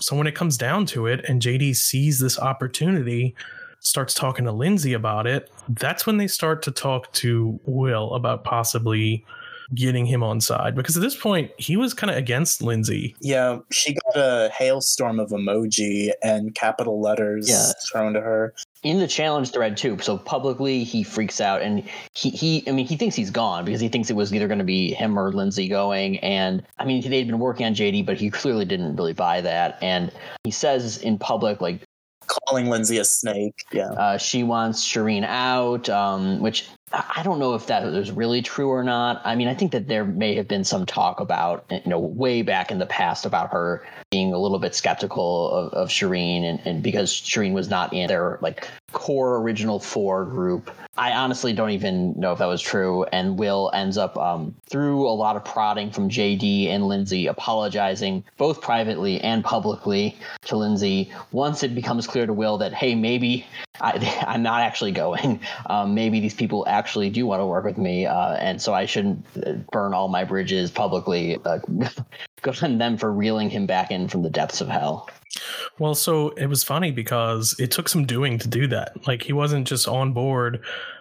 So 0.00 0.16
when 0.16 0.26
it 0.26 0.34
comes 0.34 0.56
down 0.56 0.86
to 0.86 1.06
it 1.06 1.24
and 1.28 1.42
JD 1.42 1.76
sees 1.76 2.18
this 2.18 2.38
opportunity, 2.38 3.34
starts 3.80 4.14
talking 4.14 4.44
to 4.44 4.52
Lindsay 4.52 4.92
about 4.92 5.26
it, 5.26 5.50
that's 5.68 6.06
when 6.06 6.16
they 6.16 6.26
start 6.26 6.62
to 6.62 6.70
talk 6.70 7.12
to 7.14 7.58
Will 7.64 8.12
about 8.14 8.44
possibly 8.44 9.24
getting 9.74 10.06
him 10.06 10.22
on 10.22 10.40
side 10.40 10.74
because 10.74 10.96
at 10.96 11.02
this 11.02 11.14
point 11.14 11.50
he 11.58 11.76
was 11.76 11.92
kind 11.92 12.10
of 12.10 12.16
against 12.16 12.62
Lindsay. 12.62 13.14
Yeah, 13.20 13.58
she 13.70 13.92
got 13.92 14.16
a 14.16 14.48
hailstorm 14.56 15.20
of 15.20 15.28
emoji 15.28 16.10
and 16.22 16.54
capital 16.54 17.02
letters 17.02 17.50
Yeah. 17.50 17.72
thrown 17.92 18.14
to 18.14 18.20
her. 18.22 18.54
in 18.82 18.98
the 18.98 19.06
challenge 19.06 19.50
thread 19.52 19.76
too. 19.76 19.98
So 20.00 20.16
publicly 20.16 20.84
he 20.84 21.02
freaks 21.02 21.38
out 21.38 21.60
and 21.60 21.82
he, 22.14 22.30
he 22.30 22.64
I 22.66 22.70
mean 22.72 22.86
he 22.86 22.96
thinks 22.96 23.14
he's 23.14 23.30
gone 23.30 23.66
because 23.66 23.80
he 23.80 23.88
thinks 23.88 24.08
it 24.08 24.16
was 24.16 24.32
either 24.32 24.46
going 24.48 24.60
to 24.60 24.64
be 24.64 24.94
him 24.94 25.18
or 25.18 25.32
Lindsay 25.32 25.68
going. 25.68 26.18
And 26.20 26.62
I 26.78 26.86
mean 26.86 27.02
they'd 27.02 27.26
been 27.26 27.38
working 27.38 27.66
on 27.66 27.74
JD, 27.74 28.06
but 28.06 28.16
he 28.16 28.30
clearly 28.30 28.64
didn't 28.64 28.96
really 28.96 29.12
buy 29.12 29.42
that. 29.42 29.76
And 29.82 30.10
he 30.44 30.50
says 30.50 30.96
in 30.98 31.18
public 31.18 31.60
like 31.60 31.82
Calling 32.28 32.68
Lindsay 32.68 32.98
a 32.98 33.04
snake. 33.04 33.64
Yeah. 33.72 33.90
uh, 33.90 34.18
she 34.18 34.42
wants 34.42 34.84
Shireen 34.84 35.24
out, 35.24 35.88
um, 35.88 36.40
which 36.40 36.68
I 36.92 37.22
don't 37.22 37.38
know 37.38 37.54
if 37.54 37.66
that 37.66 37.84
is 37.84 38.10
really 38.10 38.40
true 38.40 38.68
or 38.70 38.82
not. 38.82 39.20
I 39.24 39.34
mean, 39.34 39.48
I 39.48 39.54
think 39.54 39.72
that 39.72 39.88
there 39.88 40.04
may 40.04 40.34
have 40.36 40.48
been 40.48 40.64
some 40.64 40.86
talk 40.86 41.20
about, 41.20 41.64
you 41.70 41.82
know, 41.86 41.98
way 41.98 42.42
back 42.42 42.70
in 42.70 42.78
the 42.78 42.86
past 42.86 43.26
about 43.26 43.50
her 43.50 43.86
being 44.10 44.32
a 44.32 44.38
little 44.38 44.58
bit 44.58 44.74
skeptical 44.74 45.50
of, 45.50 45.72
of 45.74 45.88
Shireen, 45.88 46.44
and, 46.44 46.60
and 46.64 46.82
because 46.82 47.12
Shireen 47.12 47.52
was 47.52 47.68
not 47.68 47.92
in 47.92 48.08
their 48.08 48.38
like 48.40 48.68
core 48.92 49.36
original 49.36 49.78
four 49.78 50.24
group. 50.24 50.70
I 50.96 51.12
honestly 51.12 51.52
don't 51.52 51.70
even 51.70 52.18
know 52.18 52.32
if 52.32 52.38
that 52.38 52.46
was 52.46 52.60
true. 52.60 53.04
And 53.04 53.38
Will 53.38 53.70
ends 53.72 53.96
up 53.96 54.16
um, 54.16 54.54
through 54.68 55.06
a 55.06 55.12
lot 55.12 55.36
of 55.36 55.44
prodding 55.44 55.90
from 55.90 56.08
JD 56.08 56.68
and 56.68 56.88
Lindsay, 56.88 57.26
apologizing 57.26 58.24
both 58.36 58.60
privately 58.60 59.20
and 59.20 59.44
publicly 59.44 60.18
to 60.46 60.56
Lindsay. 60.56 61.12
Once 61.30 61.62
it 61.62 61.74
becomes 61.74 62.06
clear 62.06 62.26
to 62.26 62.32
Will 62.32 62.58
that 62.58 62.72
hey, 62.72 62.94
maybe 62.94 63.46
I, 63.80 64.24
I'm 64.26 64.42
not 64.42 64.62
actually 64.62 64.92
going. 64.92 65.40
Um, 65.66 65.94
maybe 65.94 66.20
these 66.20 66.34
people 66.34 66.64
actually 66.66 67.10
do 67.10 67.26
want 67.26 67.40
to 67.40 67.46
work 67.46 67.64
with 67.64 67.76
me, 67.76 68.06
uh, 68.06 68.34
and 68.34 68.60
so 68.60 68.72
I 68.72 68.86
shouldn't 68.86 69.24
uh, 69.44 69.52
burn 69.70 69.92
all 69.92 70.08
my 70.08 70.24
bridges 70.24 70.70
publicly. 70.70 71.36
Uh, 71.44 71.58
good 72.42 72.62
on 72.62 72.78
them 72.78 72.96
for 72.96 73.12
reeling 73.12 73.50
him 73.50 73.66
back 73.66 73.90
in 73.90 74.08
from 74.08 74.22
the 74.22 74.30
depths 74.30 74.60
of 74.60 74.68
hell. 74.68 75.10
Well, 75.78 75.94
so 75.94 76.30
it 76.30 76.46
was 76.46 76.64
funny 76.64 76.90
because 76.90 77.54
it 77.58 77.70
took 77.70 77.88
some 77.88 78.06
doing 78.06 78.38
to 78.38 78.48
do 78.48 78.66
that. 78.68 79.06
Like 79.06 79.22
he 79.22 79.32
wasn't 79.32 79.68
just 79.68 79.86
on 79.86 80.12
board. 80.12 80.60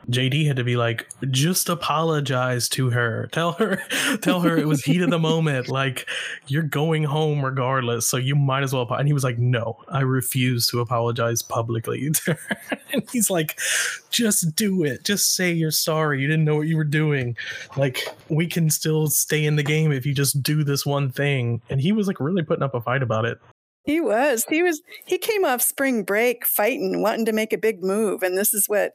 JD 0.09 0.47
had 0.47 0.57
to 0.57 0.63
be 0.63 0.77
like, 0.77 1.07
just 1.31 1.67
apologize 1.67 2.69
to 2.69 2.89
her. 2.91 3.27
Tell 3.31 3.53
her, 3.53 3.81
tell 4.21 4.41
her 4.41 4.57
it 4.57 4.67
was 4.67 4.83
heat 4.83 5.01
of 5.01 5.09
the 5.09 5.19
moment. 5.19 5.67
Like 5.67 6.07
you're 6.47 6.63
going 6.63 7.03
home 7.03 7.43
regardless, 7.43 8.07
so 8.07 8.17
you 8.17 8.35
might 8.35 8.63
as 8.63 8.73
well. 8.73 8.87
And 8.91 9.07
he 9.07 9.13
was 9.13 9.23
like, 9.23 9.37
no, 9.37 9.77
I 9.89 10.01
refuse 10.01 10.67
to 10.67 10.79
apologize 10.79 11.41
publicly. 11.41 12.11
and 12.93 13.09
he's 13.11 13.29
like, 13.29 13.59
just 14.11 14.55
do 14.55 14.83
it. 14.83 15.03
Just 15.03 15.35
say 15.35 15.51
you're 15.51 15.71
sorry. 15.71 16.21
You 16.21 16.27
didn't 16.27 16.45
know 16.45 16.55
what 16.55 16.67
you 16.67 16.77
were 16.77 16.83
doing. 16.83 17.35
Like 17.75 18.07
we 18.29 18.47
can 18.47 18.69
still 18.69 19.07
stay 19.07 19.45
in 19.45 19.55
the 19.55 19.63
game 19.63 19.91
if 19.91 20.05
you 20.05 20.13
just 20.13 20.43
do 20.43 20.63
this 20.63 20.85
one 20.85 21.11
thing. 21.11 21.61
And 21.69 21.81
he 21.81 21.91
was 21.91 22.07
like 22.07 22.19
really 22.19 22.43
putting 22.43 22.63
up 22.63 22.75
a 22.75 22.81
fight 22.81 23.01
about 23.01 23.25
it. 23.25 23.39
He 23.87 24.01
was. 24.01 24.45
He 24.49 24.61
was. 24.61 24.81
He 25.05 25.17
came 25.17 25.45
off 25.45 25.61
spring 25.61 26.03
break 26.03 26.45
fighting, 26.45 27.01
wanting 27.01 27.25
to 27.25 27.31
make 27.31 27.53
a 27.53 27.57
big 27.57 27.81
move, 27.81 28.21
and 28.21 28.37
this 28.37 28.53
is 28.53 28.67
what 28.67 28.93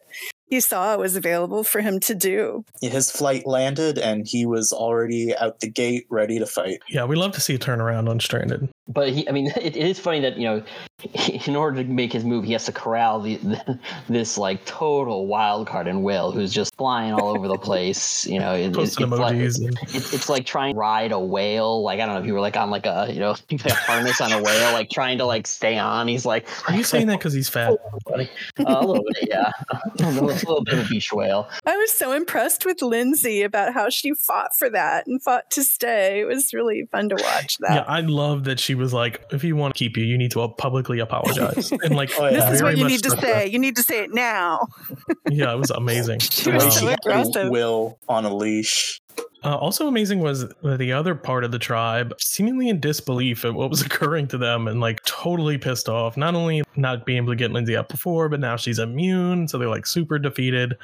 he 0.53 0.61
saw 0.61 0.95
was 0.99 1.17
available 1.17 1.65
for 1.65 1.81
him 1.81 1.99
to 1.99 2.15
do. 2.15 2.63
His 2.83 3.11
flight 3.11 3.47
landed, 3.47 3.97
and 3.97 4.29
he 4.29 4.45
was 4.45 4.71
already 4.71 5.35
out 5.39 5.61
the 5.61 5.67
gate, 5.67 6.05
ready 6.11 6.39
to 6.39 6.45
fight. 6.45 6.81
Yeah, 6.91 7.07
we 7.07 7.17
love 7.17 7.33
to 7.33 7.41
see 7.41 7.55
a 7.55 7.59
turnaround 7.59 8.07
on 8.07 8.21
Stranded. 8.21 8.69
But 8.87 9.09
he, 9.11 9.27
I 9.27 9.33
mean, 9.33 9.47
it, 9.57 9.77
it 9.77 9.77
is 9.77 9.99
funny 9.99 10.21
that 10.21 10.37
you 10.37 10.45
know, 10.45 10.63
in 11.47 11.57
order 11.57 11.83
to 11.83 11.89
make 11.89 12.13
his 12.13 12.25
move, 12.25 12.45
he 12.45 12.53
has 12.53 12.67
to 12.67 12.73
corral 12.73 13.21
the, 13.21 13.37
the, 13.37 13.79
this 14.11 14.37
like 14.37 14.63
total 14.67 15.27
wild 15.27 15.69
card 15.69 15.87
in 15.87 16.03
Will, 16.03 16.33
who's 16.33 16.53
just 16.53 16.77
flying 16.77 17.15
all 17.15 17.35
over 17.35 17.49
the 17.49 17.57
place. 17.57 18.27
You 18.27 18.39
know, 18.39 18.55
it, 18.55 18.75
Posting 18.75 19.11
it's, 19.11 19.19
like, 19.19 19.33
and- 19.33 19.79
it's, 19.95 20.13
it's 20.13 20.29
like 20.29 20.45
trying 20.45 20.75
to 20.75 20.79
ride 20.79 21.13
a 21.13 21.19
whale. 21.19 21.83
Like 21.83 21.99
I 22.01 22.05
don't 22.05 22.15
know 22.15 22.21
if 22.21 22.27
you 22.27 22.35
were 22.35 22.41
like 22.41 22.59
on 22.59 22.71
like 22.71 22.85
a 22.85 23.09
you 23.11 23.21
know 23.21 23.37
like 23.51 23.65
a 23.65 23.75
harness 23.75 24.21
on 24.21 24.33
a 24.33 24.43
whale, 24.43 24.73
like 24.75 24.91
trying 24.91 25.17
to 25.17 25.25
like 25.25 25.47
stay 25.47 25.79
on. 25.79 26.09
He's 26.09 26.27
like, 26.27 26.47
Are 26.69 26.75
you 26.75 26.85
saying 26.85 27.07
that 27.07 27.19
because 27.21 27.33
he's 27.33 27.49
fat? 27.49 27.73
uh, 27.73 28.27
a 28.67 28.85
little 28.85 29.05
bit, 29.15 29.31
yeah, 29.31 29.51
a 30.45 30.49
little, 30.49 30.59
a 30.59 30.61
little 30.61 30.65
bit 30.65 30.75
of 30.75 30.87
a 30.87 30.89
beach 30.89 31.13
whale. 31.13 31.49
I 31.67 31.77
was 31.77 31.93
so 31.93 32.13
impressed 32.13 32.65
with 32.67 32.83
Lindsay 32.83 33.43
about 33.43 33.75
how 33.75 33.89
she 33.89 34.15
fought 34.15 34.55
for 34.57 34.71
that 34.71 35.07
and 35.07 35.23
fought 35.23 35.51
to 35.53 35.63
stay. 35.63 36.21
It 36.21 36.25
was 36.27 36.53
really 36.53 36.87
fun 36.91 37.09
to 37.11 37.17
watch 37.17 37.59
that. 37.59 37.75
Yeah, 37.75 37.85
I 37.87 38.01
love 38.01 38.45
that 38.45 38.61
she 38.61 38.75
was 38.75 38.93
like, 38.93 39.25
if 39.33 39.45
you 39.45 39.57
want 39.57 39.75
to 39.75 39.79
keep 39.79 39.97
you, 39.97 40.05
you 40.05 40.19
need 40.19 40.31
to 40.33 40.43
uh, 40.43 40.49
publicly 40.49 40.99
apologize. 41.01 41.73
And 41.83 41.97
like, 41.97 42.11
Oh, 42.19 42.27
yeah. 42.27 42.51
This 42.51 42.57
is 42.57 42.63
what 42.63 42.77
you 42.77 42.87
need 42.87 43.03
to 43.03 43.11
struck 43.11 43.25
say. 43.25 43.49
You 43.49 43.59
need 43.59 43.77
to 43.77 43.83
say 43.83 44.05
it 44.05 44.13
now. 44.13 44.67
Yeah, 45.31 45.53
it 45.53 45.59
was 45.59 45.71
amazing. 45.71 46.21
She 46.33 46.51
was 46.51 46.65
so 46.65 46.71
she 46.71 46.87
aggressive. 46.89 47.51
Will 47.51 47.99
on 48.09 48.25
a 48.25 48.35
leash. 48.35 49.01
Uh, 49.45 49.57
also 49.57 49.89
amazing 49.89 50.21
was 50.21 50.47
the 50.63 50.93
other 50.93 51.15
part 51.17 51.43
of 51.43 51.51
the 51.51 51.59
tribe 51.59 52.15
seemingly 52.21 52.69
in 52.69 52.79
disbelief 52.79 53.45
at 53.45 53.55
what 53.55 53.71
was 53.71 53.81
occurring 53.87 54.29
to 54.29 54.39
them 54.39 54.69
and 54.69 54.81
like 54.81 55.03
totally 55.05 55.59
pissed 55.59 55.89
off. 55.89 56.17
Not 56.17 56.35
only 56.35 56.63
not 56.77 57.05
being 57.05 57.19
able 57.19 57.33
to 57.33 57.37
get 57.37 57.51
Lindsay 57.51 57.77
up 57.77 57.89
before, 57.89 58.29
but 58.29 58.41
now 58.41 58.57
she's 58.57 58.79
immune, 58.79 59.49
so 59.49 59.59
they're 59.59 59.69
like 59.69 59.87
super 59.87 60.19
defeated. 60.19 60.77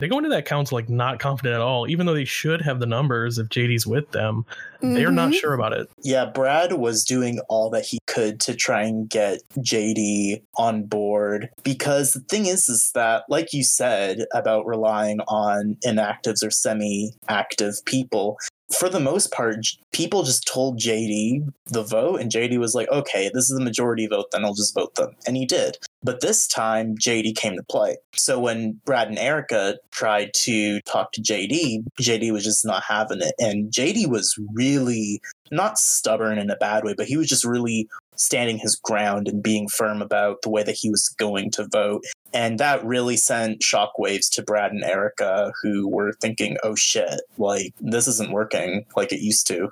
They 0.00 0.08
go 0.08 0.16
into 0.16 0.30
that 0.30 0.46
council 0.46 0.76
like 0.76 0.88
not 0.88 1.18
confident 1.18 1.54
at 1.54 1.60
all, 1.60 1.88
even 1.88 2.06
though 2.06 2.14
they 2.14 2.24
should 2.24 2.62
have 2.62 2.80
the 2.80 2.86
numbers 2.86 3.38
if 3.38 3.48
JD's 3.48 3.86
with 3.86 4.10
them. 4.10 4.46
They're 4.80 5.10
not 5.10 5.30
mm-hmm. 5.30 5.38
sure 5.38 5.52
about 5.52 5.74
it. 5.74 5.90
Yeah, 6.02 6.24
Brad 6.24 6.72
was 6.72 7.04
doing 7.04 7.38
all 7.50 7.68
that 7.70 7.84
he 7.84 7.98
could 8.06 8.40
to 8.40 8.54
try 8.54 8.82
and 8.82 9.08
get 9.08 9.40
JD 9.58 10.42
on 10.56 10.84
board 10.84 11.50
because 11.62 12.14
the 12.14 12.20
thing 12.20 12.46
is 12.46 12.68
is 12.68 12.90
that 12.94 13.24
like 13.28 13.52
you 13.52 13.62
said 13.62 14.24
about 14.32 14.66
relying 14.66 15.20
on 15.28 15.76
inactives 15.84 16.42
or 16.42 16.50
semi-active 16.50 17.74
people 17.84 18.38
for 18.78 18.88
the 18.88 19.00
most 19.00 19.32
part 19.32 19.66
people 19.92 20.22
just 20.22 20.46
told 20.46 20.78
JD 20.78 21.52
the 21.66 21.82
vote 21.82 22.20
and 22.20 22.30
JD 22.30 22.58
was 22.58 22.74
like 22.74 22.88
okay 22.88 23.30
this 23.34 23.50
is 23.50 23.56
the 23.56 23.64
majority 23.64 24.06
vote 24.06 24.26
then 24.32 24.44
I'll 24.44 24.54
just 24.54 24.74
vote 24.74 24.94
them 24.94 25.14
and 25.26 25.36
he 25.36 25.44
did 25.44 25.76
but 26.02 26.20
this 26.20 26.46
time 26.46 26.96
JD 26.96 27.36
came 27.36 27.56
to 27.56 27.62
play 27.62 27.96
so 28.14 28.38
when 28.38 28.80
Brad 28.84 29.08
and 29.08 29.18
Erica 29.18 29.78
tried 29.90 30.32
to 30.34 30.80
talk 30.82 31.12
to 31.12 31.22
JD 31.22 31.84
JD 32.00 32.32
was 32.32 32.44
just 32.44 32.64
not 32.64 32.82
having 32.86 33.20
it 33.20 33.34
and 33.38 33.72
JD 33.72 34.08
was 34.08 34.38
really 34.54 35.20
not 35.50 35.78
stubborn 35.78 36.38
in 36.38 36.50
a 36.50 36.56
bad 36.56 36.84
way, 36.84 36.94
but 36.96 37.06
he 37.06 37.16
was 37.16 37.28
just 37.28 37.44
really 37.44 37.88
standing 38.16 38.58
his 38.58 38.76
ground 38.76 39.28
and 39.28 39.42
being 39.42 39.66
firm 39.68 40.02
about 40.02 40.42
the 40.42 40.50
way 40.50 40.62
that 40.62 40.76
he 40.78 40.90
was 40.90 41.08
going 41.18 41.50
to 41.50 41.66
vote. 41.72 42.04
And 42.34 42.58
that 42.58 42.84
really 42.84 43.16
sent 43.16 43.62
shockwaves 43.62 44.30
to 44.32 44.42
Brad 44.42 44.72
and 44.72 44.84
Erica, 44.84 45.52
who 45.62 45.88
were 45.88 46.12
thinking, 46.20 46.56
oh 46.62 46.74
shit, 46.74 47.22
like 47.38 47.74
this 47.80 48.06
isn't 48.06 48.32
working 48.32 48.84
like 48.96 49.12
it 49.12 49.22
used 49.22 49.46
to. 49.48 49.70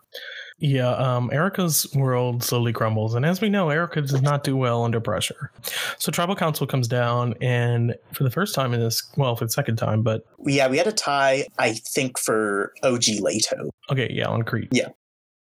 Yeah, 0.60 0.90
um, 0.90 1.30
Erica's 1.32 1.86
world 1.94 2.42
slowly 2.42 2.72
crumbles, 2.72 3.14
and 3.14 3.24
as 3.24 3.40
we 3.40 3.48
know, 3.48 3.70
Erica 3.70 4.00
does 4.00 4.20
not 4.22 4.42
do 4.42 4.56
well 4.56 4.84
under 4.84 5.00
pressure. 5.00 5.52
So 5.98 6.10
Tribal 6.10 6.34
Council 6.34 6.66
comes 6.66 6.88
down, 6.88 7.34
and 7.40 7.94
for 8.12 8.24
the 8.24 8.30
first 8.30 8.54
time 8.56 8.74
in 8.74 8.80
this, 8.80 9.08
well, 9.16 9.36
for 9.36 9.44
the 9.44 9.50
second 9.52 9.76
time, 9.76 10.02
but 10.02 10.24
Yeah, 10.44 10.66
we 10.68 10.76
had 10.78 10.88
a 10.88 10.92
tie, 10.92 11.46
I 11.58 11.74
think, 11.74 12.18
for 12.18 12.72
OG 12.82 13.04
Leto. 13.20 13.70
okay, 13.90 14.08
yeah, 14.12 14.26
on 14.26 14.42
Crete. 14.42 14.68
Yeah. 14.72 14.88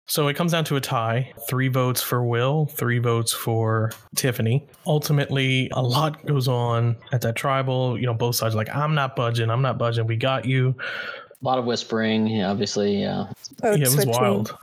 So 0.07 0.29
it 0.29 0.35
comes 0.35 0.53
down 0.53 0.65
to 0.65 0.77
a 0.77 0.83
tie. 0.83 1.33
Three 1.49 1.69
votes 1.69 2.03
for 2.03 2.23
Will, 2.27 2.67
three 2.67 2.99
votes 2.99 3.33
for 3.33 3.91
Tiffany. 4.17 4.67
Ultimately, 4.87 5.71
a 5.73 5.83
lot 5.83 6.27
goes 6.27 6.47
on 6.47 6.97
at 7.12 7.23
that 7.23 7.37
tribal. 7.37 7.99
You 7.99 8.05
know, 8.05 8.12
both 8.12 8.35
sides 8.37 8.55
are 8.55 8.59
like, 8.59 8.69
I'm 8.75 8.95
not 8.95 9.17
budging, 9.17 9.49
I'm 9.49 9.62
not 9.62 9.79
budging, 9.79 10.07
we 10.07 10.17
got 10.17 10.45
you. 10.45 10.75
A 11.45 11.47
lot 11.47 11.59
of 11.59 11.66
whispering, 11.66 12.42
obviously, 12.42 13.03
yeah. 13.03 13.26
Vote 13.61 13.72
yeah, 13.72 13.74
it 13.74 13.80
was 13.80 13.92
switching. 13.92 14.12
wild. 14.12 14.57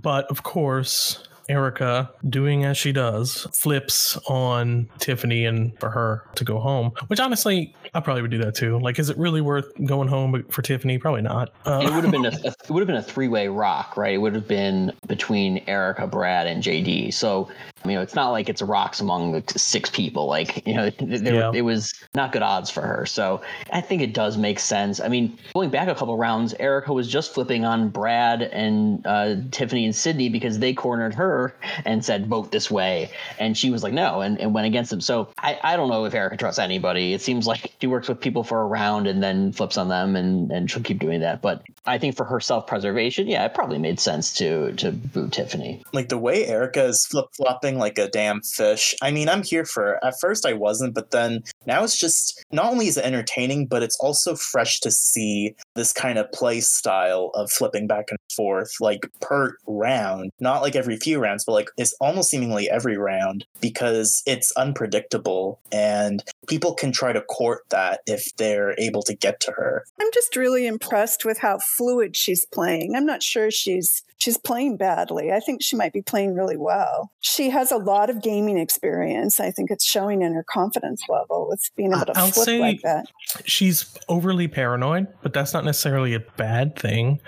But 0.00 0.26
of 0.30 0.44
course, 0.44 1.24
Erica, 1.50 2.10
doing 2.28 2.64
as 2.64 2.76
she 2.78 2.92
does, 2.92 3.46
flips 3.52 4.16
on 4.28 4.88
Tiffany 4.98 5.44
and 5.44 5.78
for 5.80 5.90
her 5.90 6.24
to 6.36 6.44
go 6.44 6.58
home. 6.60 6.92
Which 7.08 7.20
honestly, 7.20 7.74
I 7.92 8.00
probably 8.00 8.22
would 8.22 8.30
do 8.30 8.38
that 8.38 8.54
too. 8.54 8.78
Like, 8.78 8.98
is 8.98 9.10
it 9.10 9.18
really 9.18 9.40
worth 9.40 9.66
going 9.84 10.08
home 10.08 10.44
for 10.50 10.62
Tiffany? 10.62 10.96
Probably 10.98 11.22
not. 11.22 11.52
And 11.66 11.82
it 11.84 11.90
Uh, 11.90 11.94
would 11.96 12.04
have 12.04 12.12
been 12.12 12.26
a, 12.26 12.28
a 12.28 12.48
it 12.50 12.70
would 12.70 12.80
have 12.80 12.86
been 12.86 12.96
a 12.96 13.02
three 13.14 13.28
way 13.28 13.48
rock, 13.48 13.96
right? 13.96 14.14
It 14.14 14.18
would 14.18 14.34
have 14.34 14.46
been 14.48 14.92
between 15.08 15.62
Erica, 15.66 16.06
Brad, 16.06 16.46
and 16.46 16.62
JD. 16.62 17.12
So 17.12 17.48
you 17.86 17.92
know, 17.92 18.02
it's 18.02 18.14
not 18.14 18.28
like 18.30 18.50
it's 18.50 18.60
rocks 18.60 19.00
among 19.00 19.32
the 19.32 19.42
six 19.58 19.88
people. 19.88 20.26
Like 20.26 20.66
you 20.66 20.74
know, 20.74 20.90
there, 21.00 21.34
Yeah. 21.34 21.52
it 21.54 21.62
was 21.62 21.92
not 22.14 22.30
good 22.32 22.42
odds 22.42 22.70
for 22.70 22.82
her. 22.82 23.06
So 23.06 23.40
I 23.72 23.80
think 23.80 24.02
it 24.02 24.12
does 24.12 24.36
make 24.36 24.58
sense. 24.58 25.00
I 25.00 25.08
mean, 25.08 25.36
going 25.54 25.70
back 25.70 25.88
a 25.88 25.94
couple 25.94 26.16
rounds, 26.18 26.54
Erica 26.60 26.92
was 26.92 27.08
just 27.08 27.32
flipping 27.34 27.64
on 27.64 27.88
Brad 27.88 28.42
and 28.42 29.04
uh, 29.06 29.36
Tiffany 29.50 29.86
and 29.86 29.96
Sydney 29.96 30.28
because 30.28 30.58
they 30.58 30.74
cornered 30.74 31.14
her 31.14 31.39
and 31.84 32.04
said 32.04 32.26
vote 32.26 32.50
this 32.50 32.70
way, 32.70 33.10
and 33.38 33.56
she 33.56 33.70
was 33.70 33.82
like 33.82 33.92
no, 33.92 34.20
and, 34.20 34.40
and 34.40 34.54
went 34.54 34.66
against 34.66 34.90
them. 34.90 35.00
So 35.00 35.28
I, 35.38 35.58
I 35.62 35.76
don't 35.76 35.88
know 35.88 36.04
if 36.04 36.14
Erica 36.14 36.36
trusts 36.36 36.58
anybody. 36.58 37.12
It 37.12 37.20
seems 37.20 37.46
like 37.46 37.72
she 37.80 37.86
works 37.86 38.08
with 38.08 38.20
people 38.20 38.44
for 38.44 38.60
a 38.60 38.66
round 38.66 39.06
and 39.06 39.22
then 39.22 39.52
flips 39.52 39.76
on 39.76 39.88
them, 39.88 40.16
and 40.16 40.50
and 40.50 40.70
she'll 40.70 40.82
keep 40.82 40.98
doing 40.98 41.20
that. 41.20 41.42
But 41.42 41.62
I 41.86 41.98
think 41.98 42.16
for 42.16 42.24
her 42.24 42.40
self 42.40 42.66
preservation, 42.66 43.26
yeah, 43.26 43.44
it 43.44 43.54
probably 43.54 43.78
made 43.78 44.00
sense 44.00 44.34
to 44.34 44.72
to 44.74 44.92
boot 44.92 45.32
Tiffany. 45.32 45.82
Like 45.92 46.08
the 46.08 46.18
way 46.18 46.46
Erica 46.46 46.84
is 46.84 47.06
flip 47.10 47.26
flopping 47.32 47.78
like 47.78 47.98
a 47.98 48.08
damn 48.08 48.40
fish. 48.42 48.94
I 49.02 49.10
mean, 49.10 49.28
I'm 49.28 49.42
here 49.42 49.64
for 49.64 49.94
it. 49.94 50.00
At 50.02 50.14
first, 50.20 50.46
I 50.46 50.52
wasn't, 50.52 50.94
but 50.94 51.10
then 51.10 51.42
now 51.66 51.84
it's 51.84 51.98
just 51.98 52.44
not 52.52 52.66
only 52.66 52.88
is 52.88 52.96
it 52.96 53.04
entertaining, 53.04 53.66
but 53.66 53.82
it's 53.82 53.98
also 54.00 54.34
fresh 54.34 54.80
to 54.80 54.90
see 54.90 55.54
this 55.74 55.92
kind 55.92 56.18
of 56.18 56.30
play 56.32 56.60
style 56.60 57.30
of 57.34 57.50
flipping 57.50 57.86
back 57.86 58.06
and 58.10 58.18
forth, 58.34 58.70
like 58.80 59.00
per 59.20 59.56
round. 59.66 60.30
Not 60.40 60.62
like 60.62 60.76
every 60.76 60.96
few 60.96 61.19
rounds, 61.20 61.44
but 61.44 61.52
like 61.52 61.70
it's 61.76 61.94
almost 62.00 62.30
seemingly 62.30 62.68
every 62.70 62.96
round 62.96 63.44
because 63.60 64.22
it's 64.26 64.50
unpredictable 64.56 65.60
and 65.70 66.22
people 66.48 66.74
can 66.74 66.90
try 66.92 67.12
to 67.12 67.20
court 67.22 67.62
that 67.70 68.00
if 68.06 68.34
they're 68.36 68.74
able 68.78 69.02
to 69.02 69.14
get 69.14 69.40
to 69.40 69.52
her. 69.52 69.84
I'm 70.00 70.08
just 70.12 70.34
really 70.36 70.66
impressed 70.66 71.24
with 71.24 71.38
how 71.38 71.58
fluid 71.58 72.16
she's 72.16 72.44
playing. 72.46 72.94
I'm 72.96 73.06
not 73.06 73.22
sure 73.22 73.50
she's 73.50 74.02
she's 74.18 74.36
playing 74.38 74.76
badly. 74.76 75.32
I 75.32 75.40
think 75.40 75.62
she 75.62 75.76
might 75.76 75.92
be 75.92 76.02
playing 76.02 76.34
really 76.34 76.56
well. 76.56 77.10
She 77.20 77.50
has 77.50 77.70
a 77.72 77.76
lot 77.78 78.10
of 78.10 78.22
gaming 78.22 78.58
experience. 78.58 79.40
I 79.40 79.50
think 79.50 79.70
it's 79.70 79.84
showing 79.86 80.22
in 80.22 80.34
her 80.34 80.44
confidence 80.44 81.02
level 81.08 81.46
with 81.48 81.70
being 81.76 81.92
able 81.92 82.06
to 82.06 82.12
I'll 82.16 82.30
flip 82.30 82.44
say- 82.46 82.60
like 82.60 82.82
that. 82.82 83.06
she's 83.44 83.96
overly 84.08 84.48
paranoid, 84.48 85.06
but 85.22 85.32
that's 85.32 85.52
not 85.54 85.64
necessarily 85.64 86.14
a 86.14 86.20
bad 86.20 86.76
thing. 86.76 87.20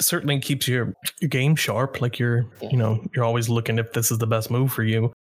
Certainly 0.00 0.40
keeps 0.40 0.68
your, 0.68 0.94
your 1.20 1.28
game 1.28 1.56
sharp. 1.56 2.00
Like 2.00 2.18
you're, 2.18 2.46
you 2.62 2.76
know, 2.76 3.04
you're 3.14 3.24
always 3.24 3.48
looking 3.48 3.78
if 3.78 3.92
this 3.92 4.10
is 4.10 4.18
the 4.18 4.26
best 4.26 4.50
move 4.50 4.72
for 4.72 4.84
you. 4.84 5.12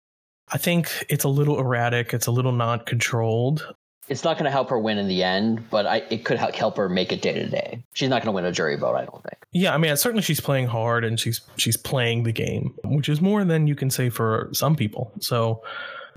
I 0.49 0.57
think 0.57 1.05
it's 1.09 1.23
a 1.23 1.29
little 1.29 1.59
erratic. 1.59 2.13
It's 2.13 2.27
a 2.27 2.31
little 2.31 2.51
not 2.51 2.85
controlled. 2.85 3.75
It's 4.07 4.23
not 4.23 4.37
going 4.37 4.45
to 4.45 4.51
help 4.51 4.69
her 4.69 4.79
win 4.79 4.97
in 4.97 5.09
the 5.09 5.21
end, 5.21 5.69
but 5.69 5.85
I, 5.85 5.97
it 6.09 6.23
could 6.23 6.37
help 6.37 6.55
help 6.55 6.77
her 6.77 6.87
make 6.87 7.11
it 7.11 7.21
day 7.21 7.33
to 7.33 7.49
day. 7.49 7.83
She's 7.93 8.07
not 8.07 8.21
going 8.21 8.27
to 8.27 8.35
win 8.35 8.45
a 8.45 8.53
jury 8.53 8.77
vote, 8.77 8.95
I 8.95 9.03
don't 9.03 9.21
think. 9.21 9.45
Yeah, 9.51 9.73
I 9.73 9.77
mean, 9.77 9.97
certainly 9.97 10.23
she's 10.23 10.39
playing 10.39 10.67
hard 10.67 11.03
and 11.03 11.19
she's 11.19 11.41
she's 11.57 11.75
playing 11.75 12.23
the 12.23 12.31
game, 12.31 12.73
which 12.85 13.09
is 13.09 13.19
more 13.19 13.43
than 13.43 13.67
you 13.67 13.75
can 13.75 13.89
say 13.89 14.09
for 14.09 14.49
some 14.53 14.75
people. 14.75 15.11
So 15.19 15.61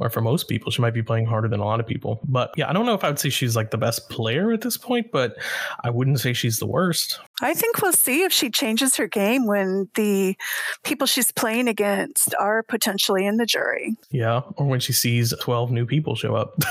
or 0.01 0.11
for 0.11 0.21
most 0.21 0.49
people, 0.49 0.71
she 0.73 0.83
might 0.83 0.95
be 0.95 1.03
playing 1.03 1.27
harder 1.27 1.47
than 1.47 1.61
a 1.61 1.65
lot 1.65 1.79
of 1.79 1.87
people. 1.87 2.21
But 2.25 2.53
yeah, 2.57 2.69
I 2.69 2.73
don't 2.73 2.87
know 2.87 2.95
if 2.95 3.05
I 3.05 3.09
would 3.09 3.19
say 3.19 3.29
she's 3.29 3.55
like 3.55 3.71
the 3.71 3.79
best 3.79 4.09
player 4.09 4.51
at 4.53 4.63
this 4.63 4.77
point, 4.77 5.13
but 5.13 5.37
I 5.85 5.91
wouldn't 5.91 6.19
say 6.21 6.33
she's 6.33 6.59
the 6.59 6.67
worst. 6.67 7.21
I 7.43 7.55
think 7.55 7.81
we'll 7.81 7.93
see 7.93 8.23
if 8.23 8.33
she 8.33 8.51
changes 8.51 8.97
her 8.97 9.07
game 9.07 9.47
when 9.47 9.89
the 9.95 10.37
people 10.85 11.07
she's 11.07 11.33
playing 11.33 11.69
against 11.69 12.35
are 12.39 12.63
potentially 12.63 13.25
in 13.25 13.37
the 13.37 13.47
jury. 13.47 13.97
Yeah, 14.11 14.41
or 14.57 14.67
when 14.67 14.81
she 14.81 14.93
sees 14.93 15.35
12 15.41 15.71
new 15.71 15.87
people 15.87 16.17
show 16.17 16.35
up. 16.35 16.55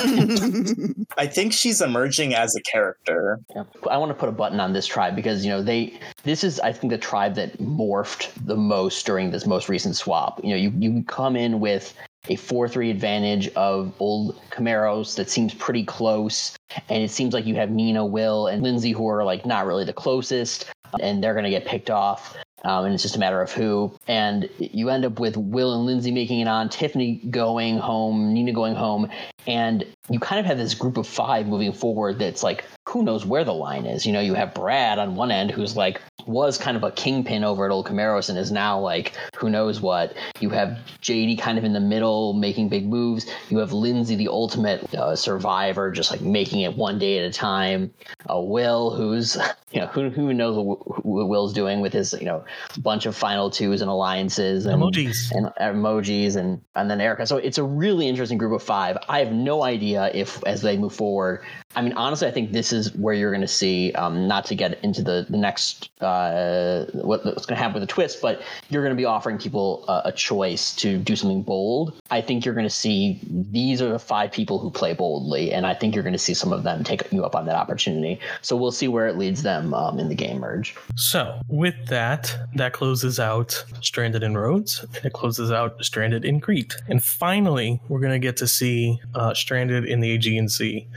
I 1.18 1.28
think 1.28 1.54
she's 1.54 1.82
emerging 1.82 2.34
as 2.34 2.56
a 2.56 2.62
character. 2.62 3.40
Yeah. 3.56 3.64
I 3.90 3.98
want 3.98 4.10
to 4.10 4.16
put 4.16 4.30
a 4.30 4.34
button 4.34 4.60
on 4.60 4.74
this 4.74 4.88
tribe 4.88 5.16
because 5.16 5.46
you 5.46 5.52
know 5.52 5.62
they 5.62 5.94
this 6.24 6.44
is 6.44 6.60
I 6.60 6.72
think 6.72 6.92
the 6.92 6.98
tribe 6.98 7.36
that 7.36 7.58
morphed 7.60 8.32
the 8.46 8.56
most 8.56 9.06
during 9.06 9.32
this 9.32 9.46
most 9.46 9.70
recent 9.70 9.96
swap. 9.96 10.40
You 10.44 10.52
know, 10.52 10.56
you 10.56 10.74
you 10.78 11.04
come 11.04 11.36
in 11.36 11.60
with 11.60 11.94
a 12.30 12.36
4-3 12.36 12.92
advantage 12.92 13.50
of 13.50 13.94
old 14.00 14.40
Chimeros 14.52 15.16
that 15.16 15.30
seems 15.30 15.54
pretty 15.54 15.84
close 15.84 16.56
and 16.90 17.04
it 17.04 17.10
seems 17.10 17.34
like 17.34 17.46
you 17.46 17.56
have 17.56 17.72
Nina, 17.72 18.06
Will, 18.06 18.48
and 18.48 18.62
Lindsay 18.62 18.92
who 18.92 19.08
are 19.08 19.24
like 19.24 19.46
not 19.46 19.66
really 19.66 19.84
the 19.84 19.94
closest 19.94 20.72
and 21.02 21.24
they're 21.24 21.34
going 21.34 21.44
to 21.44 21.50
get 21.50 21.66
picked 21.66 21.90
off. 21.90 22.38
Um, 22.64 22.86
and 22.86 22.94
it's 22.94 23.04
just 23.04 23.16
a 23.16 23.20
matter 23.20 23.42
of 23.42 23.52
who. 23.52 23.98
And 24.08 24.50
you 24.58 24.90
end 24.90 25.06
up 25.06 25.20
with 25.20 25.38
Will 25.38 25.74
and 25.76 25.86
Lindsay 25.86 26.12
making 26.12 26.42
it 26.42 26.48
on, 26.48 26.70
Tiffany 26.70 27.16
going 27.30 27.78
home, 27.78 28.34
Nina 28.34 28.54
going 28.54 28.76
home, 28.76 29.10
and 29.48 29.86
you 30.10 30.20
kind 30.20 30.40
of 30.40 30.46
have 30.46 30.58
this 30.58 30.74
group 30.74 30.98
of 30.98 31.08
five 31.08 31.48
moving 31.48 31.72
forward 31.72 32.20
that's 32.20 32.44
like 32.44 32.66
who 32.88 33.04
knows 33.04 33.26
where 33.26 33.44
the 33.44 33.54
line 33.54 33.86
is. 33.86 34.06
You 34.06 34.14
know, 34.14 34.20
you 34.20 34.34
have 34.34 34.54
Brad 34.54 35.00
on 35.00 35.16
one 35.16 35.32
end 35.32 35.52
who's 35.52 35.76
like 35.76 36.02
was 36.26 36.58
kind 36.58 36.76
of 36.76 36.84
a 36.84 36.92
kingpin 36.92 37.44
over 37.44 37.66
at 37.66 37.72
Old 37.72 37.88
Chimeros 37.88 38.30
and 38.30 38.38
is 38.38 38.52
now 38.52 38.80
like 38.80 39.14
who 39.36 39.50
knows 39.50 39.82
what. 39.82 40.16
You 40.40 40.50
have 40.50 40.78
JD 41.02 41.40
kind 41.40 41.58
of 41.58 41.64
in 41.64 41.74
the 41.74 41.80
middle 41.80 42.34
making 42.34 42.70
big 42.70 42.88
moves. 42.88 43.26
You 43.50 43.60
have 43.60 43.74
Lindsay, 43.74 44.16
the 44.16 44.28
ultimate 44.28 44.94
uh, 44.94 45.16
survivor, 45.16 45.92
just 45.92 46.12
like 46.12 46.22
making 46.22 46.62
it 46.62 46.76
one 46.76 47.00
day 47.00 47.20
at 47.20 47.26
a 47.26 47.32
time. 47.32 47.92
Uh, 48.30 48.40
Will, 48.40 48.92
who's 48.92 49.38
you 49.72 49.82
know 49.82 49.88
who 49.88 50.10
who 50.10 50.34
knows 50.34 50.56
what, 50.56 51.06
what 51.06 51.30
Will's 51.30 51.54
doing 51.54 51.82
with 51.82 51.94
his 51.94 52.14
you 52.14 52.26
know 52.26 52.44
bunch 52.80 53.06
of 53.06 53.16
final 53.16 53.50
twos 53.50 53.82
and 53.82 53.90
alliances 53.90 54.66
and 54.66 54.82
emojis 54.82 55.32
and 55.32 55.48
emojis 55.60 56.36
and 56.36 56.62
and 56.76 56.90
then 56.90 57.02
Erica. 57.02 57.26
So 57.26 57.38
it's 57.38 57.58
a 57.58 57.64
really 57.64 58.08
interesting 58.08 58.38
group 58.38 58.54
of 58.54 58.64
five. 58.64 58.98
I 59.08 59.20
have 59.20 59.32
no 59.32 59.64
idea 59.64 60.12
if 60.14 60.44
as 60.46 60.62
they 60.62 60.78
move 60.78 60.94
forward. 60.94 61.44
I 61.76 61.84
mean, 61.84 61.94
honestly, 61.94 62.28
I 62.28 62.32
think 62.32 62.52
this 62.52 62.74
is 62.74 62.96
where 62.96 63.14
you're 63.14 63.30
going 63.30 63.42
to 63.42 63.48
see, 63.48 63.92
um, 63.92 64.28
not 64.28 64.44
to 64.46 64.56
get 64.56 64.84
into 64.84 65.04
the, 65.04 65.28
the 65.30 65.38
next, 65.38 65.92
uh, 66.02 66.86
what, 66.94 67.24
what's 67.24 67.46
going 67.46 67.58
to 67.58 67.64
happen 67.64 67.80
with 67.80 67.88
the 67.88 67.94
twist, 67.94 68.24
but 68.24 68.42
you're 68.70 68.82
going 68.82 68.96
to 68.96 69.00
be 69.00 69.06
offering 69.06 69.38
people 69.38 69.86
uh, 69.88 70.02
a 70.04 70.12
choice 70.12 70.76
to 70.78 70.98
do 70.98 71.16
something 71.16 71.44
bold. 71.44 71.94
I 72.10 72.22
think 72.22 72.44
you're 72.44 72.56
going 72.56 72.66
to 72.66 72.74
see 72.74 73.20
these 73.24 73.84
are 73.84 73.90
the 73.90 74.00
five 74.00 74.32
people 74.32 74.58
who 74.58 74.72
play 74.72 74.96
boldly, 74.96 75.54
and 75.54 75.68
I 75.68 75.76
think 75.76 75.94
you're 75.94 76.04
going 76.04 76.14
to 76.14 76.20
see 76.20 76.34
some 76.34 76.52
of 76.52 76.64
them 76.64 76.84
take 76.84 77.04
you 77.12 77.24
up 77.24 77.36
on 77.36 77.46
that 77.46 77.56
opportunity. 77.56 78.20
So 78.42 78.56
we'll 78.56 78.72
see 78.72 78.88
where 78.88 79.08
it 79.08 79.16
leads 79.16 79.44
them 79.44 79.76
um, 79.76 80.00
in 80.00 80.10
the 80.10 80.16
game 80.16 80.40
merge. 80.40 80.76
So 80.96 81.40
with 81.50 81.76
that, 81.86 82.36
that 82.56 82.74
closes 82.74 83.20
out 83.20 83.64
Stranded 83.82 84.24
in 84.24 84.36
Rhodes, 84.36 84.84
and 84.96 85.06
it 85.06 85.14
closes 85.14 85.52
out 85.52 85.86
Stranded 85.86 86.26
in 86.26 86.42
Crete. 86.42 86.76
And 86.88 87.04
finally, 87.04 87.80
we're 87.90 88.00
going 88.00 88.14
to 88.14 88.20
get 88.20 88.38
to 88.38 88.48
see 88.48 89.00
uh, 89.14 89.36
Stranded 89.36 89.86
in 89.86 90.00
the 90.00 90.12
Aegean 90.14 90.50
Sea 90.50 90.88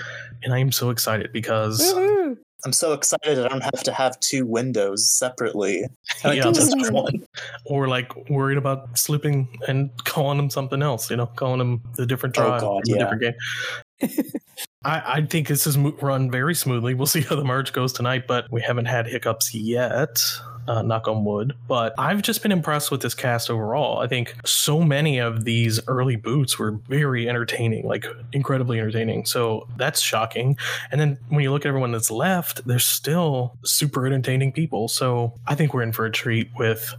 and 0.42 0.52
I 0.52 0.58
am 0.62 0.72
so 0.72 0.90
excited 0.90 1.32
because 1.32 1.78
Woo-hoo. 1.94 2.38
I'm 2.64 2.72
so 2.72 2.92
excited 2.92 3.38
I 3.40 3.48
don't 3.48 3.60
have 3.62 3.82
to 3.82 3.92
have 3.92 4.18
two 4.20 4.46
windows 4.46 5.10
separately. 5.10 5.84
I 6.24 6.32
Yeah, 6.34 6.42
just 6.44 6.70
that's 6.70 6.88
true. 6.88 6.92
one. 6.92 7.26
we're 7.68 7.88
like 7.88 8.28
worried 8.30 8.56
about 8.56 8.96
slipping 8.96 9.48
and 9.66 9.90
calling 10.04 10.36
them 10.36 10.48
something 10.48 10.80
else, 10.80 11.10
you 11.10 11.16
know, 11.16 11.26
calling 11.26 11.58
them 11.58 11.82
the 11.96 12.06
different 12.06 12.38
Oh, 12.38 12.42
tribe, 12.46 12.60
God, 12.60 12.82
the 12.84 12.90
yeah. 12.92 12.98
different 12.98 13.22
game. 13.22 14.24
I, 14.84 15.02
I 15.18 15.26
think 15.26 15.48
this 15.48 15.66
is 15.66 15.76
run 15.78 16.30
very 16.30 16.54
smoothly. 16.54 16.94
We'll 16.94 17.06
see 17.06 17.20
how 17.22 17.36
the 17.36 17.44
merge 17.44 17.72
goes 17.72 17.92
tonight, 17.92 18.26
but 18.28 18.50
we 18.50 18.60
haven't 18.62 18.86
had 18.86 19.06
hiccups 19.06 19.54
yet. 19.54 20.22
Uh, 20.68 20.80
knock 20.80 21.08
on 21.08 21.24
wood. 21.24 21.54
But 21.66 21.92
I've 21.98 22.22
just 22.22 22.40
been 22.40 22.52
impressed 22.52 22.92
with 22.92 23.02
this 23.02 23.14
cast 23.14 23.50
overall. 23.50 23.98
I 23.98 24.06
think 24.06 24.36
so 24.46 24.80
many 24.80 25.18
of 25.18 25.44
these 25.44 25.80
early 25.88 26.14
boots 26.14 26.56
were 26.56 26.78
very 26.88 27.28
entertaining, 27.28 27.84
like 27.84 28.06
incredibly 28.32 28.78
entertaining. 28.78 29.26
So 29.26 29.66
that's 29.76 30.00
shocking. 30.00 30.56
And 30.92 31.00
then 31.00 31.18
when 31.30 31.42
you 31.42 31.50
look 31.50 31.64
at 31.64 31.68
everyone 31.68 31.90
that's 31.90 32.12
left, 32.12 32.64
they're 32.64 32.78
still 32.78 33.56
super 33.64 34.06
entertaining 34.06 34.52
people. 34.52 34.86
So 34.86 35.34
I 35.48 35.56
think 35.56 35.74
we're 35.74 35.82
in 35.82 35.90
for 35.90 36.04
a 36.04 36.12
treat 36.12 36.48
with 36.56 36.94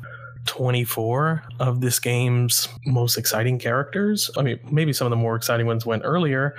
24 0.46 1.44
of 1.60 1.82
this 1.82 2.00
game's 2.00 2.68
most 2.86 3.18
exciting 3.18 3.58
characters. 3.60 4.30
I 4.38 4.42
mean, 4.42 4.60
maybe 4.70 4.92
some 4.94 5.06
of 5.06 5.12
the 5.12 5.16
more 5.18 5.36
exciting 5.36 5.68
ones 5.68 5.86
went 5.86 6.04
earlier, 6.06 6.56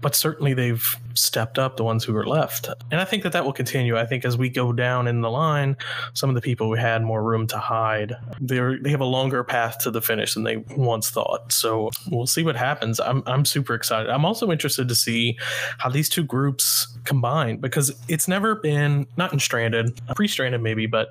but 0.00 0.14
certainly 0.14 0.54
they've 0.54 0.96
stepped 1.14 1.58
up 1.58 1.76
the 1.76 1.84
ones 1.84 2.04
who 2.04 2.16
are 2.16 2.26
left. 2.26 2.68
And 2.90 3.00
I 3.00 3.04
think 3.04 3.22
that 3.22 3.32
that 3.32 3.44
will 3.44 3.52
continue. 3.52 3.96
I 3.96 4.06
think 4.06 4.24
as 4.24 4.36
we 4.36 4.48
go 4.48 4.72
down 4.72 5.08
in 5.08 5.20
the 5.20 5.30
line, 5.30 5.76
some 6.12 6.28
of 6.28 6.34
the 6.34 6.40
people 6.40 6.68
who 6.68 6.74
had 6.74 7.02
more 7.02 7.22
room 7.22 7.46
to 7.48 7.58
hide, 7.58 8.14
they 8.40 8.60
they 8.80 8.90
have 8.90 9.00
a 9.00 9.06
longer 9.06 9.42
path 9.42 9.78
to 9.80 9.90
the 9.90 10.02
finish 10.02 10.34
than 10.34 10.44
they 10.44 10.56
once 10.76 11.10
thought. 11.10 11.52
So 11.52 11.90
we'll 12.10 12.26
see 12.26 12.42
what 12.42 12.56
happens. 12.56 13.00
I'm 13.00 13.22
I'm 13.26 13.44
super 13.44 13.74
excited. 13.74 14.10
I'm 14.10 14.24
also 14.24 14.50
interested 14.50 14.88
to 14.88 14.94
see 14.94 15.38
how 15.78 15.88
these 15.88 16.08
two 16.08 16.24
groups 16.24 16.96
combine 17.04 17.56
because 17.58 17.94
it's 18.08 18.28
never 18.28 18.54
been 18.54 19.06
not 19.16 19.32
in 19.32 19.38
stranded, 19.38 20.00
uh, 20.08 20.14
pre-stranded 20.14 20.60
maybe, 20.62 20.86
but 20.86 21.08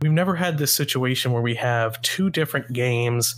we've 0.00 0.12
never 0.12 0.34
had 0.36 0.58
this 0.58 0.72
situation 0.72 1.32
where 1.32 1.42
we 1.42 1.54
have 1.54 2.00
two 2.02 2.30
different 2.30 2.72
games 2.72 3.34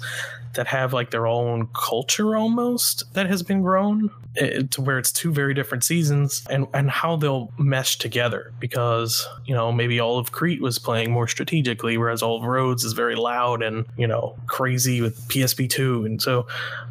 that 0.57 0.67
have 0.67 0.93
like 0.93 1.11
their 1.11 1.27
own 1.27 1.69
culture 1.73 2.37
almost 2.37 3.05
that 3.15 3.27
has 3.27 3.43
been 3.43 3.63
grown 3.63 4.11
eh, 4.37 4.63
to 4.71 4.83
where 4.83 4.99
it's 4.99 5.13
two 5.13 5.33
very 5.33 5.55
different 5.55 5.85
seasons 5.85 6.45
and 6.51 6.67
and 6.75 6.91
how 6.91 7.17
they'll 7.17 7.53
mesh 7.59 7.99
together. 7.99 8.53
Because 8.59 9.27
you 9.45 9.55
know 9.55 9.71
maybe 9.71 10.01
all 10.01 10.19
of 10.19 10.33
Crete 10.33 10.61
was 10.61 10.79
playing 10.79 11.11
more 11.11 11.29
strategically 11.29 11.97
whereas 11.97 12.23
all 12.23 12.39
of 12.39 12.43
Rhodes 12.43 12.85
is 12.85 12.93
very 12.93 13.15
loud 13.15 13.63
and 13.63 13.87
you 13.97 14.07
know 14.07 14.37
crazy 14.47 15.01
with 15.01 15.17
PSP2 15.29 16.07
and 16.07 16.21
so 16.21 16.47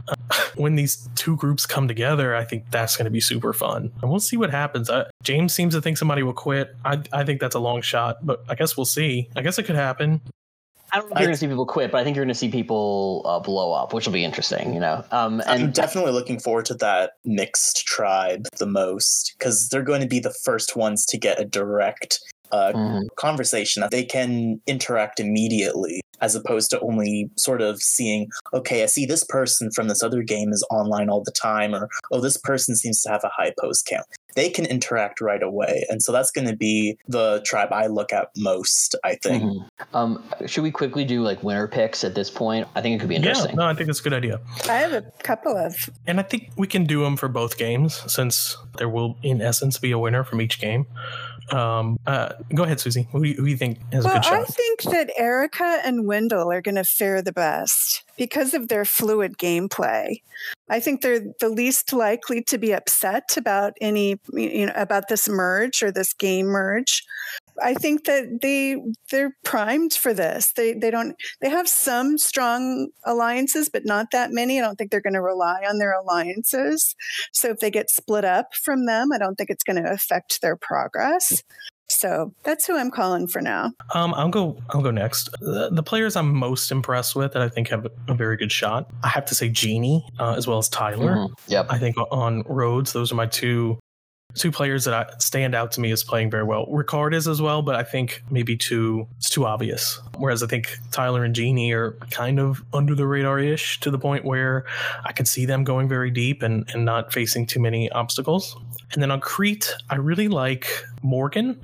uh, 0.07 0.15
when 0.55 0.75
these 0.75 1.09
two 1.15 1.35
groups 1.35 1.65
come 1.65 1.87
together 1.87 2.35
I 2.35 2.45
think 2.45 2.69
that's 2.71 2.95
going 2.95 3.05
to 3.05 3.11
be 3.11 3.21
super 3.21 3.53
fun. 3.53 3.91
And 4.01 4.09
we'll 4.09 4.19
see 4.19 4.37
what 4.37 4.51
happens. 4.51 4.89
Uh, 4.89 5.09
James 5.23 5.53
seems 5.53 5.73
to 5.73 5.81
think 5.81 5.97
somebody 5.97 6.23
will 6.23 6.33
quit. 6.33 6.75
I 6.85 7.01
I 7.11 7.23
think 7.23 7.41
that's 7.41 7.55
a 7.55 7.59
long 7.59 7.81
shot 7.81 8.25
but 8.25 8.43
I 8.47 8.55
guess 8.55 8.77
we'll 8.77 8.85
see. 8.85 9.29
I 9.35 9.41
guess 9.41 9.59
it 9.59 9.63
could 9.63 9.75
happen 9.75 10.21
I 10.95 10.99
don't 10.99 11.09
know 11.09 11.19
you're 11.19 11.27
going 11.27 11.33
to 11.33 11.37
see 11.37 11.47
people 11.47 11.65
quit, 11.65 11.91
but 11.91 11.97
I 11.99 12.03
think 12.05 12.15
you're 12.15 12.23
going 12.23 12.33
to 12.33 12.39
see 12.39 12.49
people 12.49 13.21
uh, 13.25 13.39
blow 13.41 13.73
up, 13.73 13.93
which 13.93 14.05
will 14.05 14.13
be 14.13 14.23
interesting. 14.23 14.73
You 14.73 14.79
know, 14.79 15.03
um, 15.11 15.41
I'm 15.45 15.71
definitely 15.71 16.13
looking 16.13 16.39
forward 16.39 16.63
to 16.67 16.73
that 16.75 17.13
mixed 17.25 17.85
tribe 17.85 18.47
the 18.59 18.65
most 18.65 19.35
because 19.37 19.67
they're 19.67 19.83
going 19.83 19.99
to 19.99 20.07
be 20.07 20.19
the 20.19 20.33
first 20.45 20.77
ones 20.77 21.05
to 21.07 21.17
get 21.17 21.37
a 21.39 21.43
direct 21.43 22.19
uh, 22.51 22.71
Mhm. 22.73 23.07
conversation 23.17 23.81
that 23.81 23.91
they 23.91 24.05
can 24.05 24.61
interact 24.67 25.19
immediately 25.19 25.99
as 26.21 26.35
opposed 26.35 26.69
to 26.69 26.79
only 26.79 27.29
sort 27.35 27.59
of 27.61 27.81
seeing 27.81 28.27
okay 28.53 28.83
i 28.83 28.85
see 28.85 29.05
this 29.05 29.23
person 29.25 29.69
from 29.75 29.87
this 29.89 30.01
other 30.03 30.21
game 30.21 30.53
is 30.53 30.65
online 30.71 31.09
all 31.09 31.23
the 31.23 31.31
time 31.31 31.73
or 31.73 31.89
oh 32.11 32.21
this 32.21 32.37
person 32.37 32.75
seems 32.75 33.01
to 33.01 33.09
have 33.09 33.21
a 33.23 33.31
high 33.35 33.51
post 33.59 33.85
count 33.87 34.05
they 34.35 34.49
can 34.49 34.65
interact 34.65 35.21
right 35.21 35.41
away 35.43 35.85
and 35.89 36.01
so 36.03 36.11
that's 36.11 36.31
going 36.31 36.47
to 36.47 36.55
be 36.55 36.97
the 37.07 37.41
tribe 37.45 37.69
i 37.71 37.87
look 37.87 38.11
at 38.13 38.27
most 38.37 38.95
i 39.03 39.15
think 39.15 39.43
Mhm. 39.43 39.65
um, 39.93 40.23
should 40.45 40.63
we 40.63 40.71
quickly 40.71 41.05
do 41.05 41.21
like 41.21 41.43
winner 41.43 41.67
picks 41.67 42.03
at 42.03 42.15
this 42.15 42.29
point? 42.29 42.67
I 42.75 42.81
think 42.81 42.95
it 42.95 42.99
could 42.99 43.09
be 43.09 43.15
interesting. 43.15 43.45
yeah 43.45 43.51
interesting. 43.51 43.57
no 43.57 43.65
I 43.65 43.73
think 43.73 43.87
that's 43.87 43.99
a 43.99 44.03
good 44.03 44.13
idea 44.13 44.39
I 44.69 44.73
have 44.73 44.93
a 44.93 45.01
couple 45.23 45.55
of. 45.57 45.75
And 46.07 46.19
I 46.19 46.23
think 46.23 46.51
we 46.57 46.67
can 46.67 46.85
do 46.85 47.03
them 47.03 47.17
for 47.17 47.27
both 47.27 47.57
games 47.57 48.01
since 48.11 48.57
there 48.77 48.89
will, 48.89 49.17
in 49.23 49.41
essence, 49.41 49.77
be 49.77 49.91
a 49.91 49.99
winner 49.99 50.23
from 50.23 50.41
each 50.41 50.59
game. 50.59 50.85
Um, 51.51 51.97
uh, 52.07 52.33
go 52.53 52.63
ahead, 52.63 52.79
Susie. 52.79 53.07
Who 53.11 53.23
do 53.23 53.29
you, 53.29 53.35
who 53.35 53.45
do 53.45 53.51
you 53.51 53.57
think 53.57 53.79
has 53.93 54.03
a 54.03 54.07
Well, 54.07 54.21
good 54.21 54.25
I 54.25 54.43
think 54.45 54.81
that 54.83 55.11
Erica 55.17 55.81
and 55.83 56.07
Wendell 56.07 56.51
are 56.51 56.61
going 56.61 56.75
to 56.75 56.83
fare 56.83 57.21
the 57.21 57.31
best 57.31 58.03
because 58.17 58.53
of 58.53 58.67
their 58.67 58.85
fluid 58.85 59.37
gameplay. 59.37 60.21
I 60.69 60.79
think 60.79 61.01
they're 61.01 61.21
the 61.39 61.49
least 61.49 61.93
likely 61.93 62.41
to 62.43 62.57
be 62.57 62.73
upset 62.73 63.37
about 63.37 63.73
any, 63.81 64.19
you 64.33 64.65
know, 64.65 64.73
about 64.75 65.07
this 65.07 65.29
merge 65.29 65.83
or 65.83 65.91
this 65.91 66.13
game 66.13 66.47
merge. 66.47 67.03
I 67.61 67.73
think 67.73 68.05
that 68.05 68.41
they 68.41 68.77
they're 69.11 69.35
primed 69.43 69.93
for 69.93 70.13
this. 70.13 70.53
They 70.53 70.73
they 70.73 70.91
don't 70.91 71.15
they 71.41 71.49
have 71.49 71.67
some 71.67 72.17
strong 72.17 72.89
alliances, 73.05 73.69
but 73.69 73.85
not 73.85 74.07
that 74.11 74.31
many. 74.31 74.59
I 74.59 74.63
don't 74.63 74.75
think 74.77 74.91
they're 74.91 75.01
going 75.01 75.13
to 75.13 75.21
rely 75.21 75.63
on 75.67 75.77
their 75.77 75.93
alliances. 75.93 76.95
So 77.31 77.49
if 77.49 77.59
they 77.59 77.71
get 77.71 77.89
split 77.89 78.25
up 78.25 78.53
from 78.55 78.85
them, 78.85 79.11
I 79.11 79.17
don't 79.17 79.35
think 79.35 79.49
it's 79.49 79.63
going 79.63 79.81
to 79.83 79.89
affect 79.91 80.41
their 80.41 80.55
progress. 80.55 81.43
So 81.87 82.33
that's 82.43 82.65
who 82.65 82.75
I'm 82.77 82.89
calling 82.89 83.27
for 83.27 83.41
now. 83.41 83.71
Um, 83.93 84.13
I'll 84.15 84.29
go. 84.29 84.57
I'll 84.71 84.81
go 84.81 84.89
next. 84.91 85.29
The, 85.39 85.69
the 85.71 85.83
players 85.83 86.15
I'm 86.15 86.33
most 86.35 86.71
impressed 86.71 87.15
with 87.15 87.33
that 87.33 87.43
I 87.43 87.47
think 87.47 87.67
have 87.69 87.85
a 88.07 88.13
very 88.15 88.37
good 88.37 88.51
shot. 88.51 88.89
I 89.03 89.07
have 89.09 89.25
to 89.25 89.35
say 89.35 89.49
Jeannie 89.49 90.03
uh, 90.19 90.33
as 90.35 90.47
well 90.47 90.57
as 90.57 90.67
Tyler. 90.67 91.15
Mhm. 91.15 91.29
Yep. 91.47 91.67
I 91.69 91.77
think 91.77 91.95
on 92.11 92.43
Rhodes, 92.47 92.91
those 92.93 93.11
are 93.11 93.15
my 93.15 93.27
two 93.27 93.77
two 94.33 94.51
players 94.51 94.83
that 94.83 94.93
I, 94.93 95.13
stand 95.17 95.55
out 95.55 95.71
to 95.73 95.81
me 95.81 95.91
as 95.91 96.03
playing 96.03 96.29
very 96.29 96.43
well. 96.43 96.65
Ricard 96.67 97.13
is 97.13 97.27
as 97.27 97.41
well, 97.41 97.61
but 97.61 97.75
I 97.75 97.83
think 97.83 98.21
maybe 98.29 98.57
too 98.57 99.07
it's 99.17 99.29
too 99.29 99.45
obvious. 99.45 100.01
Whereas 100.17 100.43
I 100.43 100.47
think 100.47 100.77
Tyler 100.91 101.23
and 101.23 101.33
Jeannie 101.33 101.71
are 101.71 101.91
kind 102.11 102.39
of 102.39 102.63
under 102.73 102.95
the 102.95 103.07
radar 103.07 103.39
ish 103.39 103.79
to 103.79 103.91
the 103.91 103.99
point 103.99 104.25
where 104.25 104.65
I 105.05 105.13
could 105.13 105.27
see 105.27 105.45
them 105.45 105.63
going 105.63 105.87
very 105.87 106.11
deep 106.11 106.43
and, 106.43 106.69
and 106.73 106.83
not 106.83 107.13
facing 107.13 107.45
too 107.45 107.59
many 107.59 107.89
obstacles. 107.91 108.57
And 108.91 109.01
then 109.01 109.11
on 109.11 109.21
Crete, 109.21 109.73
I 109.89 109.95
really 109.95 110.27
like 110.27 110.67
Morgan. 111.01 111.55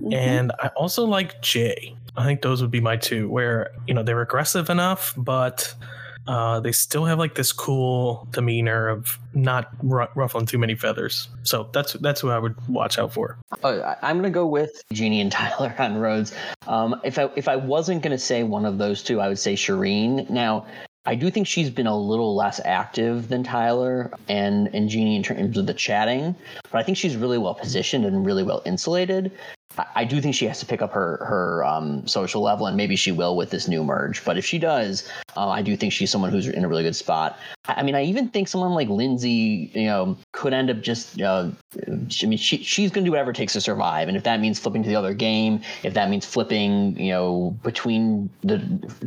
Mm-hmm. 0.00 0.12
And 0.12 0.52
I 0.58 0.68
also 0.76 1.04
like 1.04 1.40
Jay. 1.40 1.94
I 2.16 2.24
think 2.24 2.42
those 2.42 2.60
would 2.60 2.70
be 2.70 2.80
my 2.80 2.96
two, 2.96 3.28
where, 3.28 3.70
you 3.86 3.94
know, 3.94 4.02
they're 4.02 4.20
aggressive 4.20 4.68
enough, 4.68 5.14
but 5.16 5.74
uh, 6.30 6.60
they 6.60 6.70
still 6.70 7.04
have 7.06 7.18
like 7.18 7.34
this 7.34 7.50
cool 7.50 8.28
demeanor 8.30 8.88
of 8.88 9.18
not 9.34 9.68
r- 9.90 10.08
ruffling 10.14 10.46
too 10.46 10.58
many 10.58 10.76
feathers. 10.76 11.28
So 11.42 11.68
that's 11.72 11.94
that's 11.94 12.20
who 12.20 12.30
I 12.30 12.38
would 12.38 12.54
watch 12.68 13.00
out 13.00 13.12
for. 13.12 13.36
Uh, 13.64 13.96
I'm 14.00 14.16
gonna 14.16 14.30
go 14.30 14.46
with 14.46 14.84
Jeannie 14.92 15.20
and 15.20 15.32
Tyler 15.32 15.74
on 15.80 15.96
Rhodes. 15.96 16.32
Um, 16.68 17.00
if 17.02 17.18
I 17.18 17.28
if 17.34 17.48
I 17.48 17.56
wasn't 17.56 18.04
gonna 18.04 18.16
say 18.16 18.44
one 18.44 18.64
of 18.64 18.78
those 18.78 19.02
two, 19.02 19.20
I 19.20 19.26
would 19.26 19.40
say 19.40 19.54
Shireen. 19.54 20.30
Now. 20.30 20.66
I 21.06 21.14
do 21.14 21.30
think 21.30 21.46
she's 21.46 21.70
been 21.70 21.86
a 21.86 21.96
little 21.96 22.36
less 22.36 22.60
active 22.62 23.30
than 23.30 23.42
Tyler 23.42 24.12
and, 24.28 24.68
and 24.74 24.90
Jeannie 24.90 25.16
in 25.16 25.22
terms 25.22 25.56
of 25.56 25.66
the 25.66 25.72
chatting, 25.72 26.36
but 26.70 26.78
I 26.78 26.82
think 26.82 26.98
she's 26.98 27.16
really 27.16 27.38
well 27.38 27.54
positioned 27.54 28.04
and 28.04 28.24
really 28.24 28.42
well 28.42 28.60
insulated. 28.66 29.32
I 29.78 30.04
do 30.04 30.20
think 30.20 30.34
she 30.34 30.46
has 30.46 30.58
to 30.60 30.66
pick 30.66 30.82
up 30.82 30.92
her 30.92 31.24
her 31.24 31.64
um, 31.64 32.06
social 32.06 32.42
level, 32.42 32.66
and 32.66 32.76
maybe 32.76 32.96
she 32.96 33.12
will 33.12 33.36
with 33.36 33.50
this 33.50 33.68
new 33.68 33.84
merge. 33.84 34.24
But 34.24 34.36
if 34.36 34.44
she 34.44 34.58
does, 34.58 35.08
uh, 35.36 35.48
I 35.48 35.62
do 35.62 35.76
think 35.76 35.92
she's 35.92 36.10
someone 36.10 36.30
who's 36.30 36.48
in 36.48 36.64
a 36.64 36.68
really 36.68 36.82
good 36.82 36.96
spot. 36.96 37.38
I 37.66 37.84
mean, 37.84 37.94
I 37.94 38.02
even 38.02 38.28
think 38.28 38.48
someone 38.48 38.72
like 38.72 38.88
Lindsay, 38.88 39.70
you 39.72 39.86
know, 39.86 40.16
could 40.32 40.52
end 40.52 40.70
up 40.70 40.80
just. 40.80 41.20
Uh, 41.20 41.50
I 41.86 42.26
mean, 42.26 42.36
she 42.38 42.58
she's 42.64 42.90
going 42.90 43.04
to 43.04 43.08
do 43.08 43.12
whatever 43.12 43.30
it 43.30 43.36
takes 43.36 43.52
to 43.52 43.60
survive, 43.60 44.08
and 44.08 44.16
if 44.16 44.24
that 44.24 44.40
means 44.40 44.58
flipping 44.58 44.82
to 44.82 44.88
the 44.88 44.96
other 44.96 45.14
game, 45.14 45.60
if 45.84 45.94
that 45.94 46.10
means 46.10 46.26
flipping, 46.26 46.98
you 46.98 47.12
know, 47.12 47.56
between 47.62 48.28
the 48.42 48.58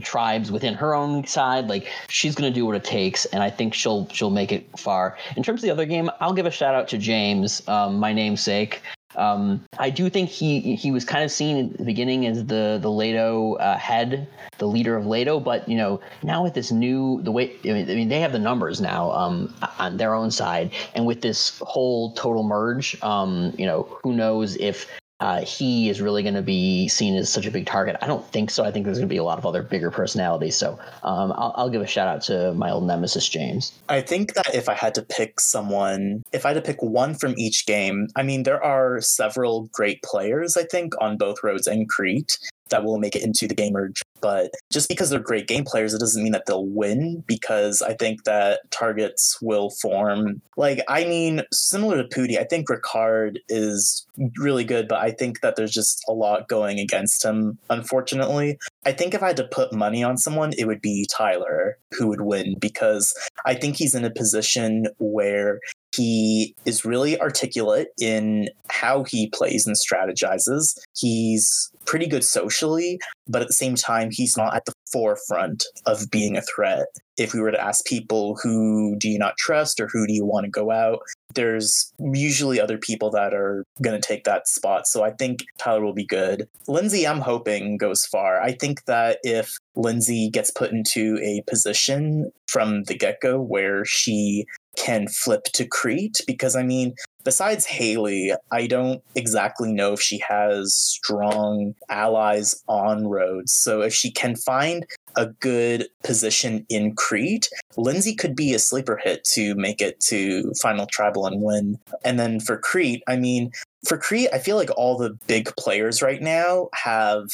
tribes 0.02 0.50
within 0.50 0.74
her 0.76 0.96
own 0.96 1.28
side, 1.28 1.68
like 1.68 1.88
she's 2.08 2.36
going 2.36 2.52
to 2.52 2.58
do 2.58 2.66
what 2.66 2.76
it 2.76 2.86
takes, 2.86 3.26
and 3.26 3.44
I 3.44 3.50
think 3.50 3.74
she'll 3.74 4.08
she'll 4.10 4.32
make 4.32 4.54
it 4.54 4.66
far. 4.80 5.18
In 5.36 5.44
terms 5.44 5.60
of 5.60 5.64
the 5.64 5.72
other 5.72 5.86
game, 5.86 6.10
I'll 6.22 6.34
give 6.34 6.46
a 6.46 6.52
shout 6.52 6.74
out 6.74 6.88
to 6.90 6.98
James, 6.98 7.68
um, 7.68 8.00
my 8.00 8.14
namesake. 8.14 8.82
Um, 9.16 9.64
I 9.78 9.90
do 9.90 10.10
think 10.10 10.30
he 10.30 10.76
he 10.76 10.92
was 10.92 11.06
kind 11.06 11.24
of 11.24 11.32
seen 11.32 11.72
at 11.72 11.78
the 11.78 11.84
beginning 11.84 12.26
as 12.26 12.46
the 12.46 12.80
the 12.82 12.90
Leto 12.90 13.56
uh, 13.56 13.78
head, 13.78 14.28
the 14.58 14.68
leader 14.68 14.96
of 14.96 15.06
Leto, 15.06 15.40
but 15.40 15.68
you 15.68 15.78
know 15.78 16.00
now 16.24 16.44
with 16.44 16.54
this 16.54 16.72
new 16.72 17.22
the 17.22 17.32
way 17.32 17.56
I 17.64 17.74
mean, 17.74 17.90
I 17.90 17.96
mean 17.96 18.10
they 18.10 18.20
have 18.20 18.32
the 18.32 18.40
numbers 18.40 18.82
now 18.82 19.12
um, 19.12 19.54
on 19.80 19.98
their 19.98 20.14
own 20.14 20.32
side, 20.32 20.72
and 20.96 21.06
with 21.06 21.22
this 21.22 21.60
whole 21.60 22.14
total 22.14 22.44
merge, 22.44 23.02
um, 23.04 23.54
you 23.58 23.66
know 23.66 23.84
who 24.04 24.14
knows 24.14 24.56
if 24.58 24.88
uh, 25.24 25.40
he 25.46 25.88
is 25.88 26.02
really 26.02 26.22
going 26.22 26.36
to 26.36 26.42
be 26.42 26.86
seen 26.90 27.16
as 27.16 27.32
such 27.32 27.46
a 27.46 27.52
big 27.52 27.66
target. 27.66 27.96
I 28.02 28.08
don't 28.08 28.26
think 28.34 28.52
so. 28.52 28.66
I 28.66 28.72
think 28.72 28.84
there's 28.84 28.98
going 28.98 29.08
to 29.08 29.14
be 29.14 29.20
a 29.20 29.24
lot 29.24 29.38
of 29.38 29.46
other 29.46 29.64
bigger 29.64 29.90
personalities. 29.90 30.58
So 30.58 30.78
um, 31.02 31.32
I'll, 31.32 31.54
I'll, 31.56 31.70
give 31.70 31.82
a 31.82 31.88
shout 31.88 32.10
out 32.10 32.22
to 32.24 32.54
my 32.56 32.70
old 32.70 32.86
nemesis, 32.86 33.30
James. 33.30 33.72
I 33.88 34.02
think 34.02 34.34
that 34.34 34.54
if 34.54 34.68
I 34.68 34.74
had 34.74 34.94
to 34.96 35.02
pick 35.02 35.40
someone, 35.40 36.24
if 36.34 36.46
I 36.46 36.50
had 36.50 36.56
to 36.56 36.62
pick 36.62 36.84
one 36.84 37.16
from 37.16 37.36
each 37.38 37.66
game, 37.66 38.10
I 38.18 38.24
mean, 38.24 38.44
there 38.44 38.62
are 38.62 39.00
several 39.00 39.70
great 39.72 40.04
players, 40.04 40.58
I 40.58 40.64
think, 40.64 40.94
on 41.00 41.16
both 41.16 41.42
Rhodes 41.42 41.68
and 41.68 41.88
Crete 41.88 42.38
that 42.74 42.84
will 42.84 42.98
make 42.98 43.16
it 43.16 43.24
into 43.24 43.48
the 43.48 43.54
game 43.54 43.74
merge. 43.74 44.02
But 44.20 44.52
just 44.72 44.90
because 44.90 45.12
they're 45.12 45.20
great 45.20 45.48
game 45.48 45.64
players, 45.64 45.94
it 45.94 46.00
doesn't 46.00 46.24
mean 46.24 46.32
that 46.32 46.48
they'll 46.48 46.66
win 46.66 47.24
because 47.28 47.84
I 47.84 47.94
think 47.94 48.24
that 48.24 48.62
targets 48.72 49.38
will 49.44 49.70
form. 49.70 50.42
Like, 50.58 50.84
I 50.88 51.04
mean, 51.04 51.44
similar 51.52 51.98
to 51.98 52.08
Pooty, 52.08 52.40
I 52.40 52.46
think 52.46 52.68
Ricard 52.68 53.38
is 53.48 54.08
really 54.38 54.64
good, 54.64 54.88
but 54.88 55.00
I 55.00 55.12
think 55.12 55.42
that 55.42 55.56
there's 55.56 55.72
just 55.72 56.04
a 56.08 56.14
lot 56.14 56.48
going 56.48 56.80
against 56.80 57.24
him, 57.24 57.60
unfortunately. 57.70 58.58
I 58.88 58.92
think 58.92 59.14
if 59.14 59.22
I 59.22 59.28
had 59.28 59.38
to 59.38 59.48
put 59.48 59.72
money 59.72 60.04
on 60.04 60.18
someone, 60.18 60.54
it 60.58 60.66
would 60.66 60.82
be 60.82 61.08
Tyler 61.16 61.78
who 61.92 62.08
would 62.08 62.22
win 62.22 62.56
because 62.60 63.14
I 63.46 63.54
think 63.54 63.76
he's 63.76 63.94
in 63.94 64.04
a 64.04 64.10
position 64.10 64.88
where 64.98 65.60
he 65.96 66.56
is 66.66 66.86
really 66.86 67.20
articulate 67.20 67.88
in 68.00 68.50
how 68.70 69.04
he 69.04 69.30
plays 69.30 69.68
and 69.68 69.76
strategizes. 69.76 70.78
He's 70.96 71.72
pretty 71.86 72.08
good 72.08 72.24
socially, 72.24 73.00
but 73.28 73.42
at 73.42 73.48
the 73.48 73.54
same 73.54 73.76
time, 73.76 74.10
he's 74.12 74.38
not 74.38 74.56
at 74.56 74.66
the 74.66 74.74
forefront 74.92 75.64
of 75.86 76.10
being 76.12 76.38
a 76.38 76.42
threat. 76.42 76.86
If 77.18 77.34
we 77.34 77.42
were 77.42 77.52
to 77.52 77.64
ask 77.64 77.86
people 77.86 78.40
who 78.42 78.96
do 78.98 79.10
you 79.10 79.20
not 79.20 79.38
trust 79.38 79.80
or 79.80 79.88
who 79.88 80.08
do 80.08 80.14
you 80.14 80.26
want 80.26 80.46
to 80.46 80.50
go 80.50 80.72
out, 80.72 81.00
there's 81.36 81.92
usually 82.00 82.60
other 82.60 82.78
people 82.78 83.12
that 83.12 83.34
are 83.34 83.66
going 83.82 84.00
to 84.00 84.08
take 84.08 84.24
that 84.24 84.48
spot. 84.48 84.88
So 84.88 85.04
I 85.04 85.12
think 85.12 85.40
Tyler 85.58 85.84
will 85.84 85.94
be 85.94 86.06
good. 86.06 86.48
Lindsay, 86.68 87.08
I'm 87.08 87.22
hoping, 87.22 87.78
goes 87.78 88.06
far. 88.06 88.42
I 88.42 88.54
think 88.54 88.86
that 88.86 89.20
if 89.24 89.56
Lindsay 89.76 90.30
gets 90.30 90.52
put 90.52 90.72
into 90.72 91.20
a 91.22 91.44
position 91.48 92.32
from 92.48 92.84
the 92.84 92.96
get 92.96 93.20
go 93.22 93.40
where 93.40 93.86
she 93.86 94.46
can 94.78 95.08
flip 95.08 95.44
to 95.54 95.66
Crete 95.66 96.22
because 96.26 96.56
I 96.56 96.64
mean, 96.64 96.96
besides 97.24 97.66
Haley, 97.66 98.34
I 98.52 98.68
don't 98.68 99.02
exactly 99.16 99.72
know 99.72 99.94
if 99.94 100.02
she 100.02 100.22
has 100.28 100.74
strong 100.74 101.74
allies 101.90 102.64
on 102.68 103.08
Rhodes. 103.08 103.54
So 103.54 103.82
if 103.82 103.94
she 103.94 104.12
can 104.12 104.36
find 104.36 104.86
a 105.16 105.28
good 105.28 105.88
position 106.04 106.66
in 106.70 106.96
Crete, 106.96 107.50
Lindsay 107.78 108.16
could 108.16 108.36
be 108.36 108.54
a 108.54 108.60
sleeper 108.60 109.00
hit 109.04 109.24
to 109.34 109.56
make 109.56 109.82
it 109.82 110.00
to 110.08 110.52
final 110.62 110.88
tribal 110.88 111.26
and 111.26 111.42
win. 111.42 111.78
And 112.04 112.20
then 112.20 112.40
for 112.40 112.58
Crete, 112.58 113.04
I 113.08 113.16
mean, 113.16 113.52
for 113.86 113.98
Crete, 113.98 114.30
I 114.34 114.40
feel 114.40 114.56
like 114.56 114.70
all 114.78 114.98
the 114.98 115.18
big 115.28 115.54
players 115.58 116.02
right 116.02 116.22
now 116.22 116.70
have 116.74 117.30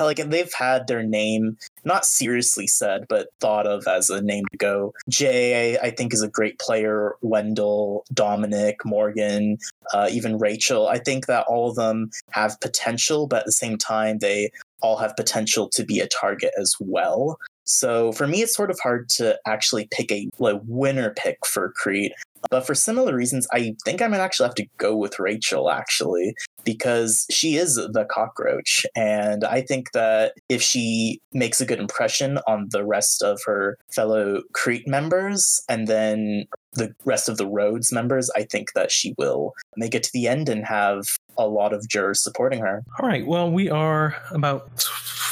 like 0.00 0.16
they've 0.16 0.52
had 0.54 0.86
their 0.86 1.02
name 1.02 1.56
not 1.84 2.04
seriously 2.04 2.66
said, 2.66 3.06
but 3.08 3.28
thought 3.40 3.66
of 3.66 3.86
as 3.86 4.10
a 4.10 4.22
name 4.22 4.44
to 4.50 4.56
go. 4.56 4.92
Jay, 5.08 5.78
I 5.78 5.90
think, 5.90 6.12
is 6.12 6.22
a 6.22 6.28
great 6.28 6.58
player. 6.58 7.14
Wendell, 7.22 8.04
Dominic, 8.12 8.84
Morgan, 8.84 9.58
uh, 9.92 10.08
even 10.10 10.38
Rachel. 10.38 10.88
I 10.88 10.98
think 10.98 11.26
that 11.26 11.46
all 11.48 11.70
of 11.70 11.76
them 11.76 12.10
have 12.30 12.60
potential, 12.60 13.26
but 13.26 13.40
at 13.40 13.46
the 13.46 13.52
same 13.52 13.76
time, 13.76 14.18
they 14.18 14.50
all 14.80 14.96
have 14.96 15.16
potential 15.16 15.68
to 15.70 15.84
be 15.84 16.00
a 16.00 16.06
target 16.06 16.52
as 16.58 16.74
well. 16.78 17.38
So 17.68 18.12
for 18.12 18.26
me, 18.26 18.40
it's 18.40 18.56
sort 18.56 18.70
of 18.70 18.80
hard 18.82 19.10
to 19.16 19.38
actually 19.46 19.88
pick 19.90 20.10
a 20.10 20.28
like 20.38 20.60
winner 20.64 21.12
pick 21.16 21.44
for 21.46 21.72
Crete. 21.76 22.12
But 22.50 22.66
for 22.66 22.74
similar 22.74 23.14
reasons, 23.14 23.46
I 23.52 23.74
think 23.84 24.00
I 24.00 24.06
might 24.06 24.20
actually 24.20 24.46
have 24.46 24.54
to 24.56 24.66
go 24.78 24.96
with 24.96 25.18
Rachel, 25.18 25.70
actually, 25.70 26.34
because 26.64 27.26
she 27.30 27.56
is 27.56 27.74
the 27.74 28.06
cockroach. 28.08 28.86
And 28.94 29.44
I 29.44 29.60
think 29.60 29.92
that 29.92 30.34
if 30.48 30.62
she 30.62 31.20
makes 31.32 31.60
a 31.60 31.66
good 31.66 31.80
impression 31.80 32.38
on 32.46 32.68
the 32.70 32.84
rest 32.84 33.22
of 33.22 33.40
her 33.44 33.76
fellow 33.92 34.42
Crete 34.54 34.86
members 34.86 35.62
and 35.68 35.88
then 35.88 36.44
the 36.74 36.94
rest 37.04 37.28
of 37.28 37.38
the 37.38 37.46
Rhodes 37.46 37.92
members, 37.92 38.30
I 38.36 38.44
think 38.44 38.72
that 38.74 38.92
she 38.92 39.14
will 39.18 39.52
make 39.76 39.94
it 39.94 40.04
to 40.04 40.10
the 40.14 40.28
end 40.28 40.48
and 40.48 40.64
have 40.64 41.02
a 41.38 41.46
lot 41.46 41.72
of 41.72 41.88
jurors 41.88 42.22
supporting 42.22 42.60
her. 42.60 42.84
All 42.98 43.08
right. 43.08 43.26
Well, 43.26 43.50
we 43.50 43.70
are 43.70 44.16
about 44.30 44.82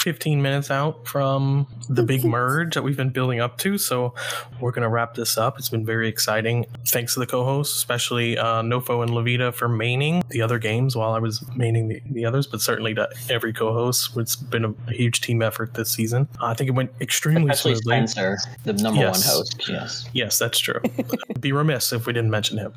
15 0.07 0.41
minutes 0.41 0.71
out 0.71 1.05
from 1.09 1.67
the 1.89 2.05
big 2.05 2.25
merge 2.25 2.75
that 2.75 2.83
we've 2.83 2.97
been 2.97 3.11
building 3.11 3.41
up 3.41 3.59
to. 3.59 3.77
So 3.77 4.15
we're 4.61 4.71
going 4.71 4.85
to 4.85 4.89
wrap 4.89 5.15
this 5.15 5.37
up. 5.37 5.59
It's 5.59 5.69
been 5.69 5.85
very 5.85 6.09
exciting. 6.09 6.65
Thanks 6.87 7.15
to 7.15 7.21
the 7.21 7.27
co 7.27 7.45
hosts, 7.45 7.77
especially 7.77 8.39
uh, 8.39 8.63
Nofo 8.63 9.03
and 9.03 9.11
Levita 9.11 9.53
for 9.53 9.69
maining 9.69 10.25
the 10.29 10.43
other 10.43 10.61
games 10.61 10.95
while 10.95 11.13
I 11.13 11.19
was 11.19 11.41
maining 11.57 11.89
the, 11.89 12.01
the 12.09 12.25
others, 12.25 12.47
but 12.47 12.61
certainly 12.61 12.95
to 12.95 13.09
every 13.29 13.53
co 13.53 13.73
host. 13.73 14.17
It's 14.17 14.37
been 14.37 14.65
a, 14.65 14.75
a, 14.87 14.93
huge 14.93 15.23
team 15.23 15.43
effort 15.43 15.75
this 15.75 15.91
season. 15.91 16.29
I 16.41 16.55
think 16.55 16.69
it 16.69 16.75
went 16.75 16.93
extremely 17.01 17.51
especially 17.51 17.75
smoothly. 17.75 18.07
Spencer, 18.07 18.39
the 18.63 18.75
number 18.75 19.01
yes. 19.01 19.27
one 19.27 19.37
host. 19.39 19.69
Yes. 19.69 20.09
Yes, 20.13 20.39
that's 20.39 20.61
true. 20.61 20.81
Be 21.41 21.51
remiss 21.51 21.93
if 21.93 22.07
we 22.07 22.13
didn't 22.13 22.31
mention 22.31 22.59
him. 22.59 22.73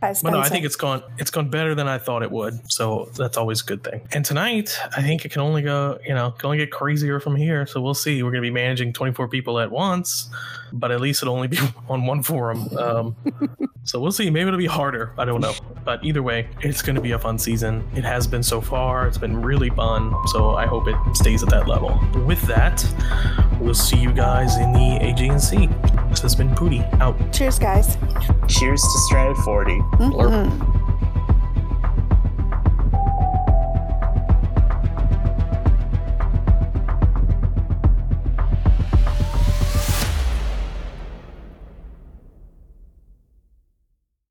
Hi, 0.00 0.14
but 0.22 0.30
no, 0.30 0.38
I 0.38 0.48
think 0.48 0.64
it's 0.64 0.76
gone. 0.76 1.02
It's 1.18 1.32
gone 1.32 1.50
better 1.50 1.74
than 1.74 1.88
I 1.88 1.98
thought 1.98 2.22
it 2.22 2.30
would. 2.30 2.51
So 2.68 3.10
that's 3.16 3.36
always 3.36 3.62
a 3.62 3.64
good 3.64 3.84
thing. 3.84 4.00
And 4.12 4.24
tonight, 4.24 4.78
I 4.96 5.02
think 5.02 5.24
it 5.24 5.32
can 5.32 5.42
only 5.42 5.62
go. 5.62 5.98
You 6.06 6.14
know, 6.14 6.30
can 6.32 6.46
only 6.46 6.58
get 6.58 6.70
crazier 6.70 7.20
from 7.20 7.36
here. 7.36 7.66
So 7.66 7.80
we'll 7.80 7.94
see. 7.94 8.22
We're 8.22 8.30
going 8.30 8.42
to 8.42 8.48
be 8.48 8.50
managing 8.50 8.92
24 8.92 9.28
people 9.28 9.58
at 9.58 9.70
once, 9.70 10.28
but 10.72 10.90
at 10.90 11.00
least 11.00 11.22
it'll 11.22 11.34
only 11.34 11.48
be 11.48 11.58
on 11.88 12.06
one 12.06 12.22
forum. 12.22 12.68
Um, 12.76 13.16
so 13.84 14.00
we'll 14.00 14.12
see. 14.12 14.30
Maybe 14.30 14.48
it'll 14.48 14.58
be 14.58 14.66
harder. 14.66 15.12
I 15.18 15.24
don't 15.24 15.40
know. 15.40 15.54
But 15.84 16.04
either 16.04 16.22
way, 16.22 16.48
it's 16.60 16.82
going 16.82 16.96
to 16.96 17.02
be 17.02 17.12
a 17.12 17.18
fun 17.18 17.38
season. 17.38 17.88
It 17.94 18.04
has 18.04 18.26
been 18.26 18.42
so 18.42 18.60
far. 18.60 19.06
It's 19.06 19.18
been 19.18 19.42
really 19.42 19.70
fun. 19.70 20.14
So 20.28 20.54
I 20.54 20.66
hope 20.66 20.86
it 20.88 20.96
stays 21.16 21.42
at 21.42 21.50
that 21.50 21.68
level. 21.68 22.00
With 22.26 22.42
that, 22.42 22.84
we'll 23.60 23.74
see 23.74 23.98
you 23.98 24.12
guys 24.12 24.56
in 24.56 24.72
the 24.72 24.98
Aegean 25.02 25.40
Sea. 25.40 25.68
This 26.08 26.20
has 26.20 26.34
been 26.34 26.54
Pooty 26.54 26.82
out. 27.00 27.16
Cheers, 27.32 27.58
guys. 27.58 27.96
Cheers 28.48 28.82
to 28.82 28.98
Stranded 29.06 29.36
40. 29.44 29.72
Mm-hmm. 29.72 30.81